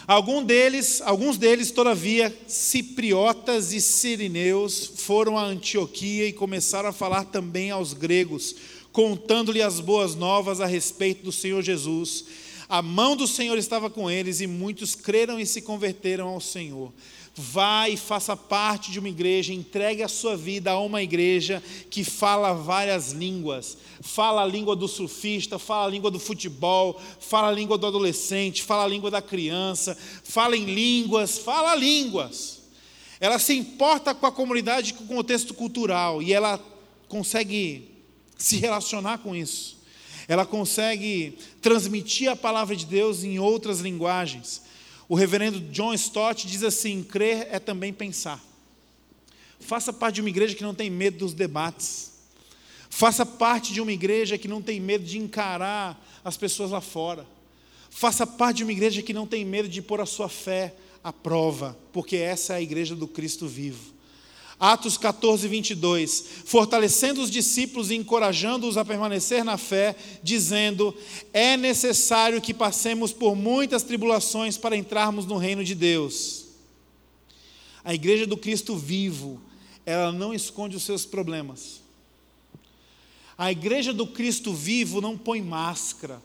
Algum 0.06 0.44
deles, 0.44 1.00
alguns 1.00 1.38
deles, 1.38 1.70
todavia, 1.70 2.30
cipriotas 2.46 3.72
e 3.72 3.80
sirineus, 3.80 4.84
foram 4.96 5.38
a 5.38 5.44
Antioquia 5.46 6.28
e 6.28 6.32
começaram 6.34 6.90
a 6.90 6.92
falar 6.92 7.24
também 7.24 7.70
aos 7.70 7.94
gregos, 7.94 8.54
contando-lhe 8.92 9.62
as 9.62 9.80
boas 9.80 10.14
novas 10.14 10.60
a 10.60 10.66
respeito 10.66 11.24
do 11.24 11.32
Senhor 11.32 11.62
Jesus. 11.62 12.26
A 12.68 12.82
mão 12.82 13.16
do 13.16 13.26
Senhor 13.26 13.56
estava 13.56 13.88
com 13.88 14.10
eles 14.10 14.42
e 14.42 14.46
muitos 14.46 14.94
creram 14.94 15.40
e 15.40 15.46
se 15.46 15.62
converteram 15.62 16.28
ao 16.28 16.40
Senhor. 16.40 16.92
Vá 17.38 17.86
e 17.86 17.98
faça 17.98 18.34
parte 18.34 18.90
de 18.90 18.98
uma 18.98 19.10
igreja, 19.10 19.52
entregue 19.52 20.02
a 20.02 20.08
sua 20.08 20.34
vida 20.34 20.70
a 20.70 20.80
uma 20.80 21.02
igreja 21.02 21.62
que 21.90 22.02
fala 22.02 22.54
várias 22.54 23.12
línguas. 23.12 23.76
Fala 24.00 24.42
a 24.42 24.46
língua 24.46 24.74
do 24.74 24.88
surfista, 24.88 25.58
fala 25.58 25.86
a 25.86 25.90
língua 25.90 26.10
do 26.10 26.18
futebol, 26.18 26.98
fala 27.20 27.48
a 27.48 27.52
língua 27.52 27.76
do 27.76 27.86
adolescente, 27.86 28.62
fala 28.62 28.84
a 28.84 28.88
língua 28.88 29.10
da 29.10 29.20
criança, 29.20 29.94
fala 30.24 30.56
em 30.56 30.64
línguas, 30.64 31.36
fala 31.36 31.74
línguas. 31.74 32.62
Ela 33.20 33.38
se 33.38 33.54
importa 33.54 34.14
com 34.14 34.24
a 34.24 34.32
comunidade, 34.32 34.94
com 34.94 35.04
o 35.04 35.08
contexto 35.08 35.52
cultural 35.52 36.22
e 36.22 36.32
ela 36.32 36.58
consegue 37.06 37.90
se 38.38 38.56
relacionar 38.56 39.18
com 39.18 39.36
isso. 39.36 39.76
Ela 40.26 40.46
consegue 40.46 41.36
transmitir 41.60 42.30
a 42.30 42.36
palavra 42.36 42.74
de 42.74 42.86
Deus 42.86 43.22
em 43.24 43.38
outras 43.38 43.80
linguagens. 43.80 44.62
O 45.08 45.14
reverendo 45.14 45.60
John 45.60 45.94
Stott 45.94 46.46
diz 46.46 46.62
assim: 46.62 47.02
crer 47.02 47.48
é 47.50 47.58
também 47.58 47.92
pensar. 47.92 48.42
Faça 49.60 49.92
parte 49.92 50.16
de 50.16 50.20
uma 50.20 50.30
igreja 50.30 50.54
que 50.54 50.62
não 50.62 50.74
tem 50.74 50.90
medo 50.90 51.18
dos 51.18 51.32
debates. 51.32 52.12
Faça 52.90 53.26
parte 53.26 53.72
de 53.72 53.80
uma 53.80 53.92
igreja 53.92 54.38
que 54.38 54.48
não 54.48 54.62
tem 54.62 54.80
medo 54.80 55.04
de 55.04 55.18
encarar 55.18 56.00
as 56.24 56.36
pessoas 56.36 56.70
lá 56.70 56.80
fora. 56.80 57.26
Faça 57.90 58.26
parte 58.26 58.58
de 58.58 58.62
uma 58.64 58.72
igreja 58.72 59.02
que 59.02 59.12
não 59.12 59.26
tem 59.26 59.44
medo 59.44 59.68
de 59.68 59.80
pôr 59.80 60.00
a 60.00 60.06
sua 60.06 60.28
fé 60.28 60.74
à 61.02 61.12
prova, 61.12 61.76
porque 61.92 62.16
essa 62.16 62.54
é 62.54 62.56
a 62.56 62.62
igreja 62.62 62.94
do 62.94 63.06
Cristo 63.06 63.46
vivo. 63.46 63.95
Atos 64.58 64.96
14, 64.96 65.46
22. 65.48 66.24
Fortalecendo 66.46 67.20
os 67.20 67.30
discípulos 67.30 67.90
e 67.90 67.94
encorajando-os 67.94 68.76
a 68.76 68.84
permanecer 68.84 69.44
na 69.44 69.58
fé, 69.58 69.94
dizendo: 70.22 70.96
É 71.32 71.56
necessário 71.56 72.40
que 72.40 72.54
passemos 72.54 73.12
por 73.12 73.36
muitas 73.36 73.82
tribulações 73.82 74.56
para 74.56 74.76
entrarmos 74.76 75.26
no 75.26 75.36
reino 75.36 75.62
de 75.62 75.74
Deus. 75.74 76.46
A 77.84 77.94
igreja 77.94 78.26
do 78.26 78.36
Cristo 78.36 78.76
vivo, 78.76 79.40
ela 79.84 80.10
não 80.10 80.32
esconde 80.32 80.74
os 80.74 80.82
seus 80.82 81.04
problemas. 81.04 81.82
A 83.38 83.52
igreja 83.52 83.92
do 83.92 84.06
Cristo 84.06 84.52
vivo 84.54 85.00
não 85.00 85.18
põe 85.18 85.42
máscara. 85.42 86.22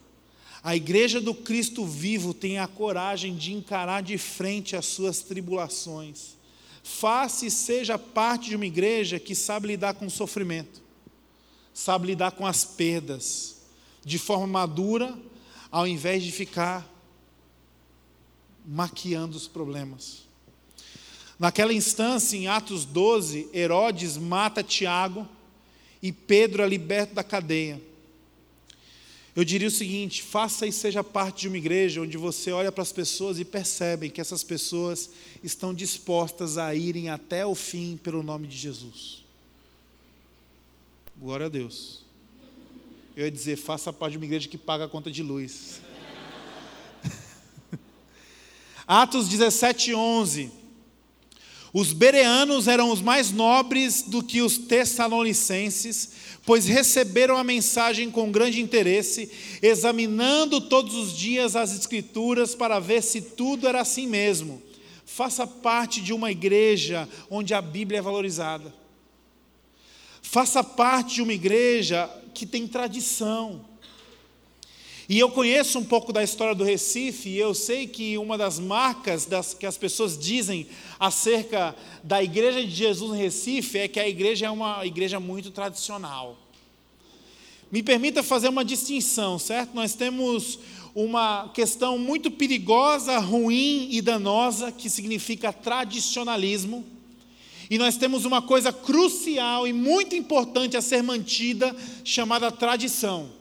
A 0.64 0.76
igreja 0.76 1.20
do 1.20 1.34
Cristo 1.34 1.86
vivo 1.86 2.34
tem 2.34 2.60
a 2.60 2.68
coragem 2.68 3.36
de 3.36 3.52
encarar 3.52 4.02
de 4.02 4.18
frente 4.18 4.76
as 4.76 4.86
suas 4.86 5.20
tribulações. 5.20 6.41
Faça 6.84 7.46
e 7.46 7.52
seja 7.52 7.98
parte 7.98 8.50
de 8.50 8.56
uma 8.56 8.66
igreja 8.66 9.20
que 9.20 9.36
sabe 9.36 9.68
lidar 9.68 9.94
com 9.94 10.06
o 10.06 10.12
sofrimento, 10.12 10.82
sabe 11.74 12.08
lidar 12.08 12.32
com 12.32 12.46
as 12.46 12.66
perdas, 12.66 13.58
de 14.04 14.18
forma 14.18 14.48
madura, 14.48 15.18
ao 15.72 15.88
invés 15.88 16.24
de 16.24 16.32
ficar 16.32 16.90
maquiando 18.66 19.38
os 19.38 19.48
problemas. 19.48 20.24
Naquela 21.40 21.74
instância, 21.74 22.38
em 22.38 22.48
Atos 22.48 22.86
12, 22.86 23.50
Herodes 23.54 24.18
mata 24.18 24.62
Tiago 24.62 25.28
e 26.02 26.12
Pedro 26.12 26.62
é 26.62 26.68
liberto 26.68 27.16
da 27.16 27.24
cadeia. 27.24 27.82
Eu 29.36 29.44
diria 29.44 29.68
o 29.68 29.72
seguinte: 29.72 30.22
faça 30.22 30.68
e 30.68 30.72
seja 30.72 31.04
parte 31.04 31.42
de 31.42 31.48
uma 31.48 31.58
igreja 31.58 32.02
onde 32.02 32.18
você 32.18 32.52
olha 32.52 32.72
para 32.72 32.82
as 32.82 32.92
pessoas 32.92 33.40
e 33.40 33.46
percebe 33.46 34.10
que 34.10 34.20
essas 34.20 34.44
pessoas 34.44 35.10
estão 35.44 35.74
dispostas 35.74 36.58
a 36.58 36.76
irem 36.76 37.10
até 37.10 37.46
o 37.46 37.56
fim 37.56 37.98
pelo 37.98 38.22
nome 38.22 38.48
de 38.48 38.58
Jesus. 38.58 39.24
Glória 41.18 41.46
a 41.46 41.50
Deus. 41.50 42.02
Eu 43.16 43.26
ia 43.26 43.32
dizer, 43.32 43.58
faça 43.58 43.92
parte 43.92 44.14
de 44.14 44.18
uma 44.18 44.26
igreja 44.26 44.48
que 44.48 44.58
paga 44.58 44.86
a 44.86 44.90
conta 44.90 45.12
de 45.12 45.22
luz. 45.22 45.82
Atos 48.88 49.28
17, 49.28 49.94
11. 49.94 50.61
Os 51.74 51.94
bereanos 51.94 52.68
eram 52.68 52.92
os 52.92 53.02
mais 53.02 53.32
nobres 53.32 54.02
do 54.02 54.22
que 54.22 54.42
os 54.42 54.58
tessalonicenses, 54.58 56.12
pois 56.46 56.66
receberam 56.66 57.38
a 57.38 57.44
mensagem 57.44 58.12
com 58.12 58.32
grande 58.32 58.60
interesse, 58.60 59.32
examinando 59.62 60.60
todos 60.60 60.96
os 60.96 61.16
dias 61.16 61.56
as 61.56 61.74
Escrituras 61.74 62.54
para 62.54 62.80
ver 62.80 63.02
se 63.02 63.22
tudo 63.22 63.68
era 63.68 63.80
assim 63.80 64.06
mesmo. 64.06 64.62
Faça 65.06 65.48
parte 65.48 66.02
de 66.02 66.14
uma 66.14 66.32
igreja 66.32 67.08
onde 67.30 67.54
a 67.54 67.62
Bíblia 67.62 68.00
é 68.00 68.02
valorizada. 68.02 68.74
Faça 70.22 70.64
parte 70.64 71.16
de 71.16 71.22
uma 71.22 71.34
igreja 71.34 72.10
que 72.34 72.46
tem 72.46 72.68
tradição. 72.68 73.66
E 75.12 75.20
eu 75.20 75.30
conheço 75.30 75.78
um 75.78 75.84
pouco 75.84 76.14
da 76.14 76.24
história 76.24 76.56
do 76.56 76.64
Recife, 76.64 77.28
e 77.28 77.38
eu 77.38 77.54
sei 77.54 77.86
que 77.86 78.18
uma 78.18 78.38
das 78.38 78.58
marcas 78.58 79.26
das, 79.26 79.54
que 79.54 79.66
as 79.66 79.78
pessoas 79.78 80.18
dizem 80.18 80.68
acerca 80.98 81.76
da 82.02 82.24
Igreja 82.24 82.64
de 82.64 82.74
Jesus 82.74 83.10
no 83.10 83.18
Recife 83.18 83.78
é 83.78 83.90
que 83.90 84.00
a 84.00 84.08
igreja 84.08 84.46
é 84.46 84.50
uma 84.50 84.86
igreja 84.86 85.20
muito 85.20 85.52
tradicional. 85.52 86.38
Me 87.70 87.84
permita 87.84 88.24
fazer 88.24 88.48
uma 88.48 88.64
distinção, 88.64 89.38
certo? 89.38 89.74
Nós 89.74 89.96
temos 89.96 90.60
uma 90.96 91.52
questão 91.54 91.98
muito 91.98 92.32
perigosa, 92.32 93.20
ruim 93.20 93.90
e 93.92 94.02
danosa, 94.02 94.72
que 94.72 94.90
significa 94.90 95.52
tradicionalismo. 95.52 96.86
E 97.70 97.78
nós 97.78 97.98
temos 97.98 98.24
uma 98.24 98.42
coisa 98.42 98.72
crucial 98.72 99.68
e 99.68 99.74
muito 99.74 100.16
importante 100.16 100.78
a 100.78 100.82
ser 100.82 101.04
mantida, 101.04 101.76
chamada 102.06 102.50
tradição. 102.50 103.41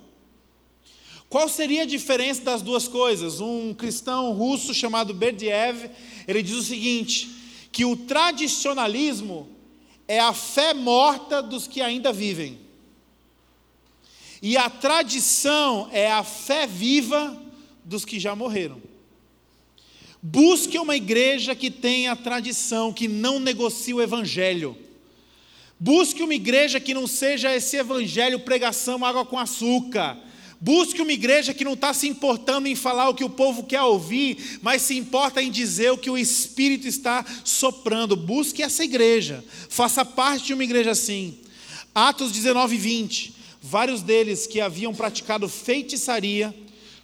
Qual 1.30 1.48
seria 1.48 1.82
a 1.82 1.86
diferença 1.86 2.42
das 2.42 2.60
duas 2.60 2.88
coisas? 2.88 3.40
Um 3.40 3.72
cristão 3.72 4.32
russo 4.32 4.74
chamado 4.74 5.14
Berdiev, 5.14 5.88
ele 6.26 6.42
diz 6.42 6.56
o 6.56 6.62
seguinte, 6.64 7.30
que 7.70 7.84
o 7.84 7.96
tradicionalismo 7.96 9.48
é 10.08 10.18
a 10.18 10.32
fé 10.32 10.74
morta 10.74 11.40
dos 11.40 11.68
que 11.68 11.80
ainda 11.80 12.12
vivem. 12.12 12.58
E 14.42 14.56
a 14.56 14.68
tradição 14.68 15.88
é 15.92 16.10
a 16.10 16.24
fé 16.24 16.66
viva 16.66 17.40
dos 17.84 18.04
que 18.04 18.18
já 18.18 18.34
morreram. 18.34 18.82
Busque 20.20 20.80
uma 20.80 20.96
igreja 20.96 21.54
que 21.54 21.70
tenha 21.70 22.16
tradição, 22.16 22.92
que 22.92 23.06
não 23.06 23.38
negocie 23.38 23.94
o 23.94 24.02
evangelho. 24.02 24.76
Busque 25.78 26.24
uma 26.24 26.34
igreja 26.34 26.80
que 26.80 26.92
não 26.92 27.06
seja 27.06 27.54
esse 27.54 27.76
evangelho 27.76 28.40
pregação 28.40 29.04
água 29.04 29.24
com 29.24 29.38
açúcar. 29.38 30.18
Busque 30.62 31.00
uma 31.00 31.12
igreja 31.12 31.54
que 31.54 31.64
não 31.64 31.72
está 31.72 31.94
se 31.94 32.06
importando 32.06 32.68
em 32.68 32.74
falar 32.74 33.08
o 33.08 33.14
que 33.14 33.24
o 33.24 33.30
povo 33.30 33.64
quer 33.64 33.80
ouvir, 33.80 34.58
mas 34.60 34.82
se 34.82 34.94
importa 34.94 35.42
em 35.42 35.50
dizer 35.50 35.90
o 35.90 35.96
que 35.96 36.10
o 36.10 36.18
Espírito 36.18 36.86
está 36.86 37.24
soprando. 37.44 38.14
Busque 38.14 38.62
essa 38.62 38.84
igreja. 38.84 39.42
Faça 39.70 40.04
parte 40.04 40.46
de 40.46 40.54
uma 40.54 40.62
igreja 40.62 40.90
assim. 40.90 41.38
Atos 41.94 42.30
19, 42.30 42.76
20. 42.76 43.34
Vários 43.62 44.02
deles 44.02 44.46
que 44.46 44.60
haviam 44.60 44.94
praticado 44.94 45.48
feitiçaria 45.48 46.54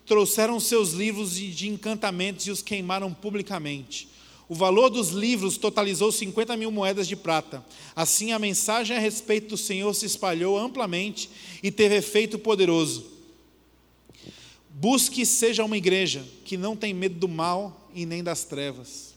trouxeram 0.05 0.61
seus 0.61 0.93
livros 0.93 1.35
de 1.35 1.67
encantamentos 1.67 2.47
e 2.47 2.51
os 2.51 2.61
queimaram 2.61 3.13
publicamente. 3.13 4.07
O 4.51 4.55
valor 4.55 4.91
dos 4.91 5.09
livros 5.09 5.57
totalizou 5.57 6.13
50 6.13 6.57
mil 6.59 6.71
moedas 6.71 7.09
de 7.09 7.17
prata. 7.17 7.65
Assim, 7.97 8.33
a 8.33 8.39
mensagem 8.39 8.95
a 8.95 9.01
respeito 9.01 9.49
do 9.49 9.57
Senhor 9.57 9.95
se 9.95 10.05
espalhou 10.05 10.59
amplamente 10.59 11.31
e 11.63 11.71
teve 11.71 11.97
efeito 11.97 12.39
poderoso. 12.39 13.16
Busque 14.79 15.25
seja 15.25 15.65
uma 15.65 15.79
igreja 15.79 16.23
que 16.45 16.55
não 16.55 16.77
tem 16.77 16.93
medo 16.93 17.15
do 17.15 17.27
mal 17.27 17.89
e 17.95 18.05
nem 18.05 18.23
das 18.23 18.45
trevas. 18.45 19.15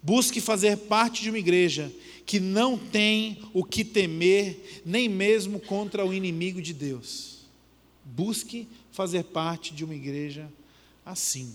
Busque 0.00 0.40
fazer 0.40 0.76
parte 0.76 1.22
de 1.22 1.28
uma 1.28 1.40
igreja 1.40 1.92
que 2.24 2.38
não 2.38 2.78
tem 2.78 3.38
o 3.52 3.64
que 3.64 3.84
temer, 3.84 4.80
nem 4.86 5.08
mesmo 5.08 5.58
contra 5.58 6.06
o 6.06 6.14
inimigo 6.14 6.62
de 6.62 6.72
Deus. 6.72 7.38
Busque 8.04 8.68
fazer 8.92 9.24
parte 9.24 9.74
de 9.74 9.84
uma 9.84 9.96
igreja 9.96 10.48
assim. 11.04 11.52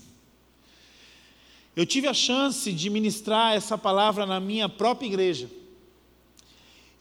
Eu 1.74 1.86
tive 1.86 2.06
a 2.06 2.12
chance 2.12 2.70
de 2.70 2.90
ministrar 2.90 3.54
essa 3.54 3.78
palavra 3.78 4.26
na 4.26 4.38
minha 4.38 4.68
própria 4.68 5.06
igreja. 5.06 5.48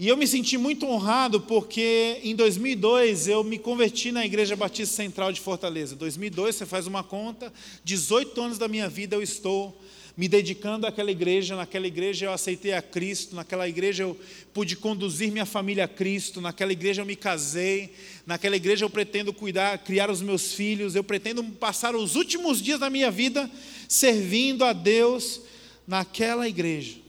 E 0.04 0.10
eu 0.10 0.18
me 0.18 0.28
senti 0.28 0.58
muito 0.58 0.86
honrado 0.86 1.40
porque 1.40 2.20
em 2.24 2.36
2002 2.36 3.30
eu 3.30 3.42
me 3.42 3.58
converti 3.58 4.12
na 4.12 4.26
Igreja 4.26 4.54
Batista 4.54 4.98
Central 4.98 5.32
de 5.32 5.40
Fortaleza. 5.40 5.96
2002, 5.96 6.58
você 6.58 6.66
faz 6.66 6.88
uma 6.88 7.06
conta, 7.06 7.54
18 7.86 8.42
anos 8.42 8.58
da 8.58 8.68
minha 8.68 8.90
vida 8.90 9.16
eu 9.16 9.24
estou 9.24 9.82
me 10.18 10.28
dedicando 10.28 10.86
àquela 10.86 11.10
igreja. 11.10 11.56
Naquela 11.56 11.88
igreja 11.88 12.26
eu 12.26 12.34
aceitei 12.34 12.74
a 12.74 12.82
Cristo, 12.82 13.34
naquela 13.34 13.66
igreja 13.66 14.04
eu 14.04 14.20
pude 14.54 14.76
conduzir 14.76 15.32
minha 15.32 15.46
família 15.46 15.86
a 15.86 15.88
Cristo, 15.88 16.42
naquela 16.42 16.74
igreja 16.74 17.02
eu 17.02 17.06
me 17.06 17.16
casei, 17.16 17.94
naquela 18.28 18.58
igreja 18.58 18.84
eu 18.84 18.90
pretendo 18.90 19.32
cuidar, 19.32 19.78
criar 19.78 20.12
os 20.12 20.22
meus 20.22 20.52
filhos, 20.52 20.96
eu 20.96 21.04
pretendo 21.06 21.42
passar 21.46 21.96
os 21.96 22.18
últimos 22.18 22.62
dias 22.62 22.82
da 22.82 22.90
minha 22.90 23.10
vida 23.10 23.50
servindo 23.88 24.66
a 24.66 24.74
Deus 24.74 25.40
naquela 25.88 26.46
igreja. 26.46 27.03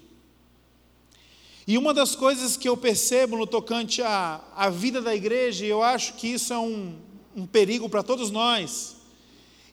E 1.66 1.78
uma 1.78 1.94
das 1.94 2.14
coisas 2.14 2.56
que 2.56 2.68
eu 2.68 2.76
percebo 2.76 3.36
no 3.38 3.46
tocante 3.46 4.02
à, 4.02 4.40
à 4.54 4.68
vida 4.68 5.00
da 5.00 5.14
igreja, 5.14 5.64
e 5.64 5.68
eu 5.68 5.82
acho 5.82 6.14
que 6.14 6.28
isso 6.28 6.52
é 6.52 6.58
um, 6.58 6.94
um 7.34 7.46
perigo 7.46 7.88
para 7.88 8.02
todos 8.02 8.30
nós, 8.30 8.96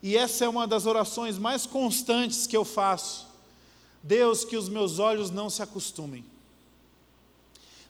e 0.02 0.16
essa 0.16 0.46
é 0.46 0.50
uma 0.50 0.66
das 0.66 0.86
orações 0.86 1.38
mais 1.38 1.66
constantes 1.66 2.48
que 2.48 2.56
eu 2.56 2.66
faço. 2.66 3.28
Deus, 4.02 4.44
que 4.44 4.58
os 4.58 4.68
meus 4.68 5.00
olhos 5.00 5.30
não 5.30 5.50
se 5.50 5.62
acostumem. 5.62 6.26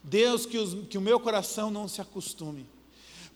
Deus, 0.04 0.45
que, 0.45 0.58
os, 0.58 0.88
que 0.88 0.97
o 0.97 1.02
meu 1.02 1.20
coração 1.20 1.72
não 1.72 1.88
se 1.88 2.02
acostume. 2.02 2.66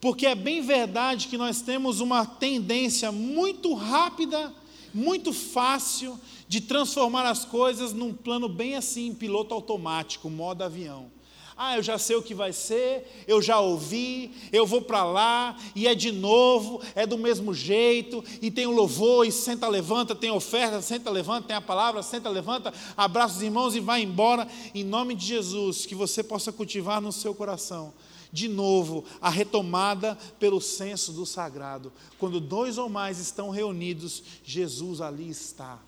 Porque 0.02 0.26
é 0.26 0.36
bem 0.36 0.62
verdade 0.62 1.28
que 1.28 1.38
nós 1.38 1.62
temos 1.62 2.00
uma 2.00 2.26
tendência 2.26 3.12
muito 3.12 3.74
rápida, 3.74 4.54
muito 4.96 5.34
fácil, 5.34 6.18
de 6.48 6.62
transformar 6.62 7.30
as 7.30 7.44
coisas 7.44 7.92
num 7.92 8.14
plano 8.14 8.48
bem 8.48 8.76
assim, 8.76 9.14
piloto 9.14 9.54
automático, 9.54 10.30
modo 10.30 10.64
avião. 10.64 11.12
Ah, 11.58 11.78
eu 11.78 11.84
já 11.84 11.98
sei 11.98 12.16
o 12.16 12.22
que 12.22 12.34
vai 12.34 12.54
ser, 12.54 13.26
eu 13.28 13.42
já 13.42 13.60
ouvi, 13.60 14.32
eu 14.52 14.66
vou 14.66 14.82
para 14.82 15.04
lá, 15.04 15.58
e 15.74 15.86
é 15.88 15.96
de 15.96 16.12
novo, 16.12 16.82
é 16.96 17.06
do 17.06 17.18
mesmo 17.18 17.54
jeito, 17.54 18.24
e 18.42 18.50
tem 18.50 18.66
o 18.66 18.72
louvor, 18.72 19.26
e 19.26 19.32
senta, 19.32 19.68
levanta, 19.68 20.16
tem 20.16 20.32
oferta, 20.32 20.82
senta, 20.82 21.10
levanta, 21.10 21.48
tem 21.48 21.56
a 21.56 21.62
palavra, 21.62 22.02
senta, 22.02 22.30
levanta, 22.30 22.74
abraça 22.96 23.36
os 23.36 23.42
irmãos 23.42 23.76
e 23.76 23.80
vai 23.82 24.02
embora. 24.02 24.48
Em 24.74 24.84
nome 24.84 25.14
de 25.14 25.26
Jesus, 25.26 25.86
que 25.86 25.96
você 25.96 26.24
possa 26.24 26.52
cultivar 26.52 27.02
no 27.02 27.12
seu 27.12 27.34
coração, 27.34 27.94
de 28.36 28.50
novo, 28.50 29.06
a 29.22 29.30
retomada 29.30 30.18
pelo 30.38 30.60
senso 30.60 31.14
do 31.14 31.26
sagrado. 31.26 31.90
Quando 32.20 32.42
dois 32.42 32.78
ou 32.78 32.90
mais 32.90 33.18
estão 33.18 33.50
reunidos, 33.50 34.22
Jesus 34.44 35.00
ali 35.00 35.30
está. 35.30 35.80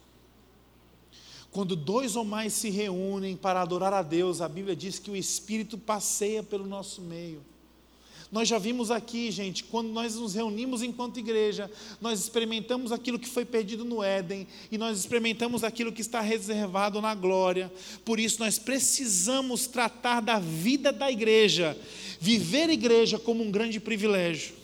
Quando 1.52 1.76
dois 1.76 2.16
ou 2.16 2.24
mais 2.24 2.54
se 2.54 2.70
reúnem 2.70 3.36
para 3.36 3.62
adorar 3.62 3.94
a 3.94 4.02
Deus, 4.02 4.40
a 4.40 4.48
Bíblia 4.48 4.78
diz 4.78 4.98
que 4.98 5.12
o 5.12 5.16
Espírito 5.16 5.78
passeia 5.78 6.42
pelo 6.42 6.66
nosso 6.66 7.02
meio. 7.02 7.44
Nós 8.30 8.48
já 8.48 8.58
vimos 8.58 8.92
aqui, 8.92 9.32
gente, 9.32 9.64
quando 9.64 9.88
nós 9.88 10.16
nos 10.16 10.34
reunimos 10.34 10.82
enquanto 10.82 11.18
igreja, 11.18 11.72
nós 12.02 12.20
experimentamos 12.20 12.92
aquilo 12.92 13.18
que 13.18 13.28
foi 13.28 13.46
perdido 13.46 13.86
no 13.86 14.04
Éden 14.04 14.46
e 14.70 14.78
nós 14.78 15.00
experimentamos 15.00 15.64
aquilo 15.64 15.94
que 15.94 16.02
está 16.02 16.20
reservado 16.20 17.02
na 17.02 17.16
glória. 17.16 17.72
Por 18.04 18.20
isso, 18.20 18.40
nós 18.42 18.60
precisamos 18.60 19.66
tratar 19.66 20.22
da 20.22 20.40
vida 20.40 20.92
da 20.92 21.10
igreja, 21.10 21.78
viver 22.20 22.70
igreja 22.70 23.20
como 23.20 23.44
um 23.44 23.52
grande 23.52 23.80
privilégio. 23.80 24.56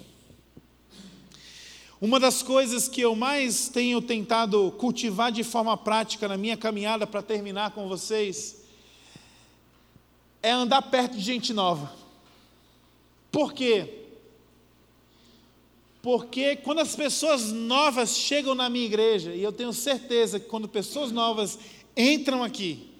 Uma 2.00 2.20
das 2.20 2.44
coisas 2.44 2.90
que 2.90 3.00
eu 3.00 3.16
mais 3.16 3.70
tenho 3.70 4.02
tentado 4.02 4.72
cultivar 4.74 5.32
de 5.32 5.44
forma 5.44 5.78
prática 5.78 6.28
na 6.28 6.36
minha 6.36 6.58
caminhada 6.58 7.08
para 7.08 7.22
terminar 7.22 7.72
com 7.72 7.88
vocês 7.88 8.62
é 10.42 10.52
andar 10.52 10.82
perto 10.82 11.16
de 11.16 11.24
gente 11.24 11.54
nova. 11.54 11.94
Por 13.32 13.54
quê? 13.54 14.02
Porque 16.02 16.58
quando 16.58 16.80
as 16.80 16.94
pessoas 16.94 17.54
novas 17.54 18.18
chegam 18.18 18.54
na 18.54 18.70
minha 18.70 18.86
igreja, 18.86 19.34
e 19.34 19.42
eu 19.42 19.54
tenho 19.54 19.72
certeza 19.72 20.38
que 20.38 20.48
quando 20.48 20.68
pessoas 20.68 21.14
novas 21.14 21.58
entram 21.96 22.44
aqui, 22.44 22.93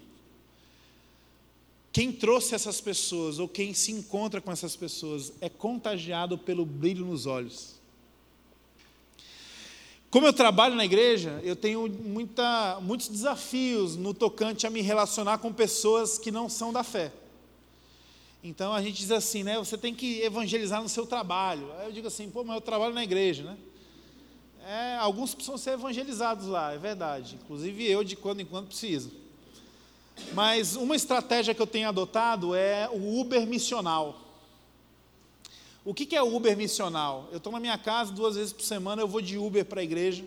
quem 1.94 2.10
trouxe 2.10 2.56
essas 2.56 2.80
pessoas 2.80 3.38
ou 3.38 3.46
quem 3.46 3.72
se 3.72 3.92
encontra 3.92 4.40
com 4.40 4.50
essas 4.50 4.74
pessoas 4.74 5.32
é 5.40 5.48
contagiado 5.48 6.36
pelo 6.36 6.66
brilho 6.66 7.06
nos 7.06 7.24
olhos. 7.24 7.76
Como 10.10 10.26
eu 10.26 10.32
trabalho 10.32 10.74
na 10.74 10.84
igreja, 10.84 11.40
eu 11.44 11.54
tenho 11.54 11.88
muita, 11.88 12.80
muitos 12.82 13.06
desafios 13.06 13.94
no 13.94 14.12
tocante 14.12 14.66
a 14.66 14.70
me 14.70 14.82
relacionar 14.82 15.38
com 15.38 15.52
pessoas 15.52 16.18
que 16.18 16.32
não 16.32 16.48
são 16.48 16.72
da 16.72 16.82
fé. 16.82 17.12
Então 18.42 18.72
a 18.72 18.82
gente 18.82 18.96
diz 18.96 19.12
assim, 19.12 19.44
né? 19.44 19.56
Você 19.56 19.78
tem 19.78 19.94
que 19.94 20.20
evangelizar 20.20 20.82
no 20.82 20.88
seu 20.88 21.06
trabalho. 21.06 21.72
Aí 21.78 21.86
eu 21.86 21.92
digo 21.92 22.08
assim, 22.08 22.28
pô, 22.28 22.42
mas 22.42 22.56
eu 22.56 22.60
trabalho 22.60 22.92
na 22.92 23.04
igreja, 23.04 23.44
né? 23.44 23.56
É, 24.66 24.96
alguns 24.96 25.32
precisam 25.32 25.56
ser 25.56 25.74
evangelizados 25.74 26.48
lá, 26.48 26.72
é 26.72 26.78
verdade. 26.78 27.38
Inclusive 27.40 27.88
eu, 27.88 28.02
de 28.02 28.16
quando 28.16 28.40
em 28.40 28.44
quando, 28.44 28.66
preciso. 28.66 29.22
Mas 30.32 30.76
uma 30.76 30.96
estratégia 30.96 31.54
que 31.54 31.62
eu 31.62 31.66
tenho 31.66 31.88
adotado 31.88 32.54
é 32.54 32.88
o 32.90 33.20
Uber 33.20 33.46
missional. 33.46 34.20
O 35.84 35.92
que 35.92 36.16
é 36.16 36.22
o 36.22 36.34
Uber 36.34 36.56
missional? 36.56 37.28
Eu 37.30 37.38
estou 37.38 37.52
na 37.52 37.60
minha 37.60 37.76
casa 37.76 38.12
duas 38.12 38.36
vezes 38.36 38.52
por 38.52 38.62
semana, 38.62 39.02
eu 39.02 39.08
vou 39.08 39.20
de 39.20 39.36
Uber 39.36 39.64
para 39.64 39.80
a 39.80 39.84
igreja. 39.84 40.24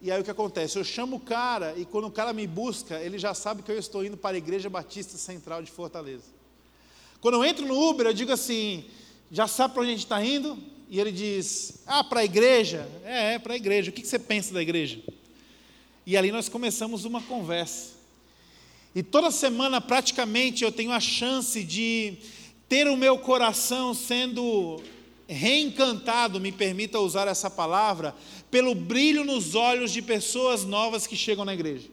E 0.00 0.10
aí 0.12 0.20
o 0.20 0.24
que 0.24 0.30
acontece? 0.30 0.78
Eu 0.78 0.84
chamo 0.84 1.16
o 1.16 1.20
cara 1.20 1.74
e 1.76 1.84
quando 1.84 2.06
o 2.06 2.10
cara 2.10 2.32
me 2.32 2.46
busca, 2.46 3.00
ele 3.00 3.18
já 3.18 3.34
sabe 3.34 3.62
que 3.62 3.72
eu 3.72 3.78
estou 3.78 4.04
indo 4.04 4.16
para 4.16 4.36
a 4.36 4.38
Igreja 4.38 4.68
Batista 4.68 5.16
Central 5.16 5.62
de 5.62 5.70
Fortaleza. 5.70 6.24
Quando 7.20 7.34
eu 7.34 7.44
entro 7.44 7.66
no 7.66 7.88
Uber, 7.88 8.06
eu 8.06 8.12
digo 8.12 8.30
assim: 8.30 8.84
já 9.32 9.48
sabe 9.48 9.74
para 9.74 9.82
onde 9.82 9.90
a 9.90 9.94
gente 9.94 10.04
está 10.04 10.24
indo? 10.24 10.56
E 10.88 11.00
ele 11.00 11.10
diz: 11.10 11.82
Ah, 11.86 12.04
para 12.04 12.20
a 12.20 12.24
igreja? 12.24 12.88
É, 13.04 13.34
é 13.34 13.38
para 13.38 13.54
a 13.54 13.56
igreja. 13.56 13.90
O 13.90 13.92
que 13.92 14.06
você 14.06 14.18
pensa 14.18 14.54
da 14.54 14.62
igreja? 14.62 15.00
E 16.04 16.16
ali 16.16 16.30
nós 16.30 16.48
começamos 16.48 17.04
uma 17.04 17.20
conversa. 17.22 17.95
E 18.96 19.02
toda 19.02 19.30
semana, 19.30 19.78
praticamente, 19.78 20.64
eu 20.64 20.72
tenho 20.72 20.90
a 20.90 20.98
chance 20.98 21.62
de 21.62 22.14
ter 22.66 22.88
o 22.88 22.96
meu 22.96 23.18
coração 23.18 23.92
sendo 23.92 24.80
reencantado, 25.28 26.40
me 26.40 26.50
permita 26.50 26.98
usar 26.98 27.28
essa 27.28 27.50
palavra, 27.50 28.16
pelo 28.50 28.74
brilho 28.74 29.22
nos 29.22 29.54
olhos 29.54 29.92
de 29.92 30.00
pessoas 30.00 30.64
novas 30.64 31.06
que 31.06 31.14
chegam 31.14 31.44
na 31.44 31.52
igreja. 31.52 31.90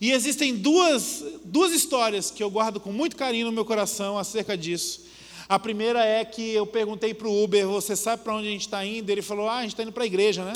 E 0.00 0.12
existem 0.12 0.56
duas, 0.56 1.22
duas 1.44 1.72
histórias 1.72 2.30
que 2.30 2.42
eu 2.42 2.50
guardo 2.50 2.80
com 2.80 2.90
muito 2.90 3.14
carinho 3.14 3.44
no 3.44 3.52
meu 3.52 3.66
coração 3.66 4.16
acerca 4.16 4.56
disso. 4.56 5.04
A 5.46 5.58
primeira 5.58 6.02
é 6.02 6.24
que 6.24 6.52
eu 6.52 6.66
perguntei 6.66 7.12
para 7.12 7.28
o 7.28 7.44
Uber: 7.44 7.66
Você 7.66 7.94
sabe 7.94 8.24
para 8.24 8.34
onde 8.34 8.48
a 8.48 8.50
gente 8.50 8.62
está 8.62 8.82
indo? 8.82 9.10
Ele 9.10 9.20
falou: 9.20 9.46
Ah, 9.46 9.58
a 9.58 9.62
gente 9.62 9.72
está 9.72 9.82
indo 9.82 9.92
para 9.92 10.04
a 10.04 10.06
igreja, 10.06 10.42
né? 10.42 10.54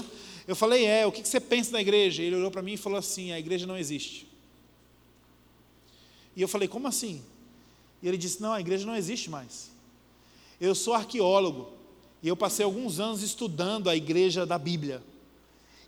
Eu 0.48 0.56
falei: 0.56 0.86
É, 0.86 1.06
o 1.06 1.12
que 1.12 1.28
você 1.28 1.38
pensa 1.38 1.72
da 1.72 1.80
igreja? 1.80 2.22
Ele 2.22 2.36
olhou 2.36 2.50
para 2.50 2.62
mim 2.62 2.72
e 2.72 2.78
falou 2.78 2.98
assim: 2.98 3.32
A 3.32 3.38
igreja 3.38 3.66
não 3.66 3.76
existe. 3.76 4.29
E 6.36 6.42
eu 6.42 6.48
falei: 6.48 6.68
Como 6.68 6.86
assim? 6.86 7.22
E 8.02 8.08
ele 8.08 8.16
disse: 8.16 8.40
Não, 8.40 8.52
a 8.52 8.60
igreja 8.60 8.86
não 8.86 8.96
existe 8.96 9.28
mais. 9.30 9.70
Eu 10.60 10.74
sou 10.74 10.94
arqueólogo 10.94 11.72
e 12.22 12.28
eu 12.28 12.36
passei 12.36 12.64
alguns 12.64 13.00
anos 13.00 13.22
estudando 13.22 13.88
a 13.88 13.96
igreja 13.96 14.44
da 14.44 14.58
Bíblia. 14.58 15.02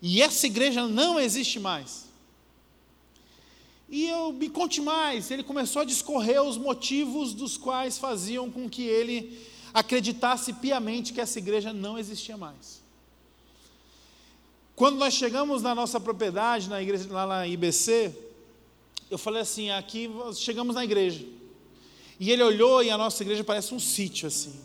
E 0.00 0.20
essa 0.20 0.46
igreja 0.46 0.88
não 0.88 1.20
existe 1.20 1.60
mais. 1.60 2.06
E 3.88 4.08
eu 4.08 4.32
me 4.32 4.48
conte 4.48 4.80
mais, 4.80 5.30
ele 5.30 5.42
começou 5.42 5.82
a 5.82 5.84
discorrer 5.84 6.42
os 6.42 6.56
motivos 6.56 7.34
dos 7.34 7.58
quais 7.58 7.98
faziam 7.98 8.50
com 8.50 8.68
que 8.68 8.82
ele 8.82 9.46
acreditasse 9.74 10.54
piamente 10.54 11.12
que 11.12 11.20
essa 11.20 11.38
igreja 11.38 11.74
não 11.74 11.98
existia 11.98 12.36
mais. 12.36 12.80
Quando 14.74 14.96
nós 14.96 15.12
chegamos 15.12 15.62
na 15.62 15.74
nossa 15.74 16.00
propriedade, 16.00 16.70
na 16.70 16.82
igreja 16.82 17.06
lá 17.12 17.26
na 17.26 17.46
IBC, 17.46 18.16
eu 19.12 19.18
falei 19.18 19.42
assim: 19.42 19.70
aqui 19.70 20.10
chegamos 20.34 20.74
na 20.74 20.82
igreja. 20.82 21.22
E 22.18 22.30
ele 22.30 22.42
olhou 22.42 22.82
e 22.82 22.88
a 22.88 22.96
nossa 22.96 23.22
igreja 23.22 23.44
parece 23.44 23.74
um 23.74 23.78
sítio 23.78 24.26
assim. 24.26 24.58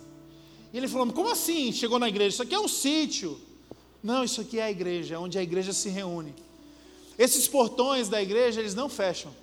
E 0.72 0.78
ele 0.78 0.88
falou: 0.88 1.12
Como 1.12 1.30
assim? 1.30 1.74
Chegou 1.74 2.00
na 2.00 2.08
igreja? 2.08 2.30
Isso 2.30 2.44
aqui 2.44 2.56
é 2.56 2.60
um 2.60 2.68
sítio. 2.68 3.38
Não, 4.02 4.24
isso 4.24 4.40
aqui 4.40 4.58
é 4.58 4.64
a 4.64 4.72
igreja, 4.72 5.16
é 5.16 5.18
onde 5.18 5.38
a 5.38 5.44
igreja 5.44 5.74
se 5.74 5.90
reúne. 5.90 6.34
Esses 7.20 7.46
portões 7.46 8.08
da 8.08 8.22
igreja, 8.22 8.62
eles 8.62 8.74
não 8.74 8.88
fecham. 8.88 9.34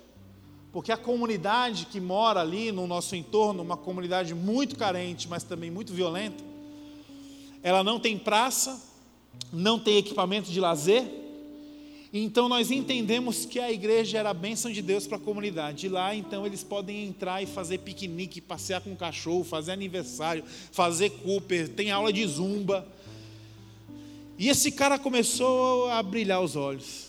Porque 0.71 0.91
a 0.91 0.97
comunidade 0.97 1.85
que 1.85 2.01
mora 2.01 2.41
ali 2.41 2.71
no 2.71 2.87
nosso 2.87 3.15
entorno, 3.15 3.61
uma 3.61 3.77
comunidade 3.77 4.33
muito 4.33 4.75
carente, 4.75 5.27
mas 5.27 5.43
também 5.43 5.69
muito 5.69 5.93
violenta, 5.93 6.43
ela 7.61 7.83
não 7.83 7.99
tem 7.99 8.17
praça, 8.17 8.81
não 9.53 9.77
tem 9.77 9.97
equipamento 9.97 10.49
de 10.49 10.59
lazer, 10.59 11.24
então 12.23 12.47
nós 12.47 12.71
entendemos 12.71 13.45
que 13.45 13.59
a 13.59 13.69
igreja 13.69 14.17
era 14.19 14.29
a 14.29 14.33
bênção 14.33 14.71
de 14.71 14.81
Deus 14.81 15.05
para 15.05 15.17
a 15.17 15.19
comunidade. 15.19 15.85
E 15.85 15.89
lá 15.89 16.15
então 16.15 16.45
eles 16.45 16.63
podem 16.63 17.05
entrar 17.05 17.41
e 17.41 17.45
fazer 17.45 17.79
piquenique, 17.79 18.39
passear 18.39 18.79
com 18.79 18.93
o 18.93 18.95
cachorro, 18.95 19.43
fazer 19.43 19.73
aniversário, 19.73 20.43
fazer 20.71 21.09
Cooper, 21.09 21.67
tem 21.67 21.91
aula 21.91 22.13
de 22.13 22.25
zumba. 22.25 22.87
E 24.37 24.47
esse 24.47 24.71
cara 24.71 24.97
começou 24.97 25.89
a 25.89 26.01
brilhar 26.01 26.41
os 26.41 26.55
olhos. 26.55 27.07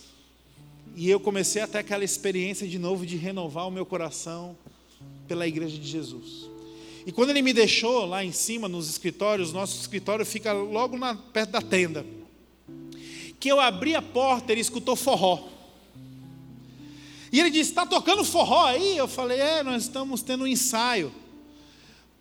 E 0.93 1.09
eu 1.09 1.19
comecei 1.19 1.61
a 1.61 1.67
ter 1.67 1.77
aquela 1.77 2.03
experiência 2.03 2.67
de 2.67 2.77
novo 2.77 3.05
de 3.05 3.15
renovar 3.15 3.67
o 3.67 3.71
meu 3.71 3.85
coração 3.85 4.57
pela 5.27 5.47
igreja 5.47 5.77
de 5.77 5.87
Jesus. 5.87 6.49
E 7.05 7.13
quando 7.13 7.29
ele 7.29 7.41
me 7.41 7.53
deixou 7.53 8.05
lá 8.05 8.25
em 8.25 8.33
cima 8.33 8.67
nos 8.67 8.89
escritórios, 8.89 9.53
nosso 9.53 9.79
escritório 9.79 10.25
fica 10.25 10.51
logo 10.51 10.97
na, 10.97 11.15
perto 11.15 11.51
da 11.51 11.61
tenda. 11.61 12.16
Que 13.39 13.49
eu 13.49 13.59
abri 13.59 13.95
a 13.95 14.01
porta, 14.01 14.51
ele 14.51 14.61
escutou 14.61 14.95
forró. 14.95 15.47
E 17.31 17.39
ele 17.39 17.49
disse: 17.49 17.71
Está 17.71 17.85
tocando 17.85 18.23
forró 18.23 18.65
aí? 18.65 18.97
Eu 18.97 19.07
falei: 19.07 19.39
É, 19.39 19.63
nós 19.63 19.83
estamos 19.83 20.21
tendo 20.21 20.43
um 20.43 20.47
ensaio 20.47 21.11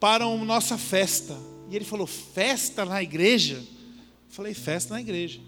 para 0.01 0.25
a 0.25 0.37
nossa 0.37 0.77
festa. 0.77 1.37
E 1.71 1.77
ele 1.77 1.85
falou: 1.85 2.07
Festa 2.07 2.85
na 2.85 3.03
igreja? 3.03 3.57
Eu 3.57 4.31
falei: 4.31 4.55
Festa 4.55 4.95
na 4.95 5.01
igreja. 5.01 5.41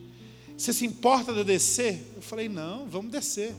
Você 0.56 0.72
se 0.72 0.84
importa 0.84 1.32
de 1.32 1.40
eu 1.40 1.44
descer? 1.44 2.04
Eu 2.16 2.22
falei: 2.22 2.48
Não, 2.48 2.86
vamos 2.86 3.10
descer. 3.10 3.54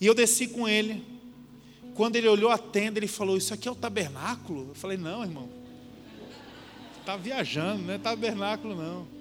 E 0.00 0.06
eu 0.06 0.14
desci 0.14 0.46
com 0.46 0.68
ele. 0.68 1.04
Quando 1.94 2.14
ele 2.14 2.28
olhou 2.28 2.50
a 2.50 2.58
tenda, 2.58 2.98
ele 2.98 3.08
falou: 3.08 3.36
Isso 3.36 3.52
aqui 3.52 3.68
é 3.68 3.70
o 3.70 3.74
tabernáculo? 3.74 4.68
Eu 4.68 4.74
falei: 4.74 4.96
Não, 4.96 5.22
irmão. 5.22 5.48
Está 7.00 7.16
viajando, 7.16 7.84
não 7.84 7.94
é 7.94 7.98
tabernáculo, 7.98 8.76
não. 8.76 9.17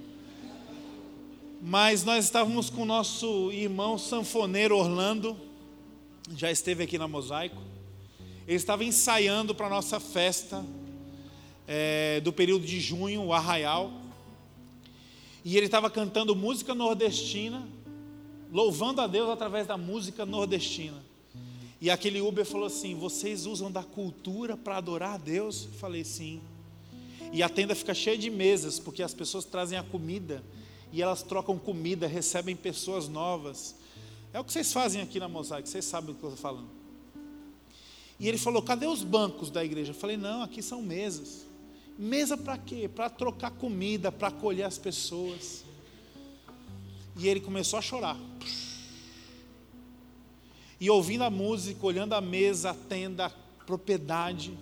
Mas 1.61 2.03
nós 2.03 2.25
estávamos 2.25 2.69
com 2.69 2.83
o 2.83 2.85
nosso 2.85 3.51
irmão 3.51 3.97
sanfoneiro 3.97 4.77
Orlando, 4.77 5.35
já 6.35 6.51
esteve 6.51 6.83
aqui 6.83 6.99
na 6.99 7.07
Mosaico. 7.07 7.57
Ele 8.47 8.57
estava 8.57 8.83
ensaiando 8.83 9.55
para 9.55 9.65
a 9.65 9.69
nossa 9.69 9.99
festa 9.99 10.63
é, 11.67 12.21
do 12.21 12.31
período 12.31 12.65
de 12.65 12.79
junho, 12.79 13.23
o 13.23 13.33
Arraial. 13.33 13.91
E 15.43 15.57
ele 15.57 15.65
estava 15.65 15.89
cantando 15.89 16.35
música 16.35 16.75
nordestina, 16.75 17.67
louvando 18.51 19.01
a 19.01 19.07
Deus 19.07 19.27
através 19.29 19.65
da 19.65 19.77
música 19.77 20.27
nordestina. 20.27 21.03
E 21.81 21.89
aquele 21.89 22.21
Uber 22.21 22.45
falou 22.45 22.67
assim: 22.67 22.93
Vocês 22.93 23.47
usam 23.47 23.71
da 23.71 23.81
cultura 23.81 24.55
para 24.55 24.77
adorar 24.77 25.15
a 25.15 25.17
Deus? 25.17 25.65
Eu 25.65 25.71
falei: 25.79 26.03
Sim. 26.03 26.39
E 27.33 27.41
a 27.41 27.49
tenda 27.49 27.73
fica 27.73 27.95
cheia 27.95 28.17
de 28.17 28.29
mesas, 28.29 28.79
porque 28.79 29.01
as 29.01 29.13
pessoas 29.13 29.43
trazem 29.43 29.77
a 29.77 29.83
comida 29.83 30.43
e 30.91 31.01
elas 31.01 31.21
trocam 31.21 31.57
comida, 31.57 32.07
recebem 32.07 32.55
pessoas 32.55 33.07
novas. 33.07 33.75
É 34.33 34.39
o 34.39 34.43
que 34.43 34.51
vocês 34.51 34.71
fazem 34.71 35.01
aqui 35.01 35.19
na 35.19 35.27
Mosaic, 35.27 35.67
vocês 35.67 35.85
sabem 35.85 36.13
do 36.13 36.19
que 36.19 36.23
eu 36.23 36.29
estou 36.29 36.41
falando. 36.41 36.69
E 38.19 38.27
ele 38.27 38.37
falou: 38.37 38.61
Cadê 38.61 38.87
os 38.87 39.03
bancos 39.03 39.49
da 39.49 39.63
igreja? 39.63 39.91
Eu 39.91 39.95
falei: 39.95 40.17
Não, 40.17 40.41
aqui 40.41 40.61
são 40.61 40.81
mesas. 40.81 41.45
Mesa 41.97 42.37
para 42.37 42.57
quê? 42.57 42.87
Para 42.87 43.09
trocar 43.09 43.51
comida, 43.51 44.11
para 44.11 44.27
acolher 44.27 44.63
as 44.63 44.77
pessoas. 44.77 45.63
E 47.15 47.27
ele 47.27 47.39
começou 47.39 47.79
a 47.79 47.81
chorar. 47.81 48.17
E 50.79 50.89
ouvindo 50.89 51.23
a 51.23 51.29
música, 51.29 51.83
olhando 51.85 52.13
a 52.13 52.21
mesa, 52.21 52.69
a 52.69 52.73
tenda, 52.73 53.25
a 53.25 53.29
propriedade, 53.65 54.55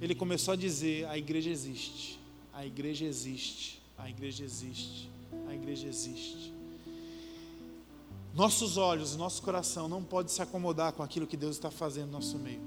ele 0.00 0.14
começou 0.14 0.52
a 0.52 0.56
dizer: 0.56 1.06
a 1.06 1.16
igreja 1.16 1.50
existe, 1.50 2.18
a 2.52 2.66
igreja 2.66 3.06
existe, 3.06 3.80
a 3.96 4.08
igreja 4.08 4.44
existe, 4.44 5.08
a 5.54 5.56
igreja 5.56 5.88
existe. 5.88 6.52
Nossos 8.34 8.76
olhos 8.76 9.16
nosso 9.16 9.40
coração 9.42 9.88
não 9.88 10.02
pode 10.02 10.32
se 10.32 10.42
acomodar 10.42 10.92
com 10.92 11.02
aquilo 11.02 11.26
que 11.26 11.36
Deus 11.36 11.56
está 11.56 11.70
fazendo 11.70 12.06
no 12.06 12.12
nosso 12.12 12.38
meio. 12.38 12.60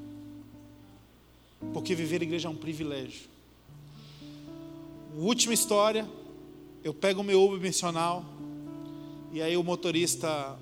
Porque 1.73 1.93
viver 1.93 2.21
a 2.21 2.23
igreja 2.23 2.47
é 2.47 2.51
um 2.51 2.55
privilégio. 2.55 3.29
Última 5.15 5.53
história, 5.53 6.07
eu 6.83 6.93
pego 6.93 7.21
o 7.21 7.23
meu 7.23 7.43
Uber 7.43 7.59
mencional 7.59 8.23
e 9.31 9.41
aí 9.41 9.57
o 9.57 9.63
motorista 9.63 10.57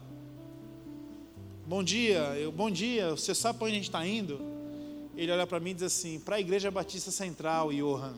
Bom 1.68 1.84
dia, 1.84 2.20
eu, 2.38 2.52
bom 2.52 2.70
dia, 2.70 3.10
você 3.10 3.34
sabe 3.34 3.58
para 3.58 3.66
onde 3.66 3.74
a 3.74 3.78
gente 3.78 3.90
está 3.90 4.06
indo? 4.06 4.40
Ele 5.18 5.32
olha 5.32 5.48
para 5.48 5.60
mim 5.60 5.72
e 5.72 5.74
diz 5.74 5.84
assim: 5.84 6.20
para 6.20 6.36
a 6.36 6.40
Igreja 6.40 6.70
Batista 6.70 7.10
Central, 7.10 7.72
Johan. 7.74 8.14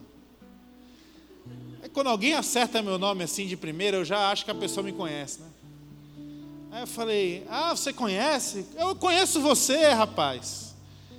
Aí 1.81 1.89
quando 1.89 2.07
alguém 2.07 2.33
acerta 2.33 2.81
meu 2.81 2.97
nome 2.97 3.23
assim 3.23 3.45
de 3.47 3.55
primeira, 3.55 3.97
eu 3.97 4.05
já 4.05 4.31
acho 4.31 4.45
que 4.45 4.51
a 4.51 4.55
pessoa 4.55 4.83
me 4.83 4.91
conhece, 4.91 5.41
né? 5.41 5.47
Aí 6.71 6.83
eu 6.83 6.87
falei: 6.87 7.45
Ah, 7.49 7.75
você 7.75 7.93
conhece? 7.93 8.65
Eu 8.75 8.95
conheço 8.95 9.41
você, 9.41 9.89
rapaz. 9.89 10.75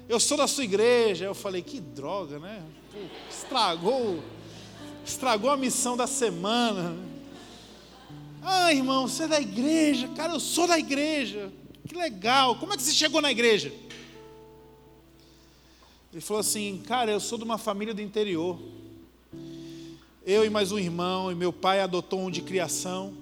Eu 0.09 0.21
sou 0.21 0.37
da 0.37 0.47
sua 0.47 0.65
igreja. 0.65 1.25
Eu 1.25 1.35
falei: 1.35 1.63
Que 1.63 1.81
droga, 1.81 2.39
né? 2.39 2.63
Pô, 2.93 2.99
estragou, 3.31 4.23
estragou 5.05 5.51
a 5.51 5.57
missão 5.57 5.97
da 5.97 6.07
semana. 6.07 6.97
Ah, 8.43 8.73
irmão, 8.73 9.09
você 9.09 9.25
é 9.25 9.29
da 9.29 9.41
igreja. 9.41 10.09
Cara, 10.09 10.33
eu 10.33 10.41
sou 10.41 10.67
da 10.67 10.79
igreja. 10.79 11.53
Que 11.87 11.95
legal, 11.95 12.57
como 12.57 12.73
é 12.73 12.77
que 12.77 12.83
você 12.83 12.93
chegou 12.93 13.21
na 13.21 13.31
igreja? 13.31 13.73
Ele 16.13 16.21
falou 16.21 16.41
assim: 16.41 16.83
Cara, 16.87 17.11
eu 17.11 17.21
sou 17.21 17.39
de 17.39 17.45
uma 17.45 17.59
família 17.59 17.95
do 17.95 18.03
interior. 18.03 18.59
Eu 20.31 20.45
e 20.45 20.51
mais 20.51 20.73
um 20.73 20.79
irmão, 20.79 21.33
e 21.33 21.35
meu 21.35 21.51
pai 21.51 21.81
adotou 21.81 22.21
um 22.21 22.31
de 22.31 22.43
criação. 22.43 23.15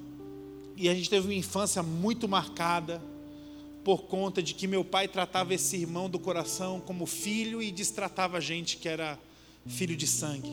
E 0.77 0.89
a 0.89 0.93
gente 0.93 1.09
teve 1.09 1.29
uma 1.29 1.35
infância 1.35 1.81
muito 1.81 2.27
marcada 2.27 3.01
por 3.85 4.07
conta 4.07 4.43
de 4.43 4.53
que 4.53 4.67
meu 4.67 4.85
pai 4.85 5.07
tratava 5.07 5.55
esse 5.55 5.77
irmão 5.77 6.11
do 6.11 6.19
coração 6.19 6.81
como 6.81 7.07
filho 7.07 7.63
e 7.63 7.71
destratava 7.71 8.39
a 8.39 8.41
gente 8.41 8.77
que 8.79 8.89
era 8.89 9.17
filho 9.69 9.95
de 9.95 10.05
sangue. 10.05 10.51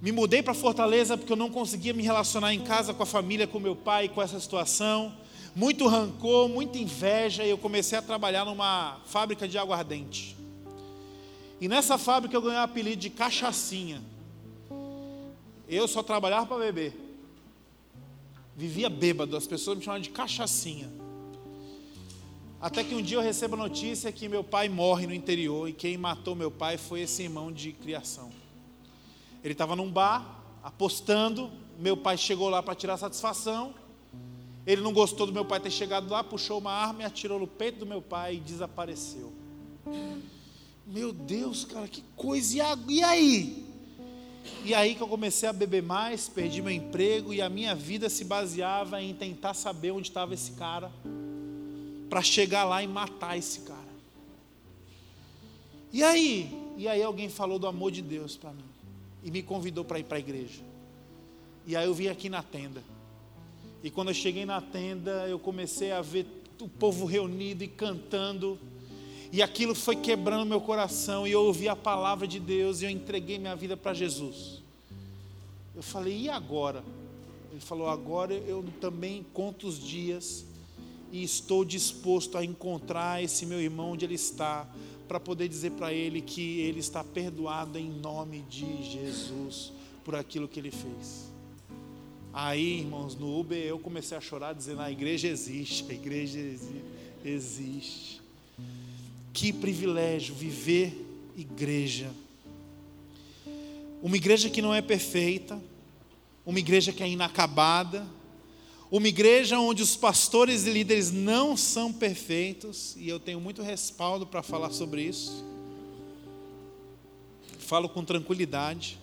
Me 0.00 0.12
mudei 0.12 0.42
para 0.42 0.54
Fortaleza 0.54 1.18
porque 1.18 1.34
eu 1.34 1.36
não 1.36 1.50
conseguia 1.50 1.92
me 1.92 2.02
relacionar 2.02 2.54
em 2.54 2.60
casa 2.60 2.94
com 2.94 3.02
a 3.02 3.06
família, 3.06 3.46
com 3.46 3.60
meu 3.60 3.76
pai, 3.76 4.08
com 4.08 4.22
essa 4.22 4.40
situação 4.40 5.12
muito 5.54 5.86
rancor, 5.88 6.48
muita 6.48 6.78
inveja, 6.78 7.44
e 7.44 7.50
eu 7.50 7.58
comecei 7.58 7.98
a 7.98 8.00
trabalhar 8.00 8.46
numa 8.46 8.98
fábrica 9.04 9.46
de 9.46 9.58
aguardente. 9.58 10.34
E 11.60 11.68
nessa 11.68 11.98
fábrica 11.98 12.34
eu 12.34 12.40
ganhei 12.40 12.60
o 12.60 12.62
apelido 12.62 12.96
de 12.96 13.10
cachaçinha. 13.10 14.00
Eu 15.72 15.88
só 15.88 16.02
trabalhava 16.02 16.46
para 16.46 16.58
beber. 16.58 16.94
Vivia 18.56 18.90
bêbado, 18.90 19.36
as 19.36 19.46
pessoas 19.46 19.78
me 19.78 19.84
chamavam 19.84 20.02
de 20.02 20.10
cachaçinha. 20.10 20.90
Até 22.60 22.84
que 22.84 22.94
um 22.94 23.02
dia 23.02 23.16
eu 23.16 23.22
recebo 23.22 23.54
a 23.54 23.58
notícia 23.58 24.12
que 24.12 24.28
meu 24.28 24.44
pai 24.44 24.68
morre 24.68 25.06
no 25.06 25.14
interior 25.14 25.68
e 25.68 25.72
quem 25.72 25.96
matou 25.96 26.34
meu 26.34 26.50
pai 26.50 26.76
foi 26.76 27.00
esse 27.00 27.22
irmão 27.22 27.50
de 27.50 27.72
criação. 27.72 28.30
Ele 29.42 29.52
estava 29.52 29.74
num 29.74 29.90
bar, 29.90 30.44
apostando, 30.62 31.50
meu 31.78 31.96
pai 31.96 32.16
chegou 32.16 32.48
lá 32.48 32.62
para 32.62 32.74
tirar 32.74 32.96
satisfação 32.96 33.74
ele 34.66 34.80
não 34.80 34.92
gostou 34.92 35.26
do 35.26 35.32
meu 35.32 35.44
pai 35.44 35.58
ter 35.58 35.70
chegado 35.70 36.08
lá, 36.08 36.22
puxou 36.22 36.58
uma 36.58 36.72
arma 36.72 37.02
e 37.02 37.04
atirou 37.04 37.38
no 37.38 37.46
peito 37.46 37.80
do 37.80 37.86
meu 37.86 38.00
pai 38.00 38.36
e 38.36 38.40
desapareceu. 38.40 39.32
Meu 40.86 41.12
Deus, 41.12 41.64
cara, 41.64 41.88
que 41.88 42.02
coisa. 42.14 42.78
E 42.88 43.02
aí? 43.02 43.71
E 44.64 44.74
aí 44.74 44.94
que 44.94 45.02
eu 45.02 45.08
comecei 45.08 45.48
a 45.48 45.52
beber 45.52 45.82
mais, 45.82 46.28
perdi 46.28 46.62
meu 46.62 46.72
emprego 46.72 47.32
e 47.32 47.40
a 47.42 47.48
minha 47.48 47.74
vida 47.74 48.08
se 48.08 48.24
baseava 48.24 49.02
em 49.02 49.14
tentar 49.14 49.54
saber 49.54 49.90
onde 49.90 50.08
estava 50.08 50.34
esse 50.34 50.52
cara, 50.52 50.90
para 52.08 52.22
chegar 52.22 52.64
lá 52.64 52.82
e 52.82 52.86
matar 52.86 53.36
esse 53.36 53.60
cara. 53.60 53.80
E 55.92 56.02
aí? 56.02 56.50
E 56.76 56.88
aí 56.88 57.02
alguém 57.02 57.28
falou 57.28 57.58
do 57.58 57.66
amor 57.66 57.90
de 57.90 58.02
Deus 58.02 58.36
para 58.36 58.50
mim 58.50 58.64
e 59.22 59.30
me 59.30 59.42
convidou 59.42 59.84
para 59.84 59.98
ir 59.98 60.04
para 60.04 60.16
a 60.16 60.20
igreja. 60.20 60.62
E 61.66 61.76
aí 61.76 61.86
eu 61.86 61.94
vim 61.94 62.08
aqui 62.08 62.28
na 62.28 62.42
tenda. 62.42 62.82
E 63.82 63.90
quando 63.90 64.08
eu 64.08 64.14
cheguei 64.14 64.44
na 64.44 64.60
tenda, 64.60 65.26
eu 65.28 65.38
comecei 65.38 65.92
a 65.92 66.00
ver 66.00 66.26
o 66.60 66.68
povo 66.68 67.04
reunido 67.04 67.64
e 67.64 67.68
cantando. 67.68 68.58
E 69.32 69.40
aquilo 69.40 69.74
foi 69.74 69.96
quebrando 69.96 70.44
meu 70.44 70.60
coração. 70.60 71.26
E 71.26 71.32
eu 71.32 71.42
ouvi 71.42 71.66
a 71.66 71.74
palavra 71.74 72.28
de 72.28 72.38
Deus 72.38 72.82
e 72.82 72.84
eu 72.84 72.90
entreguei 72.90 73.38
minha 73.38 73.56
vida 73.56 73.78
para 73.78 73.94
Jesus. 73.94 74.62
Eu 75.74 75.82
falei, 75.82 76.24
e 76.24 76.28
agora? 76.28 76.84
Ele 77.50 77.60
falou, 77.60 77.88
agora 77.88 78.34
eu 78.34 78.62
também 78.78 79.24
conto 79.32 79.66
os 79.66 79.82
dias 79.82 80.44
e 81.10 81.22
estou 81.22 81.64
disposto 81.64 82.36
a 82.36 82.44
encontrar 82.44 83.22
esse 83.22 83.46
meu 83.46 83.60
irmão 83.60 83.92
onde 83.92 84.04
ele 84.04 84.14
está, 84.14 84.66
para 85.08 85.18
poder 85.18 85.48
dizer 85.48 85.72
para 85.72 85.92
ele 85.92 86.22
que 86.22 86.60
ele 86.60 86.80
está 86.80 87.02
perdoado 87.02 87.78
em 87.78 87.88
nome 87.88 88.42
de 88.48 88.82
Jesus 88.82 89.72
por 90.04 90.14
aquilo 90.14 90.48
que 90.48 90.58
ele 90.60 90.70
fez. 90.70 91.30
Aí, 92.32 92.80
irmãos, 92.80 93.14
no 93.14 93.38
Uber 93.38 93.58
eu 93.58 93.78
comecei 93.78 94.16
a 94.16 94.20
chorar, 94.20 94.54
dizendo: 94.54 94.80
a 94.80 94.90
igreja 94.90 95.28
existe, 95.28 95.84
a 95.90 95.94
igreja 95.94 96.38
existe. 97.22 98.21
Que 99.32 99.52
privilégio 99.52 100.34
viver 100.34 100.94
igreja. 101.36 102.10
Uma 104.02 104.16
igreja 104.16 104.50
que 104.50 104.60
não 104.60 104.74
é 104.74 104.82
perfeita, 104.82 105.60
uma 106.44 106.58
igreja 106.58 106.92
que 106.92 107.02
é 107.02 107.08
inacabada, 107.08 108.06
uma 108.90 109.08
igreja 109.08 109.58
onde 109.58 109.82
os 109.82 109.96
pastores 109.96 110.66
e 110.66 110.70
líderes 110.70 111.10
não 111.10 111.56
são 111.56 111.92
perfeitos, 111.92 112.94
e 112.98 113.08
eu 113.08 113.18
tenho 113.18 113.40
muito 113.40 113.62
respaldo 113.62 114.26
para 114.26 114.42
falar 114.42 114.70
sobre 114.70 115.02
isso. 115.02 115.44
Falo 117.58 117.88
com 117.88 118.04
tranquilidade. 118.04 118.98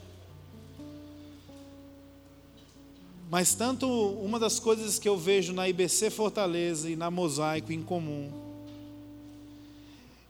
Mas 3.31 3.55
tanto 3.55 3.87
uma 3.87 4.39
das 4.39 4.59
coisas 4.59 4.99
que 4.99 5.07
eu 5.07 5.17
vejo 5.17 5.53
na 5.53 5.67
IBC 5.69 6.09
Fortaleza 6.09 6.89
e 6.89 6.95
na 6.95 7.09
Mosaico 7.09 7.71
em 7.71 7.81
comum 7.81 8.48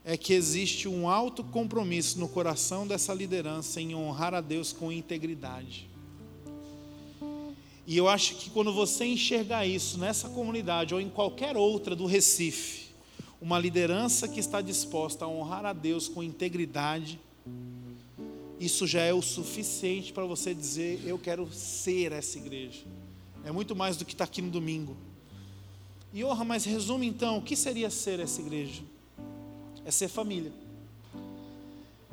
é 0.03 0.17
que 0.17 0.33
existe 0.33 0.87
um 0.87 1.07
alto 1.09 1.43
compromisso 1.43 2.19
no 2.19 2.27
coração 2.27 2.87
dessa 2.87 3.13
liderança 3.13 3.81
em 3.81 3.93
honrar 3.93 4.33
a 4.33 4.41
Deus 4.41 4.71
com 4.71 4.91
integridade. 4.91 5.89
E 7.85 7.97
eu 7.97 8.07
acho 8.07 8.35
que 8.35 8.49
quando 8.49 8.71
você 8.71 9.05
enxergar 9.05 9.65
isso 9.65 9.97
nessa 9.97 10.29
comunidade 10.29 10.93
ou 10.93 11.01
em 11.01 11.09
qualquer 11.09 11.57
outra 11.57 11.95
do 11.95 12.05
Recife, 12.05 12.89
uma 13.41 13.57
liderança 13.57 14.27
que 14.27 14.39
está 14.39 14.61
disposta 14.61 15.25
a 15.25 15.27
honrar 15.27 15.65
a 15.65 15.73
Deus 15.73 16.07
com 16.07 16.21
integridade, 16.21 17.19
isso 18.59 18.85
já 18.85 19.01
é 19.01 19.13
o 19.13 19.21
suficiente 19.21 20.11
para 20.13 20.25
você 20.25 20.53
dizer: 20.53 21.01
Eu 21.05 21.17
quero 21.17 21.51
ser 21.51 22.11
essa 22.11 22.37
igreja. 22.37 22.83
É 23.43 23.51
muito 23.51 23.75
mais 23.75 23.95
do 23.97 24.05
que 24.05 24.13
está 24.13 24.25
aqui 24.25 24.41
no 24.41 24.51
domingo. 24.51 24.95
E 26.13 26.23
honra, 26.23 26.43
mas 26.43 26.65
resume 26.65 27.07
então: 27.07 27.37
o 27.37 27.41
que 27.41 27.55
seria 27.55 27.89
ser 27.89 28.19
essa 28.19 28.41
igreja? 28.41 28.83
É 29.85 29.91
ser 29.91 30.07
família. 30.07 30.51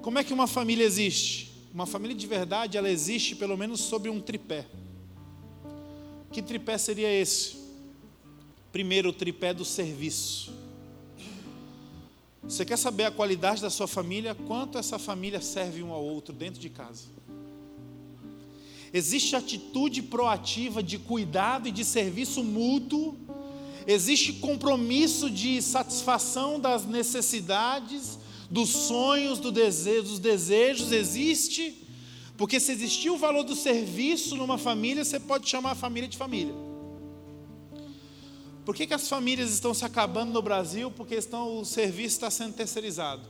Como 0.03 0.19
é 0.19 0.25
que 0.25 0.33
uma 0.33 0.47
família 0.47 0.85
existe? 0.85 1.53
Uma 1.75 1.87
família 1.87 2.17
de 2.17 2.27
verdade, 2.27 2.79
ela 2.79 2.89
existe 2.89 3.35
pelo 3.35 3.57
menos 3.57 3.81
sobre 3.81 4.09
um 4.09 4.21
tripé. 4.21 4.67
Que 6.33 6.41
tripé 6.41 6.79
seria 6.79 7.13
esse? 7.13 7.57
Primeiro, 8.73 9.11
o 9.11 9.13
tripé 9.13 9.53
do 9.53 9.65
serviço. 9.65 10.53
Você 12.43 12.65
quer 12.65 12.77
saber 12.77 13.05
a 13.05 13.11
qualidade 13.11 13.61
da 13.61 13.71
sua 13.71 13.89
família? 13.89 14.35
Quanto 14.35 14.79
essa 14.79 14.99
família 14.99 15.41
serve 15.41 15.83
um 15.83 15.93
ao 15.93 16.05
outro 16.05 16.33
dentro 16.33 16.61
de 16.61 16.71
casa? 16.71 17.09
Existe 18.93 19.35
atitude 19.35 20.03
proativa 20.03 20.83
de 20.83 20.99
cuidado 20.99 21.69
e 21.69 21.73
de 21.73 21.85
serviço 21.85 22.45
mútuo. 22.45 23.17
Existe 23.87 24.33
compromisso 24.35 25.31
de 25.31 25.63
satisfação 25.63 26.59
das 26.59 26.85
necessidades, 26.85 28.19
dos 28.51 28.71
sonhos, 28.71 29.39
do 29.39 29.53
desejo, 29.53 30.09
dos 30.09 30.19
desejos. 30.19 30.91
Existe 30.91 31.87
porque 32.37 32.61
se 32.61 32.73
existir 32.73 33.11
o 33.11 33.17
valor 33.17 33.45
do 33.45 33.55
serviço 33.55 34.37
numa 34.37 34.59
família, 34.59 35.05
você 35.05 35.19
pode 35.19 35.49
chamar 35.49 35.71
a 35.71 35.75
família 35.75 36.09
de 36.09 36.17
família. 36.17 36.55
Por 38.65 38.75
que, 38.75 38.87
que 38.87 38.95
as 38.95 39.09
famílias 39.09 39.51
estão 39.53 39.73
se 39.73 39.85
acabando 39.85 40.33
no 40.33 40.43
Brasil? 40.43 40.91
Porque 40.91 41.15
estão, 41.15 41.61
o 41.61 41.65
serviço 41.65 42.17
está 42.17 42.31
sendo 42.31 42.53
terceirizado. 42.53 43.23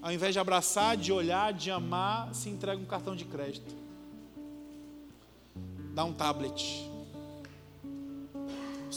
Ao 0.00 0.10
invés 0.10 0.32
de 0.32 0.38
abraçar, 0.38 0.96
de 0.96 1.12
olhar, 1.12 1.52
de 1.52 1.70
amar, 1.70 2.34
se 2.34 2.48
entrega 2.48 2.80
um 2.80 2.86
cartão 2.86 3.14
de 3.14 3.24
crédito. 3.24 3.74
Dá 5.92 6.04
um 6.04 6.12
tablet. 6.12 6.89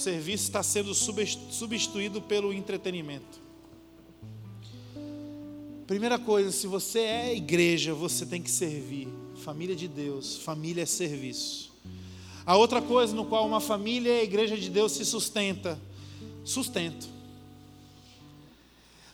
Serviço 0.03 0.43
está 0.43 0.61
sendo 0.61 0.93
substituído 0.93 2.21
pelo 2.21 2.51
entretenimento. 2.51 3.41
Primeira 5.87 6.19
coisa, 6.19 6.51
se 6.51 6.67
você 6.67 6.99
é 6.99 7.33
igreja, 7.33 7.93
você 7.93 8.25
tem 8.25 8.41
que 8.41 8.51
servir. 8.51 9.07
Família 9.45 9.73
de 9.73 9.87
Deus, 9.87 10.39
família 10.39 10.83
é 10.83 10.85
serviço. 10.85 11.71
A 12.45 12.57
outra 12.57 12.81
coisa 12.81 13.15
no 13.15 13.23
qual 13.23 13.47
uma 13.47 13.61
família 13.61 14.09
e 14.09 14.19
a 14.19 14.23
igreja 14.25 14.57
de 14.57 14.69
Deus 14.69 14.91
se 14.91 15.05
sustenta, 15.05 15.79
sustento. 16.43 17.07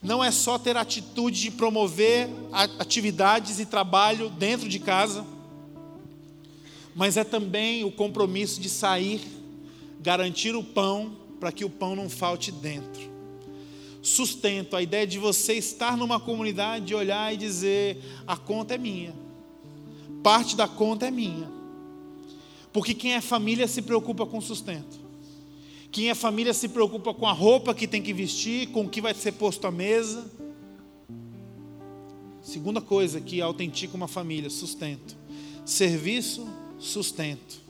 Não 0.02 0.24
é 0.24 0.32
só 0.32 0.58
ter 0.58 0.76
atitude 0.76 1.40
de 1.40 1.52
promover 1.52 2.28
atividades 2.80 3.60
e 3.60 3.66
trabalho 3.68 4.28
dentro 4.32 4.68
de 4.68 4.80
casa, 4.80 5.24
mas 6.96 7.16
é 7.16 7.24
também 7.24 7.84
o 7.84 7.92
compromisso 7.92 8.60
de 8.60 8.70
sair, 8.70 9.39
garantir 10.00 10.56
o 10.56 10.64
pão 10.64 11.16
para 11.40 11.52
que 11.52 11.66
o 11.66 11.70
pão 11.70 11.96
não 11.96 12.10
falte 12.10 12.52
dentro 12.52 13.10
sustento, 14.02 14.76
a 14.76 14.82
ideia 14.82 15.06
de 15.06 15.20
você 15.20 15.54
estar 15.54 15.98
numa 15.98 16.20
comunidade, 16.20 16.96
olhar 16.96 17.34
e 17.34 17.38
dizer: 17.38 18.02
a 18.26 18.38
conta 18.38 18.76
é 18.76 18.78
minha, 18.78 19.14
parte 20.24 20.56
da 20.56 20.68
conta 20.68 21.08
é 21.08 21.12
minha. 21.12 21.50
Porque 22.72 22.94
quem 22.94 23.14
é 23.14 23.22
família 23.22 23.68
se 23.68 23.82
preocupa 23.82 24.26
com 24.26 24.40
sustento. 24.40 25.00
Quem 25.92 26.10
é 26.12 26.16
família 26.16 26.54
se 26.54 26.70
preocupa 26.70 27.16
com 27.16 27.26
a 27.26 27.32
roupa 27.32 27.74
que 27.74 27.88
tem 27.88 28.02
que 28.02 28.14
vestir, 28.14 28.68
com 28.68 28.82
o 28.82 28.90
que 28.90 29.02
vai 29.02 29.14
ser 29.16 29.32
posto 29.32 29.66
à 29.66 29.72
mesa. 29.72 30.32
Segunda 32.44 32.80
coisa 32.80 33.20
que 33.20 33.42
autentica 33.42 33.98
uma 33.98 34.08
família: 34.08 34.50
sustento. 34.50 35.18
Serviço, 35.66 36.48
sustento. 36.78 37.69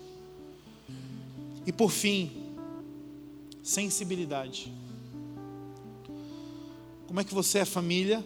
E 1.69 1.71
por 1.71 1.91
fim, 1.91 2.31
sensibilidade. 3.61 4.73
Como 7.05 7.19
é 7.19 7.23
que 7.23 7.31
você 7.31 7.59
é 7.59 7.65
família 7.65 8.25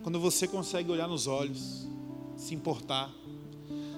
quando 0.00 0.20
você 0.20 0.46
consegue 0.46 0.88
olhar 0.88 1.08
nos 1.08 1.26
olhos, 1.26 1.88
se 2.36 2.54
importar, 2.54 3.12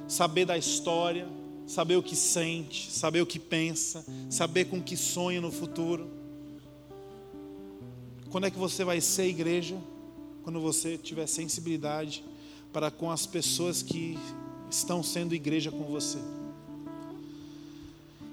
saber 0.08 0.46
da 0.46 0.56
história, 0.56 1.28
saber 1.66 1.96
o 1.96 2.02
que 2.02 2.16
sente, 2.16 2.90
saber 2.90 3.20
o 3.20 3.26
que 3.26 3.38
pensa, 3.38 4.02
saber 4.30 4.64
com 4.64 4.82
que 4.82 4.96
sonha 4.96 5.42
no 5.42 5.52
futuro? 5.52 6.08
Quando 8.30 8.46
é 8.46 8.50
que 8.50 8.58
você 8.58 8.82
vai 8.82 9.02
ser 9.02 9.26
igreja? 9.26 9.76
Quando 10.42 10.58
você 10.58 10.96
tiver 10.96 11.26
sensibilidade 11.26 12.24
para 12.72 12.90
com 12.90 13.10
as 13.10 13.26
pessoas 13.26 13.82
que 13.82 14.18
estão 14.70 15.02
sendo 15.02 15.34
igreja 15.34 15.70
com 15.70 15.84
você. 15.84 16.39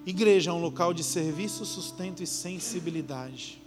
Igreja 0.08 0.52
é 0.52 0.54
um 0.54 0.62
local 0.62 0.94
de 0.94 1.04
serviço, 1.04 1.66
sustento 1.66 2.24
e 2.24 2.26
sensibilidade. 2.26 3.62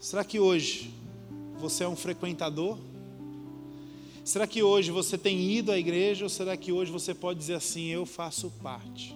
Será 0.00 0.24
que 0.24 0.40
hoje 0.40 0.90
você 1.58 1.84
é 1.84 1.88
um 1.88 1.94
frequentador? 1.94 2.78
Será 4.24 4.46
que 4.46 4.62
hoje 4.62 4.90
você 4.90 5.18
tem 5.18 5.52
ido 5.52 5.70
à 5.70 5.78
igreja 5.78 6.24
ou 6.24 6.30
será 6.30 6.56
que 6.56 6.72
hoje 6.72 6.90
você 6.90 7.12
pode 7.12 7.40
dizer 7.40 7.56
assim: 7.56 7.88
eu 7.88 8.06
faço 8.06 8.50
parte? 8.62 9.14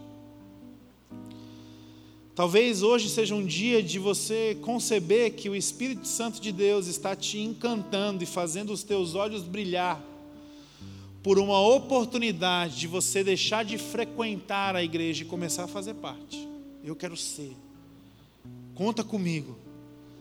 Talvez 2.35 2.83
hoje 2.83 3.09
seja 3.09 3.35
um 3.35 3.47
dia 3.47 3.83
de 3.83 3.99
você 3.99 4.59
conceber 4.61 5.33
que 5.33 5.49
o 5.49 5.57
Espírito 5.57 6.07
Santo 6.07 6.43
de 6.43 6.53
Deus 6.53 6.89
está 6.89 7.17
te 7.17 7.39
encantando 7.39 8.23
e 8.23 8.27
fazendo 8.27 8.71
os 8.71 8.83
teus 8.83 9.15
olhos 9.15 9.43
brilhar 9.45 10.05
por 11.27 11.41
uma 11.41 11.59
oportunidade 11.59 12.77
de 12.77 12.87
você 12.87 13.25
deixar 13.25 13.65
de 13.65 13.77
frequentar 13.79 14.77
a 14.77 14.85
igreja 14.85 15.25
e 15.25 15.27
começar 15.27 15.65
a 15.65 15.67
fazer 15.67 15.95
parte. 15.95 16.49
Eu 16.85 16.95
quero 16.95 17.17
ser. 17.17 17.51
Conta 18.77 19.03
comigo 19.03 19.59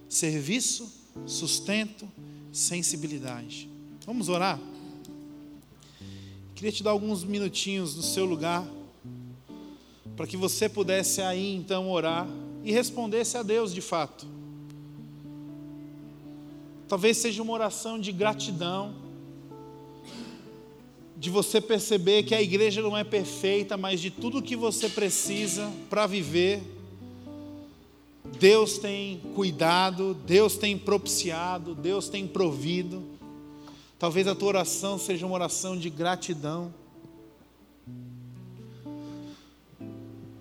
serviço, 0.09 0.91
sustento, 1.27 2.11
sensibilidade. 2.51 3.69
Vamos 4.03 4.29
orar? 4.29 4.59
Queria 6.55 6.71
te 6.71 6.81
dar 6.81 6.89
alguns 6.89 7.23
minutinhos 7.23 7.95
no 7.95 8.01
seu 8.01 8.25
lugar, 8.25 8.67
para 10.17 10.25
que 10.25 10.35
você 10.35 10.67
pudesse 10.67 11.21
aí 11.21 11.55
então 11.55 11.87
orar 11.91 12.27
e 12.63 12.71
respondesse 12.71 13.37
a 13.37 13.43
Deus 13.43 13.71
de 13.71 13.81
fato. 13.81 14.25
Talvez 16.87 17.17
seja 17.17 17.43
uma 17.43 17.53
oração 17.53 17.99
de 17.99 18.11
gratidão, 18.11 19.04
de 21.17 21.29
você 21.29 21.61
perceber 21.61 22.23
que 22.23 22.35
a 22.35 22.41
igreja 22.41 22.81
não 22.81 22.97
é 22.97 23.03
perfeita, 23.03 23.77
mas 23.77 23.99
de 23.99 24.09
tudo 24.09 24.41
que 24.41 24.55
você 24.55 24.89
precisa 24.89 25.71
para 25.89 26.05
viver 26.05 26.61
Deus 28.39 28.77
tem 28.77 29.21
cuidado, 29.33 30.13
Deus 30.25 30.57
tem 30.57 30.77
propiciado, 30.77 31.73
Deus 31.73 32.09
tem 32.09 32.27
provido. 32.27 33.03
Talvez 33.97 34.27
a 34.27 34.35
tua 34.35 34.49
oração 34.49 34.97
seja 34.97 35.25
uma 35.25 35.35
oração 35.35 35.77
de 35.77 35.89
gratidão. 35.89 36.73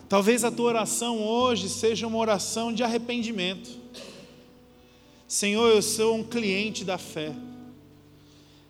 Talvez 0.08 0.44
a 0.44 0.50
tua 0.50 0.66
oração 0.66 1.22
hoje 1.22 1.68
seja 1.68 2.06
uma 2.06 2.18
oração 2.18 2.72
de 2.72 2.82
arrependimento. 2.82 3.70
Senhor, 5.28 5.68
eu 5.68 5.82
sou 5.82 6.16
um 6.16 6.24
cliente 6.24 6.84
da 6.84 6.98
fé. 6.98 7.32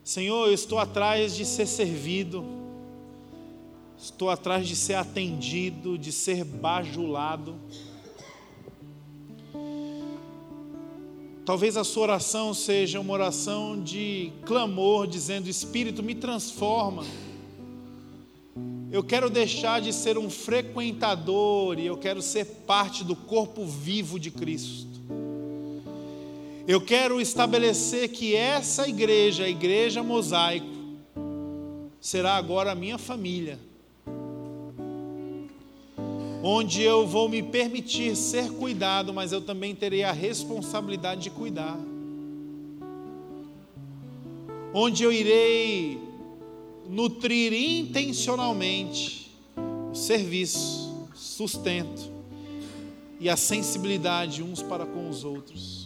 Senhor, 0.04 0.48
eu 0.48 0.52
estou 0.52 0.78
atrás 0.78 1.34
de 1.34 1.46
ser 1.46 1.66
servido. 1.66 2.44
Estou 3.96 4.28
atrás 4.28 4.68
de 4.68 4.76
ser 4.76 4.94
atendido, 4.94 5.96
de 5.96 6.12
ser 6.12 6.44
bajulado. 6.44 7.54
Talvez 11.46 11.78
a 11.78 11.84
sua 11.84 12.02
oração 12.02 12.52
seja 12.52 13.00
uma 13.00 13.14
oração 13.14 13.82
de 13.82 14.30
clamor, 14.44 15.06
dizendo: 15.06 15.48
Espírito, 15.48 16.02
me 16.02 16.14
transforma. 16.14 17.02
Eu 18.92 19.02
quero 19.02 19.30
deixar 19.30 19.80
de 19.80 19.90
ser 19.90 20.18
um 20.18 20.28
frequentador 20.28 21.78
e 21.78 21.86
eu 21.86 21.96
quero 21.96 22.20
ser 22.20 22.44
parte 22.66 23.02
do 23.02 23.16
corpo 23.16 23.64
vivo 23.64 24.20
de 24.20 24.30
Cristo. 24.30 24.93
Eu 26.66 26.80
quero 26.80 27.20
estabelecer 27.20 28.08
que 28.08 28.34
essa 28.34 28.88
igreja, 28.88 29.44
a 29.44 29.48
igreja 29.48 30.02
mosaico, 30.02 30.66
será 32.00 32.36
agora 32.36 32.72
a 32.72 32.74
minha 32.74 32.96
família, 32.96 33.58
onde 36.42 36.80
eu 36.80 37.06
vou 37.06 37.28
me 37.28 37.42
permitir 37.42 38.16
ser 38.16 38.50
cuidado, 38.50 39.12
mas 39.12 39.30
eu 39.30 39.42
também 39.42 39.74
terei 39.74 40.04
a 40.04 40.12
responsabilidade 40.12 41.20
de 41.24 41.30
cuidar, 41.30 41.78
onde 44.72 45.04
eu 45.04 45.12
irei 45.12 46.00
nutrir 46.88 47.52
intencionalmente 47.52 49.30
o 49.92 49.94
serviço, 49.94 51.08
sustento 51.14 52.10
e 53.20 53.28
a 53.28 53.36
sensibilidade 53.36 54.42
uns 54.42 54.62
para 54.62 54.86
com 54.86 55.10
os 55.10 55.24
outros. 55.24 55.83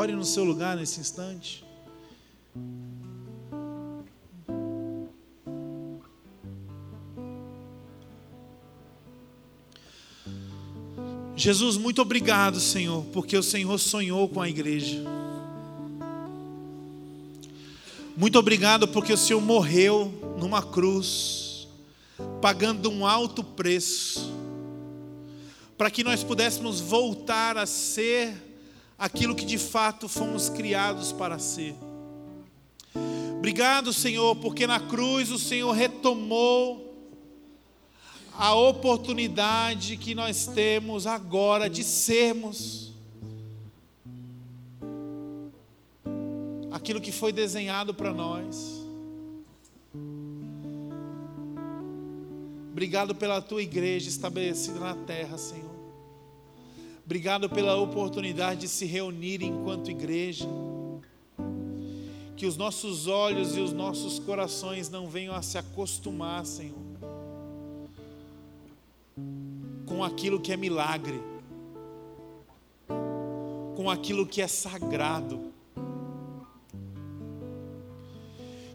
Ore 0.00 0.14
no 0.14 0.24
seu 0.24 0.44
lugar 0.44 0.78
nesse 0.78 0.98
instante. 0.98 1.62
Jesus, 11.36 11.76
muito 11.76 12.00
obrigado, 12.00 12.58
Senhor, 12.58 13.04
porque 13.12 13.36
o 13.36 13.42
Senhor 13.42 13.76
sonhou 13.76 14.26
com 14.26 14.40
a 14.40 14.48
igreja. 14.48 15.04
Muito 18.16 18.38
obrigado 18.38 18.88
porque 18.88 19.12
o 19.12 19.18
Senhor 19.18 19.42
morreu 19.42 20.10
numa 20.38 20.62
cruz, 20.62 21.68
pagando 22.40 22.90
um 22.90 23.06
alto 23.06 23.44
preço, 23.44 24.32
para 25.76 25.90
que 25.90 26.02
nós 26.02 26.24
pudéssemos 26.24 26.80
voltar 26.80 27.58
a 27.58 27.66
ser 27.66 28.49
aquilo 29.00 29.34
que 29.34 29.46
de 29.46 29.56
fato 29.56 30.06
fomos 30.06 30.50
criados 30.50 31.10
para 31.10 31.38
ser. 31.38 31.74
Obrigado, 33.38 33.94
Senhor, 33.94 34.36
porque 34.36 34.66
na 34.66 34.78
cruz 34.78 35.30
o 35.30 35.38
Senhor 35.38 35.72
retomou 35.72 36.86
a 38.34 38.54
oportunidade 38.54 39.96
que 39.96 40.14
nós 40.14 40.46
temos 40.46 41.06
agora 41.06 41.70
de 41.70 41.82
sermos 41.82 42.92
aquilo 46.70 47.00
que 47.00 47.10
foi 47.10 47.32
desenhado 47.32 47.94
para 47.94 48.12
nós. 48.12 48.84
Obrigado 52.70 53.14
pela 53.14 53.40
tua 53.40 53.62
igreja 53.62 54.10
estabelecida 54.10 54.78
na 54.78 54.94
terra, 54.94 55.38
Senhor. 55.38 55.69
Obrigado 57.10 57.50
pela 57.50 57.74
oportunidade 57.74 58.60
de 58.60 58.68
se 58.68 58.86
reunir 58.86 59.42
enquanto 59.42 59.90
igreja. 59.90 60.46
Que 62.36 62.46
os 62.46 62.56
nossos 62.56 63.08
olhos 63.08 63.56
e 63.56 63.58
os 63.58 63.72
nossos 63.72 64.20
corações 64.20 64.88
não 64.88 65.08
venham 65.08 65.34
a 65.34 65.42
se 65.42 65.58
acostumar, 65.58 66.46
Senhor, 66.46 66.78
com 69.86 70.04
aquilo 70.04 70.38
que 70.38 70.52
é 70.52 70.56
milagre, 70.56 71.20
com 73.74 73.90
aquilo 73.90 74.24
que 74.24 74.40
é 74.40 74.46
sagrado 74.46 75.50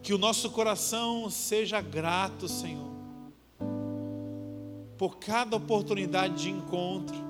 Que 0.03 0.13
o 0.13 0.17
nosso 0.17 0.51
coração 0.51 1.29
seja 1.29 1.79
grato, 1.79 2.49
Senhor, 2.49 2.91
por 4.97 5.19
cada 5.19 5.55
oportunidade 5.55 6.43
de 6.43 6.49
encontro, 6.51 7.24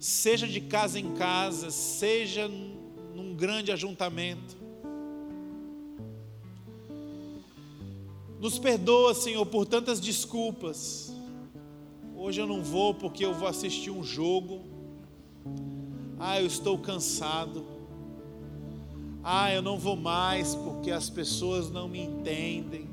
seja 0.00 0.48
de 0.48 0.62
casa 0.62 0.98
em 0.98 1.12
casa, 1.12 1.70
seja 1.70 2.48
num 2.48 3.34
grande 3.34 3.70
ajuntamento. 3.70 4.56
Nos 8.40 8.58
perdoa, 8.58 9.12
Senhor, 9.12 9.44
por 9.44 9.66
tantas 9.66 10.00
desculpas. 10.00 11.14
Hoje 12.16 12.40
eu 12.40 12.46
não 12.46 12.62
vou 12.62 12.94
porque 12.94 13.22
eu 13.26 13.34
vou 13.34 13.46
assistir 13.46 13.90
um 13.90 14.02
jogo. 14.02 14.62
Ah, 16.18 16.40
eu 16.40 16.46
estou 16.46 16.78
cansado. 16.78 17.62
Ah, 19.22 19.52
eu 19.52 19.60
não 19.60 19.78
vou 19.78 19.96
mais 19.96 20.54
porque 20.54 20.90
as 20.90 21.10
pessoas 21.10 21.70
não 21.70 21.86
me 21.86 22.00
entendem. 22.00 22.88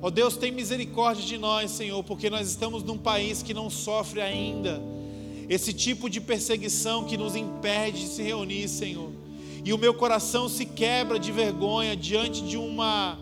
Ó 0.00 0.08
oh, 0.08 0.10
Deus, 0.10 0.38
tem 0.38 0.50
misericórdia 0.50 1.24
de 1.24 1.36
nós, 1.36 1.70
Senhor, 1.72 2.02
porque 2.04 2.30
nós 2.30 2.48
estamos 2.48 2.82
num 2.82 2.96
país 2.96 3.42
que 3.42 3.52
não 3.52 3.68
sofre 3.68 4.22
ainda 4.22 4.95
esse 5.48 5.72
tipo 5.72 6.10
de 6.10 6.20
perseguição 6.20 7.04
que 7.04 7.16
nos 7.16 7.36
impede 7.36 8.00
de 8.00 8.08
se 8.08 8.22
reunir, 8.22 8.68
Senhor. 8.68 9.10
E 9.64 9.72
o 9.72 9.78
meu 9.78 9.94
coração 9.94 10.48
se 10.48 10.64
quebra 10.64 11.18
de 11.18 11.32
vergonha 11.32 11.96
diante 11.96 12.42
de 12.42 12.56
uma 12.56 13.18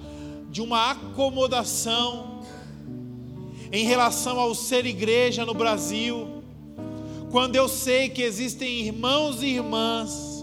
de 0.51 0.63
uma 0.63 0.93
acomodação 0.93 2.43
em 3.73 3.85
relação 3.85 4.39
ao 4.39 4.55
ser 4.55 4.87
igreja 4.87 5.45
no 5.45 5.53
Brasil. 5.53 6.43
Quando 7.33 7.57
eu 7.57 7.69
sei 7.69 8.09
que 8.09 8.23
existem 8.23 8.83
irmãos 8.83 9.43
e 9.43 9.47
irmãs 9.47 10.35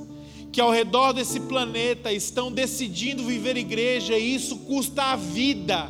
que 0.51 0.59
ao 0.59 0.69
redor 0.69 1.13
desse 1.13 1.39
planeta 1.39 2.11
estão 2.11 2.51
decidindo 2.51 3.23
viver 3.23 3.55
igreja 3.55 4.17
e 4.17 4.35
isso 4.35 4.57
custa 4.57 5.03
a 5.03 5.15
vida. 5.15 5.89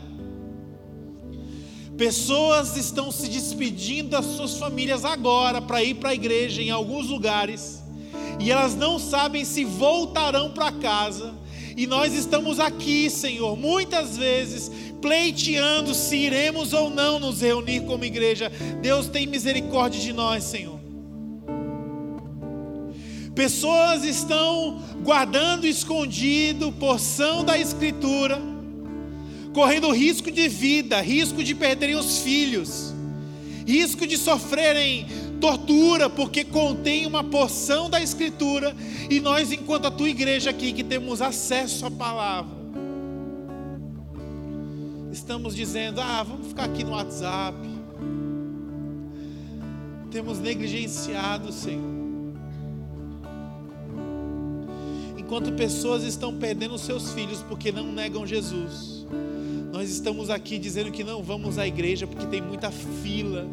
Pessoas 2.02 2.76
estão 2.78 3.12
se 3.12 3.28
despedindo 3.28 4.10
das 4.10 4.26
suas 4.26 4.58
famílias 4.58 5.06
agora 5.06 5.62
para 5.62 5.84
ir 5.84 5.94
para 5.94 6.10
a 6.10 6.16
igreja 6.16 6.60
em 6.60 6.72
alguns 6.72 7.06
lugares 7.06 7.80
e 8.40 8.50
elas 8.50 8.74
não 8.74 8.98
sabem 8.98 9.46
se 9.46 9.64
voltarão 9.64 10.50
para 10.50 10.72
casa. 10.72 11.32
E 11.78 11.86
nós 11.86 12.12
estamos 12.16 12.60
aqui, 12.60 13.08
Senhor, 13.08 13.56
muitas 13.56 14.18
vezes 14.18 14.72
pleiteando 15.00 15.94
se 15.94 16.16
iremos 16.16 16.74
ou 16.74 16.90
não 16.90 17.20
nos 17.20 17.42
reunir 17.42 17.82
como 17.82 18.04
igreja. 18.04 18.52
Deus 18.82 19.08
tem 19.08 19.28
misericórdia 19.28 20.02
de 20.02 20.12
nós, 20.12 20.44
Senhor. 20.44 20.80
Pessoas 23.36 24.04
estão 24.04 24.82
guardando 25.04 25.68
escondido 25.68 26.72
porção 26.72 27.46
da 27.46 27.60
Escritura, 27.60 28.42
correndo 29.54 29.92
risco 29.92 30.32
de 30.32 30.48
vida, 30.48 31.00
risco 31.02 31.44
de 31.44 31.54
perderem 31.54 31.96
os 31.96 32.20
filhos, 32.20 32.94
risco 33.66 34.08
de 34.08 34.18
sofrerem 34.18 35.06
tortura, 35.40 36.10
porque 36.10 36.44
contém 36.44 37.06
uma 37.06 37.24
porção 37.24 37.90
da 37.90 38.02
Escritura, 38.02 38.76
e 39.10 39.20
nós, 39.20 39.52
enquanto 39.52 39.88
a 39.88 39.92
tua 39.92 40.10
igreja 40.10 40.52
aqui, 40.52 40.72
que 40.72 40.84
temos 40.84 41.22
acesso 41.22 41.86
à 41.86 41.92
palavra, 41.92 42.56
estamos 45.12 45.56
dizendo: 45.56 46.00
ah, 46.00 46.24
vamos 46.24 46.48
ficar 46.48 46.66
aqui 46.66 46.84
no 46.84 46.92
WhatsApp. 46.92 47.58
Temos 50.12 50.40
negligenciado, 50.40 51.52
Senhor. 51.54 52.02
Enquanto 55.18 55.54
pessoas 55.54 56.04
estão 56.04 56.36
perdendo 56.36 56.78
seus 56.78 57.14
filhos 57.14 57.42
porque 57.44 57.72
não 57.72 57.90
negam 57.90 58.28
Jesus, 58.28 58.91
nós 59.82 59.90
estamos 59.90 60.30
aqui 60.30 60.60
dizendo 60.60 60.92
que 60.92 61.04
não 61.04 61.24
vamos 61.24 61.58
à 61.58 61.66
igreja 61.66 62.06
porque 62.06 62.28
tem 62.28 62.40
muita 62.40 62.70
fila 62.70 63.48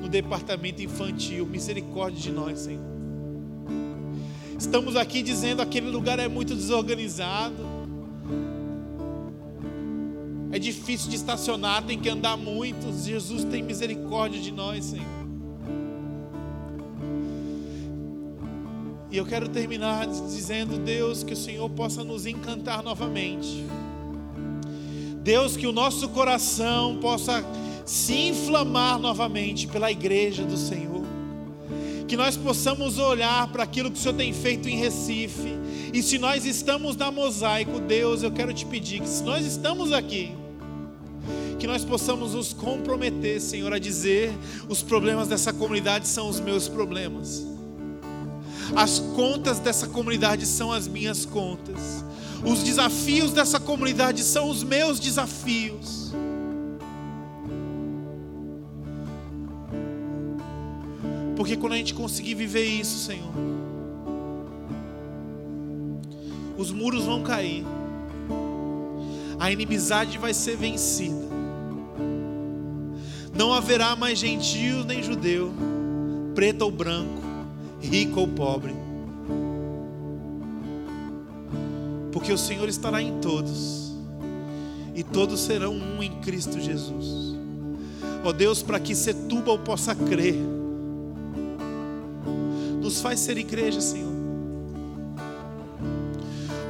no 0.00 0.08
departamento 0.08 0.82
infantil. 0.82 1.44
Misericórdia 1.44 2.18
de 2.18 2.32
nós, 2.32 2.60
Senhor. 2.60 2.82
Estamos 4.58 4.96
aqui 4.96 5.20
dizendo 5.20 5.56
que 5.56 5.62
aquele 5.64 5.90
lugar 5.90 6.18
é 6.18 6.28
muito 6.28 6.54
desorganizado. 6.54 7.62
É 10.50 10.58
difícil 10.58 11.10
de 11.10 11.16
estacionar, 11.16 11.84
tem 11.84 11.98
que 11.98 12.08
andar 12.08 12.38
muito. 12.38 12.90
Jesus 13.04 13.44
tem 13.44 13.62
misericórdia 13.62 14.40
de 14.40 14.52
nós, 14.52 14.82
Senhor. 14.86 15.20
E 19.10 19.16
eu 19.18 19.26
quero 19.26 19.46
terminar 19.46 20.06
dizendo, 20.06 20.78
Deus, 20.78 21.22
que 21.22 21.34
o 21.34 21.36
Senhor 21.36 21.68
possa 21.68 22.02
nos 22.02 22.24
encantar 22.24 22.82
novamente. 22.82 23.62
Deus, 25.22 25.56
que 25.56 25.66
o 25.66 25.72
nosso 25.72 26.08
coração 26.08 26.98
possa 27.00 27.44
se 27.84 28.28
inflamar 28.28 28.98
novamente 28.98 29.66
pela 29.66 29.90
igreja 29.90 30.44
do 30.44 30.56
Senhor. 30.56 31.04
Que 32.08 32.16
nós 32.16 32.36
possamos 32.36 32.98
olhar 32.98 33.46
para 33.48 33.62
aquilo 33.62 33.90
que 33.90 33.98
o 33.98 34.00
Senhor 34.00 34.14
tem 34.14 34.32
feito 34.32 34.68
em 34.68 34.76
Recife. 34.76 35.56
E 35.92 36.02
se 36.02 36.18
nós 36.18 36.44
estamos 36.44 36.96
na 36.96 37.10
mosaico, 37.10 37.78
Deus, 37.80 38.22
eu 38.22 38.32
quero 38.32 38.52
te 38.52 38.66
pedir 38.66 39.00
que 39.00 39.08
se 39.08 39.22
nós 39.22 39.46
estamos 39.46 39.92
aqui, 39.92 40.32
que 41.58 41.66
nós 41.66 41.84
possamos 41.84 42.34
nos 42.34 42.52
comprometer, 42.52 43.40
Senhor, 43.40 43.72
a 43.72 43.78
dizer: 43.78 44.32
os 44.68 44.82
problemas 44.82 45.28
dessa 45.28 45.52
comunidade 45.52 46.08
são 46.08 46.28
os 46.28 46.40
meus 46.40 46.68
problemas 46.68 47.50
as 48.74 48.98
contas 48.98 49.58
dessa 49.58 49.86
comunidade 49.86 50.46
são 50.46 50.72
as 50.72 50.86
minhas 50.86 51.24
contas. 51.24 52.04
Os 52.44 52.62
desafios 52.62 53.32
dessa 53.32 53.60
comunidade 53.60 54.22
são 54.22 54.48
os 54.48 54.62
meus 54.62 54.98
desafios. 54.98 56.12
Porque 61.36 61.56
quando 61.56 61.72
a 61.72 61.76
gente 61.76 61.94
conseguir 61.94 62.34
viver 62.34 62.64
isso, 62.64 63.06
Senhor, 63.06 63.32
os 66.56 66.70
muros 66.70 67.04
vão 67.04 67.22
cair, 67.22 67.64
a 69.38 69.50
inimizade 69.50 70.18
vai 70.18 70.34
ser 70.34 70.56
vencida, 70.58 71.26
não 73.34 73.54
haverá 73.54 73.96
mais 73.96 74.18
gentio 74.18 74.84
nem 74.84 75.02
judeu, 75.02 75.50
preto 76.34 76.60
ou 76.62 76.70
branco, 76.70 77.22
rico 77.80 78.20
ou 78.20 78.28
pobre, 78.28 78.74
porque 82.12 82.32
o 82.32 82.38
Senhor 82.38 82.68
estará 82.68 83.00
em 83.00 83.20
todos, 83.20 83.92
e 84.94 85.02
todos 85.02 85.40
serão 85.40 85.74
um 85.74 86.02
em 86.02 86.20
Cristo 86.20 86.60
Jesus. 86.60 87.36
Ó 88.24 88.32
Deus, 88.32 88.62
para 88.62 88.78
que 88.78 88.94
Setúbal 88.94 89.58
possa 89.58 89.94
crer, 89.94 90.36
nos 92.82 93.00
faz 93.00 93.20
ser 93.20 93.38
igreja, 93.38 93.80
Senhor. 93.80 94.10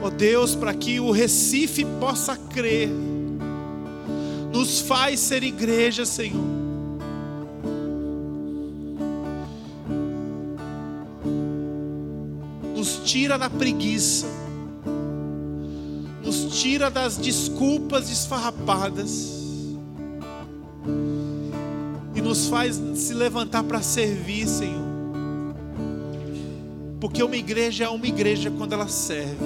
Ó 0.03 0.09
Deus, 0.09 0.55
para 0.55 0.73
que 0.73 0.99
o 1.01 1.11
Recife 1.11 1.85
possa 1.99 2.37
crer, 2.37 2.89
nos 4.53 4.81
faz 4.81 5.21
ser 5.21 5.43
igreja, 5.43 6.07
Senhor. 6.07 6.61
Nos 12.75 13.01
tira 13.05 13.37
da 13.37 13.51
preguiça, 13.51 14.27
tira 16.61 16.91
das 16.91 17.17
desculpas 17.17 18.11
esfarrapadas 18.11 19.41
e 22.15 22.21
nos 22.21 22.49
faz 22.49 22.79
se 22.97 23.15
levantar 23.15 23.65
para 23.65 23.81
servir, 23.81 24.47
Senhor. 24.47 24.91
Porque 27.01 27.23
uma 27.23 27.37
igreja 27.37 27.85
é 27.85 27.89
uma 27.89 28.07
igreja 28.07 28.51
quando 28.51 28.75
ela 28.75 28.89
serve. 28.89 29.39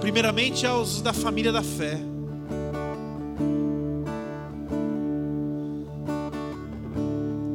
Primeiramente 0.00 0.66
aos 0.66 1.00
da 1.00 1.12
família 1.12 1.52
da 1.52 1.62
fé. 1.62 2.00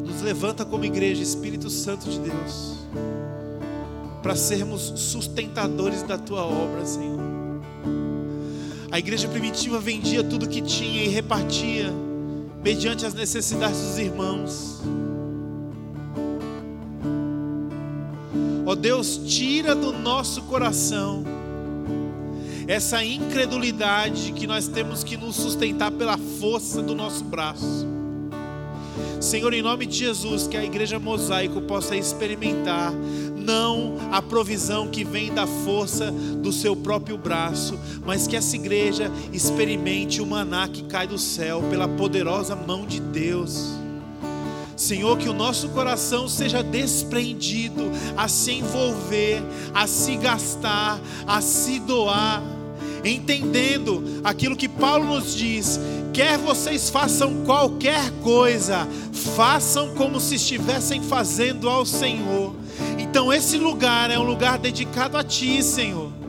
Nos 0.06 0.22
levanta 0.22 0.64
como 0.64 0.86
igreja, 0.86 1.22
Espírito 1.22 1.70
Santo 1.70 2.10
de 2.10 2.20
Deus, 2.20 2.79
para 4.22 4.36
sermos 4.36 4.94
sustentadores 4.96 6.04
da 6.04 6.18
tua 6.18 6.44
obra, 6.46 6.86
Senhor. 6.86 7.20
A 8.92 8.98
igreja 8.98 9.28
primitiva 9.28 9.80
vendia 9.80 10.24
tudo 10.24 10.48
que 10.48 10.62
tinha 10.62 11.04
e 11.04 11.08
repartia 11.08 11.94
mediante 12.64 13.06
as 13.06 13.14
necessidades 13.14 13.80
dos 13.80 13.98
irmãos. 14.00 14.82
Ó 18.66 18.72
oh 18.72 18.76
Deus, 18.76 19.20
tira 19.26 19.74
do 19.74 19.92
nosso 19.94 20.44
coração 20.44 21.24
essa 22.68 23.04
incredulidade 23.04 24.32
que 24.32 24.46
nós 24.46 24.68
temos 24.68 25.04
que 25.04 25.18
nos 25.18 25.36
sustentar 25.36 25.90
pela 25.90 26.20
força 26.40 26.84
do 26.84 26.94
nosso 26.94 27.24
braço. 27.24 27.88
Senhor, 29.20 29.54
em 29.54 29.62
nome 29.64 29.88
de 29.88 29.98
Jesus, 29.98 30.48
que 30.48 30.56
a 30.56 30.64
igreja 30.64 31.00
mosaico 31.00 31.62
possa 31.62 31.96
experimentar 31.96 32.94
não 33.50 33.98
a 34.12 34.22
provisão 34.22 34.88
que 34.88 35.04
vem 35.04 35.34
da 35.34 35.48
força 35.48 36.12
do 36.12 36.54
seu 36.54 36.76
próprio 36.76 37.18
braço, 37.18 37.80
mas 38.06 38.28
que 38.28 38.36
essa 38.36 38.56
igreja 38.56 39.12
experimente 39.34 40.22
o 40.22 40.26
maná 40.28 40.68
que 40.68 40.84
cai 40.84 41.08
do 41.08 41.18
céu 41.18 41.64
pela 41.68 41.88
poderosa 41.88 42.56
mão 42.56 42.86
de 42.86 43.00
Deus. 43.00 43.72
Senhor, 44.78 45.18
que 45.18 45.28
o 45.28 45.34
nosso 45.34 45.70
coração 45.70 46.30
seja 46.30 46.62
desprendido 46.62 47.90
a 48.16 48.28
se 48.28 48.52
envolver, 48.52 49.42
a 49.74 49.88
se 49.88 50.16
gastar, 50.16 51.02
a 51.26 51.42
se 51.42 51.80
doar, 51.80 52.44
entendendo 53.04 54.22
aquilo 54.24 54.56
que 54.56 54.70
Paulo 54.70 55.06
nos 55.06 55.34
diz: 55.36 55.80
quer 56.14 56.38
vocês 56.38 56.92
façam 56.92 57.44
qualquer 57.46 58.12
coisa, 58.22 58.88
façam 59.36 59.96
como 59.96 60.20
se 60.20 60.36
estivessem 60.36 61.02
fazendo 61.02 61.68
ao 61.68 61.84
Senhor. 61.84 62.59
Então, 62.98 63.32
esse 63.34 63.58
lugar 63.58 64.12
é 64.12 64.20
um 64.20 64.24
lugar 64.24 64.58
dedicado 64.58 65.18
a 65.18 65.24
Ti, 65.24 65.64
Senhor 65.64 66.20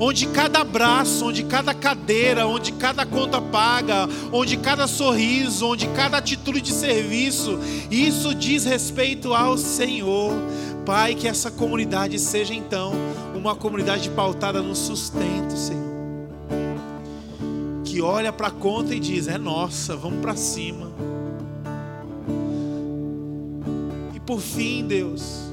onde 0.00 0.26
cada 0.28 0.60
abraço, 0.60 1.26
onde 1.26 1.42
cada 1.42 1.74
cadeira, 1.74 2.46
onde 2.46 2.72
cada 2.72 3.04
conta 3.04 3.40
paga, 3.40 4.08
onde 4.32 4.56
cada 4.56 4.86
sorriso, 4.86 5.66
onde 5.66 5.88
cada 5.88 6.18
atitude 6.18 6.60
de 6.60 6.72
serviço, 6.72 7.58
isso 7.90 8.34
diz 8.34 8.64
respeito 8.64 9.34
ao 9.34 9.58
Senhor. 9.58 10.32
Pai, 10.86 11.14
que 11.14 11.28
essa 11.28 11.50
comunidade 11.50 12.18
seja 12.18 12.54
então 12.54 12.92
uma 13.34 13.54
comunidade 13.54 14.08
pautada 14.10 14.62
no 14.62 14.74
sustento, 14.74 15.56
Senhor. 15.56 15.88
Que 17.84 18.00
olha 18.00 18.32
para 18.32 18.46
a 18.46 18.50
conta 18.50 18.94
e 18.94 19.00
diz: 19.00 19.28
é 19.28 19.36
nossa, 19.36 19.96
vamos 19.96 20.20
para 20.20 20.34
cima. 20.34 20.90
E 24.14 24.20
por 24.20 24.40
fim, 24.40 24.86
Deus, 24.86 25.47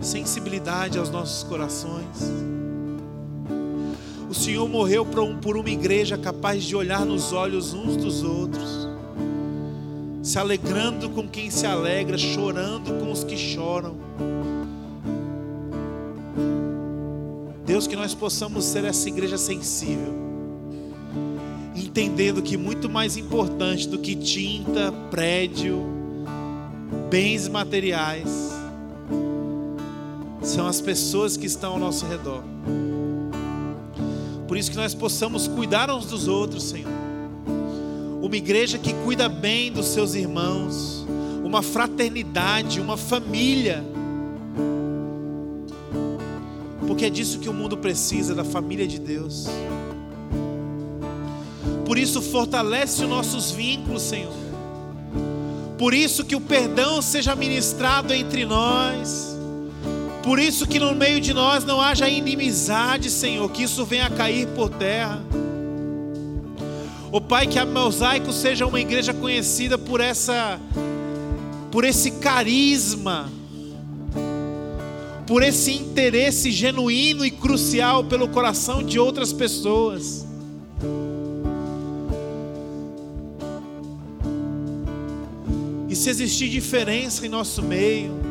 sensibilidade 0.00 0.98
aos 0.98 1.10
nossos 1.10 1.42
corações. 1.42 2.32
O 4.28 4.34
Senhor 4.34 4.68
morreu 4.68 5.04
por 5.04 5.56
uma 5.56 5.70
igreja 5.70 6.16
capaz 6.16 6.62
de 6.62 6.76
olhar 6.76 7.04
nos 7.04 7.32
olhos 7.32 7.74
uns 7.74 7.96
dos 7.96 8.22
outros, 8.22 8.88
se 10.22 10.38
alegrando 10.38 11.10
com 11.10 11.28
quem 11.28 11.50
se 11.50 11.66
alegra, 11.66 12.16
chorando 12.16 12.92
com 13.00 13.10
os 13.10 13.24
que 13.24 13.36
choram. 13.36 13.96
Deus, 17.66 17.86
que 17.86 17.96
nós 17.96 18.14
possamos 18.14 18.64
ser 18.64 18.84
essa 18.84 19.08
igreja 19.08 19.36
sensível, 19.36 20.14
entendendo 21.74 22.42
que 22.42 22.56
muito 22.56 22.88
mais 22.88 23.16
importante 23.16 23.88
do 23.88 23.98
que 23.98 24.14
tinta, 24.14 24.92
prédio, 25.10 25.84
bens 27.08 27.48
materiais, 27.48 28.59
são 30.42 30.66
as 30.66 30.80
pessoas 30.80 31.36
que 31.36 31.46
estão 31.46 31.72
ao 31.72 31.78
nosso 31.78 32.06
redor. 32.06 32.42
Por 34.48 34.56
isso 34.56 34.70
que 34.70 34.76
nós 34.76 34.94
possamos 34.94 35.46
cuidar 35.46 35.90
uns 35.90 36.06
dos 36.06 36.26
outros, 36.26 36.64
Senhor. 36.64 36.90
Uma 38.20 38.36
igreja 38.36 38.78
que 38.78 38.92
cuida 39.04 39.28
bem 39.28 39.70
dos 39.70 39.86
seus 39.86 40.14
irmãos, 40.14 41.06
uma 41.44 41.62
fraternidade, 41.62 42.80
uma 42.80 42.96
família. 42.96 43.84
Porque 46.86 47.04
é 47.04 47.10
disso 47.10 47.38
que 47.38 47.48
o 47.48 47.52
mundo 47.52 47.76
precisa, 47.76 48.34
da 48.34 48.44
família 48.44 48.86
de 48.86 48.98
Deus. 48.98 49.46
Por 51.84 51.98
isso 51.98 52.20
fortalece 52.20 53.02
os 53.02 53.08
nossos 53.08 53.50
vínculos, 53.50 54.02
Senhor. 54.02 54.32
Por 55.78 55.94
isso 55.94 56.24
que 56.24 56.36
o 56.36 56.40
perdão 56.40 57.00
seja 57.00 57.34
ministrado 57.34 58.12
entre 58.12 58.44
nós 58.44 59.29
por 60.22 60.38
isso 60.38 60.66
que 60.66 60.78
no 60.78 60.94
meio 60.94 61.20
de 61.20 61.32
nós 61.32 61.64
não 61.64 61.80
haja 61.80 62.08
inimizade, 62.08 63.10
Senhor, 63.10 63.50
que 63.50 63.62
isso 63.62 63.84
venha 63.84 64.06
a 64.06 64.10
cair 64.10 64.46
por 64.48 64.68
terra. 64.68 65.22
O 67.12 67.16
oh, 67.16 67.20
Pai, 67.20 67.46
que 67.46 67.58
a 67.58 67.66
Mosaico 67.66 68.32
seja 68.32 68.66
uma 68.66 68.80
igreja 68.80 69.12
conhecida 69.12 69.76
por 69.76 70.00
essa 70.00 70.60
por 71.70 71.84
esse 71.84 72.12
carisma, 72.12 73.30
por 75.26 75.42
esse 75.42 75.72
interesse 75.72 76.50
genuíno 76.50 77.24
e 77.24 77.30
crucial 77.30 78.04
pelo 78.04 78.28
coração 78.28 78.82
de 78.82 78.98
outras 78.98 79.32
pessoas. 79.32 80.26
E 85.88 85.96
se 85.96 86.10
existir 86.10 86.48
diferença 86.48 87.24
em 87.24 87.28
nosso 87.28 87.62
meio, 87.62 88.29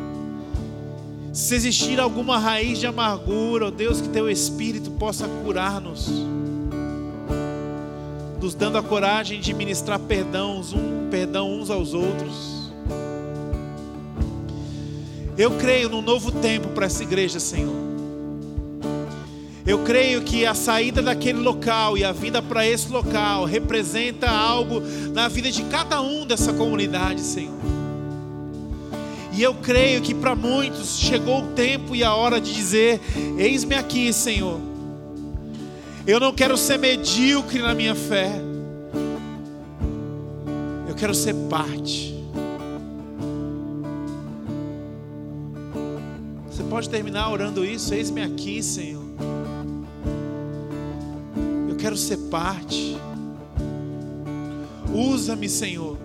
se 1.32 1.54
existir 1.54 2.00
alguma 2.00 2.38
raiz 2.38 2.78
de 2.78 2.86
amargura, 2.86 3.66
ó 3.66 3.70
Deus, 3.70 4.00
que 4.00 4.08
teu 4.08 4.28
Espírito 4.28 4.90
possa 4.92 5.28
curar-nos, 5.44 6.08
nos 8.40 8.54
dando 8.54 8.78
a 8.78 8.82
coragem 8.82 9.40
de 9.40 9.54
ministrar 9.54 9.98
perdão, 10.00 10.60
um, 10.74 11.08
perdão 11.08 11.52
uns 11.52 11.70
aos 11.70 11.94
outros. 11.94 12.72
Eu 15.38 15.52
creio 15.52 15.88
num 15.88 16.02
novo 16.02 16.32
tempo 16.32 16.68
para 16.68 16.86
essa 16.86 17.02
igreja, 17.02 17.38
Senhor. 17.38 17.90
Eu 19.64 19.84
creio 19.84 20.22
que 20.22 20.44
a 20.44 20.54
saída 20.54 21.00
daquele 21.00 21.38
local 21.38 21.96
e 21.96 22.02
a 22.02 22.10
vinda 22.10 22.42
para 22.42 22.66
esse 22.66 22.90
local 22.90 23.44
representa 23.44 24.28
algo 24.28 24.80
na 25.12 25.28
vida 25.28 25.50
de 25.50 25.62
cada 25.64 26.00
um 26.02 26.26
dessa 26.26 26.52
comunidade, 26.52 27.20
Senhor. 27.20 27.79
E 29.32 29.42
eu 29.42 29.54
creio 29.54 30.02
que 30.02 30.14
para 30.14 30.34
muitos 30.34 30.98
chegou 30.98 31.44
o 31.44 31.46
tempo 31.48 31.94
e 31.94 32.02
a 32.02 32.14
hora 32.14 32.40
de 32.40 32.52
dizer: 32.52 33.00
Eis-me 33.38 33.74
aqui, 33.74 34.12
Senhor. 34.12 34.60
Eu 36.06 36.18
não 36.18 36.32
quero 36.32 36.56
ser 36.56 36.78
medíocre 36.78 37.60
na 37.60 37.74
minha 37.74 37.94
fé. 37.94 38.32
Eu 40.88 40.94
quero 40.94 41.14
ser 41.14 41.34
parte. 41.48 42.10
Você 46.50 46.64
pode 46.64 46.90
terminar 46.90 47.30
orando 47.30 47.64
isso? 47.64 47.94
Eis-me 47.94 48.22
aqui, 48.22 48.62
Senhor. 48.62 49.04
Eu 51.68 51.76
quero 51.76 51.96
ser 51.96 52.16
parte. 52.28 52.96
Usa-me, 54.92 55.48
Senhor. 55.48 55.96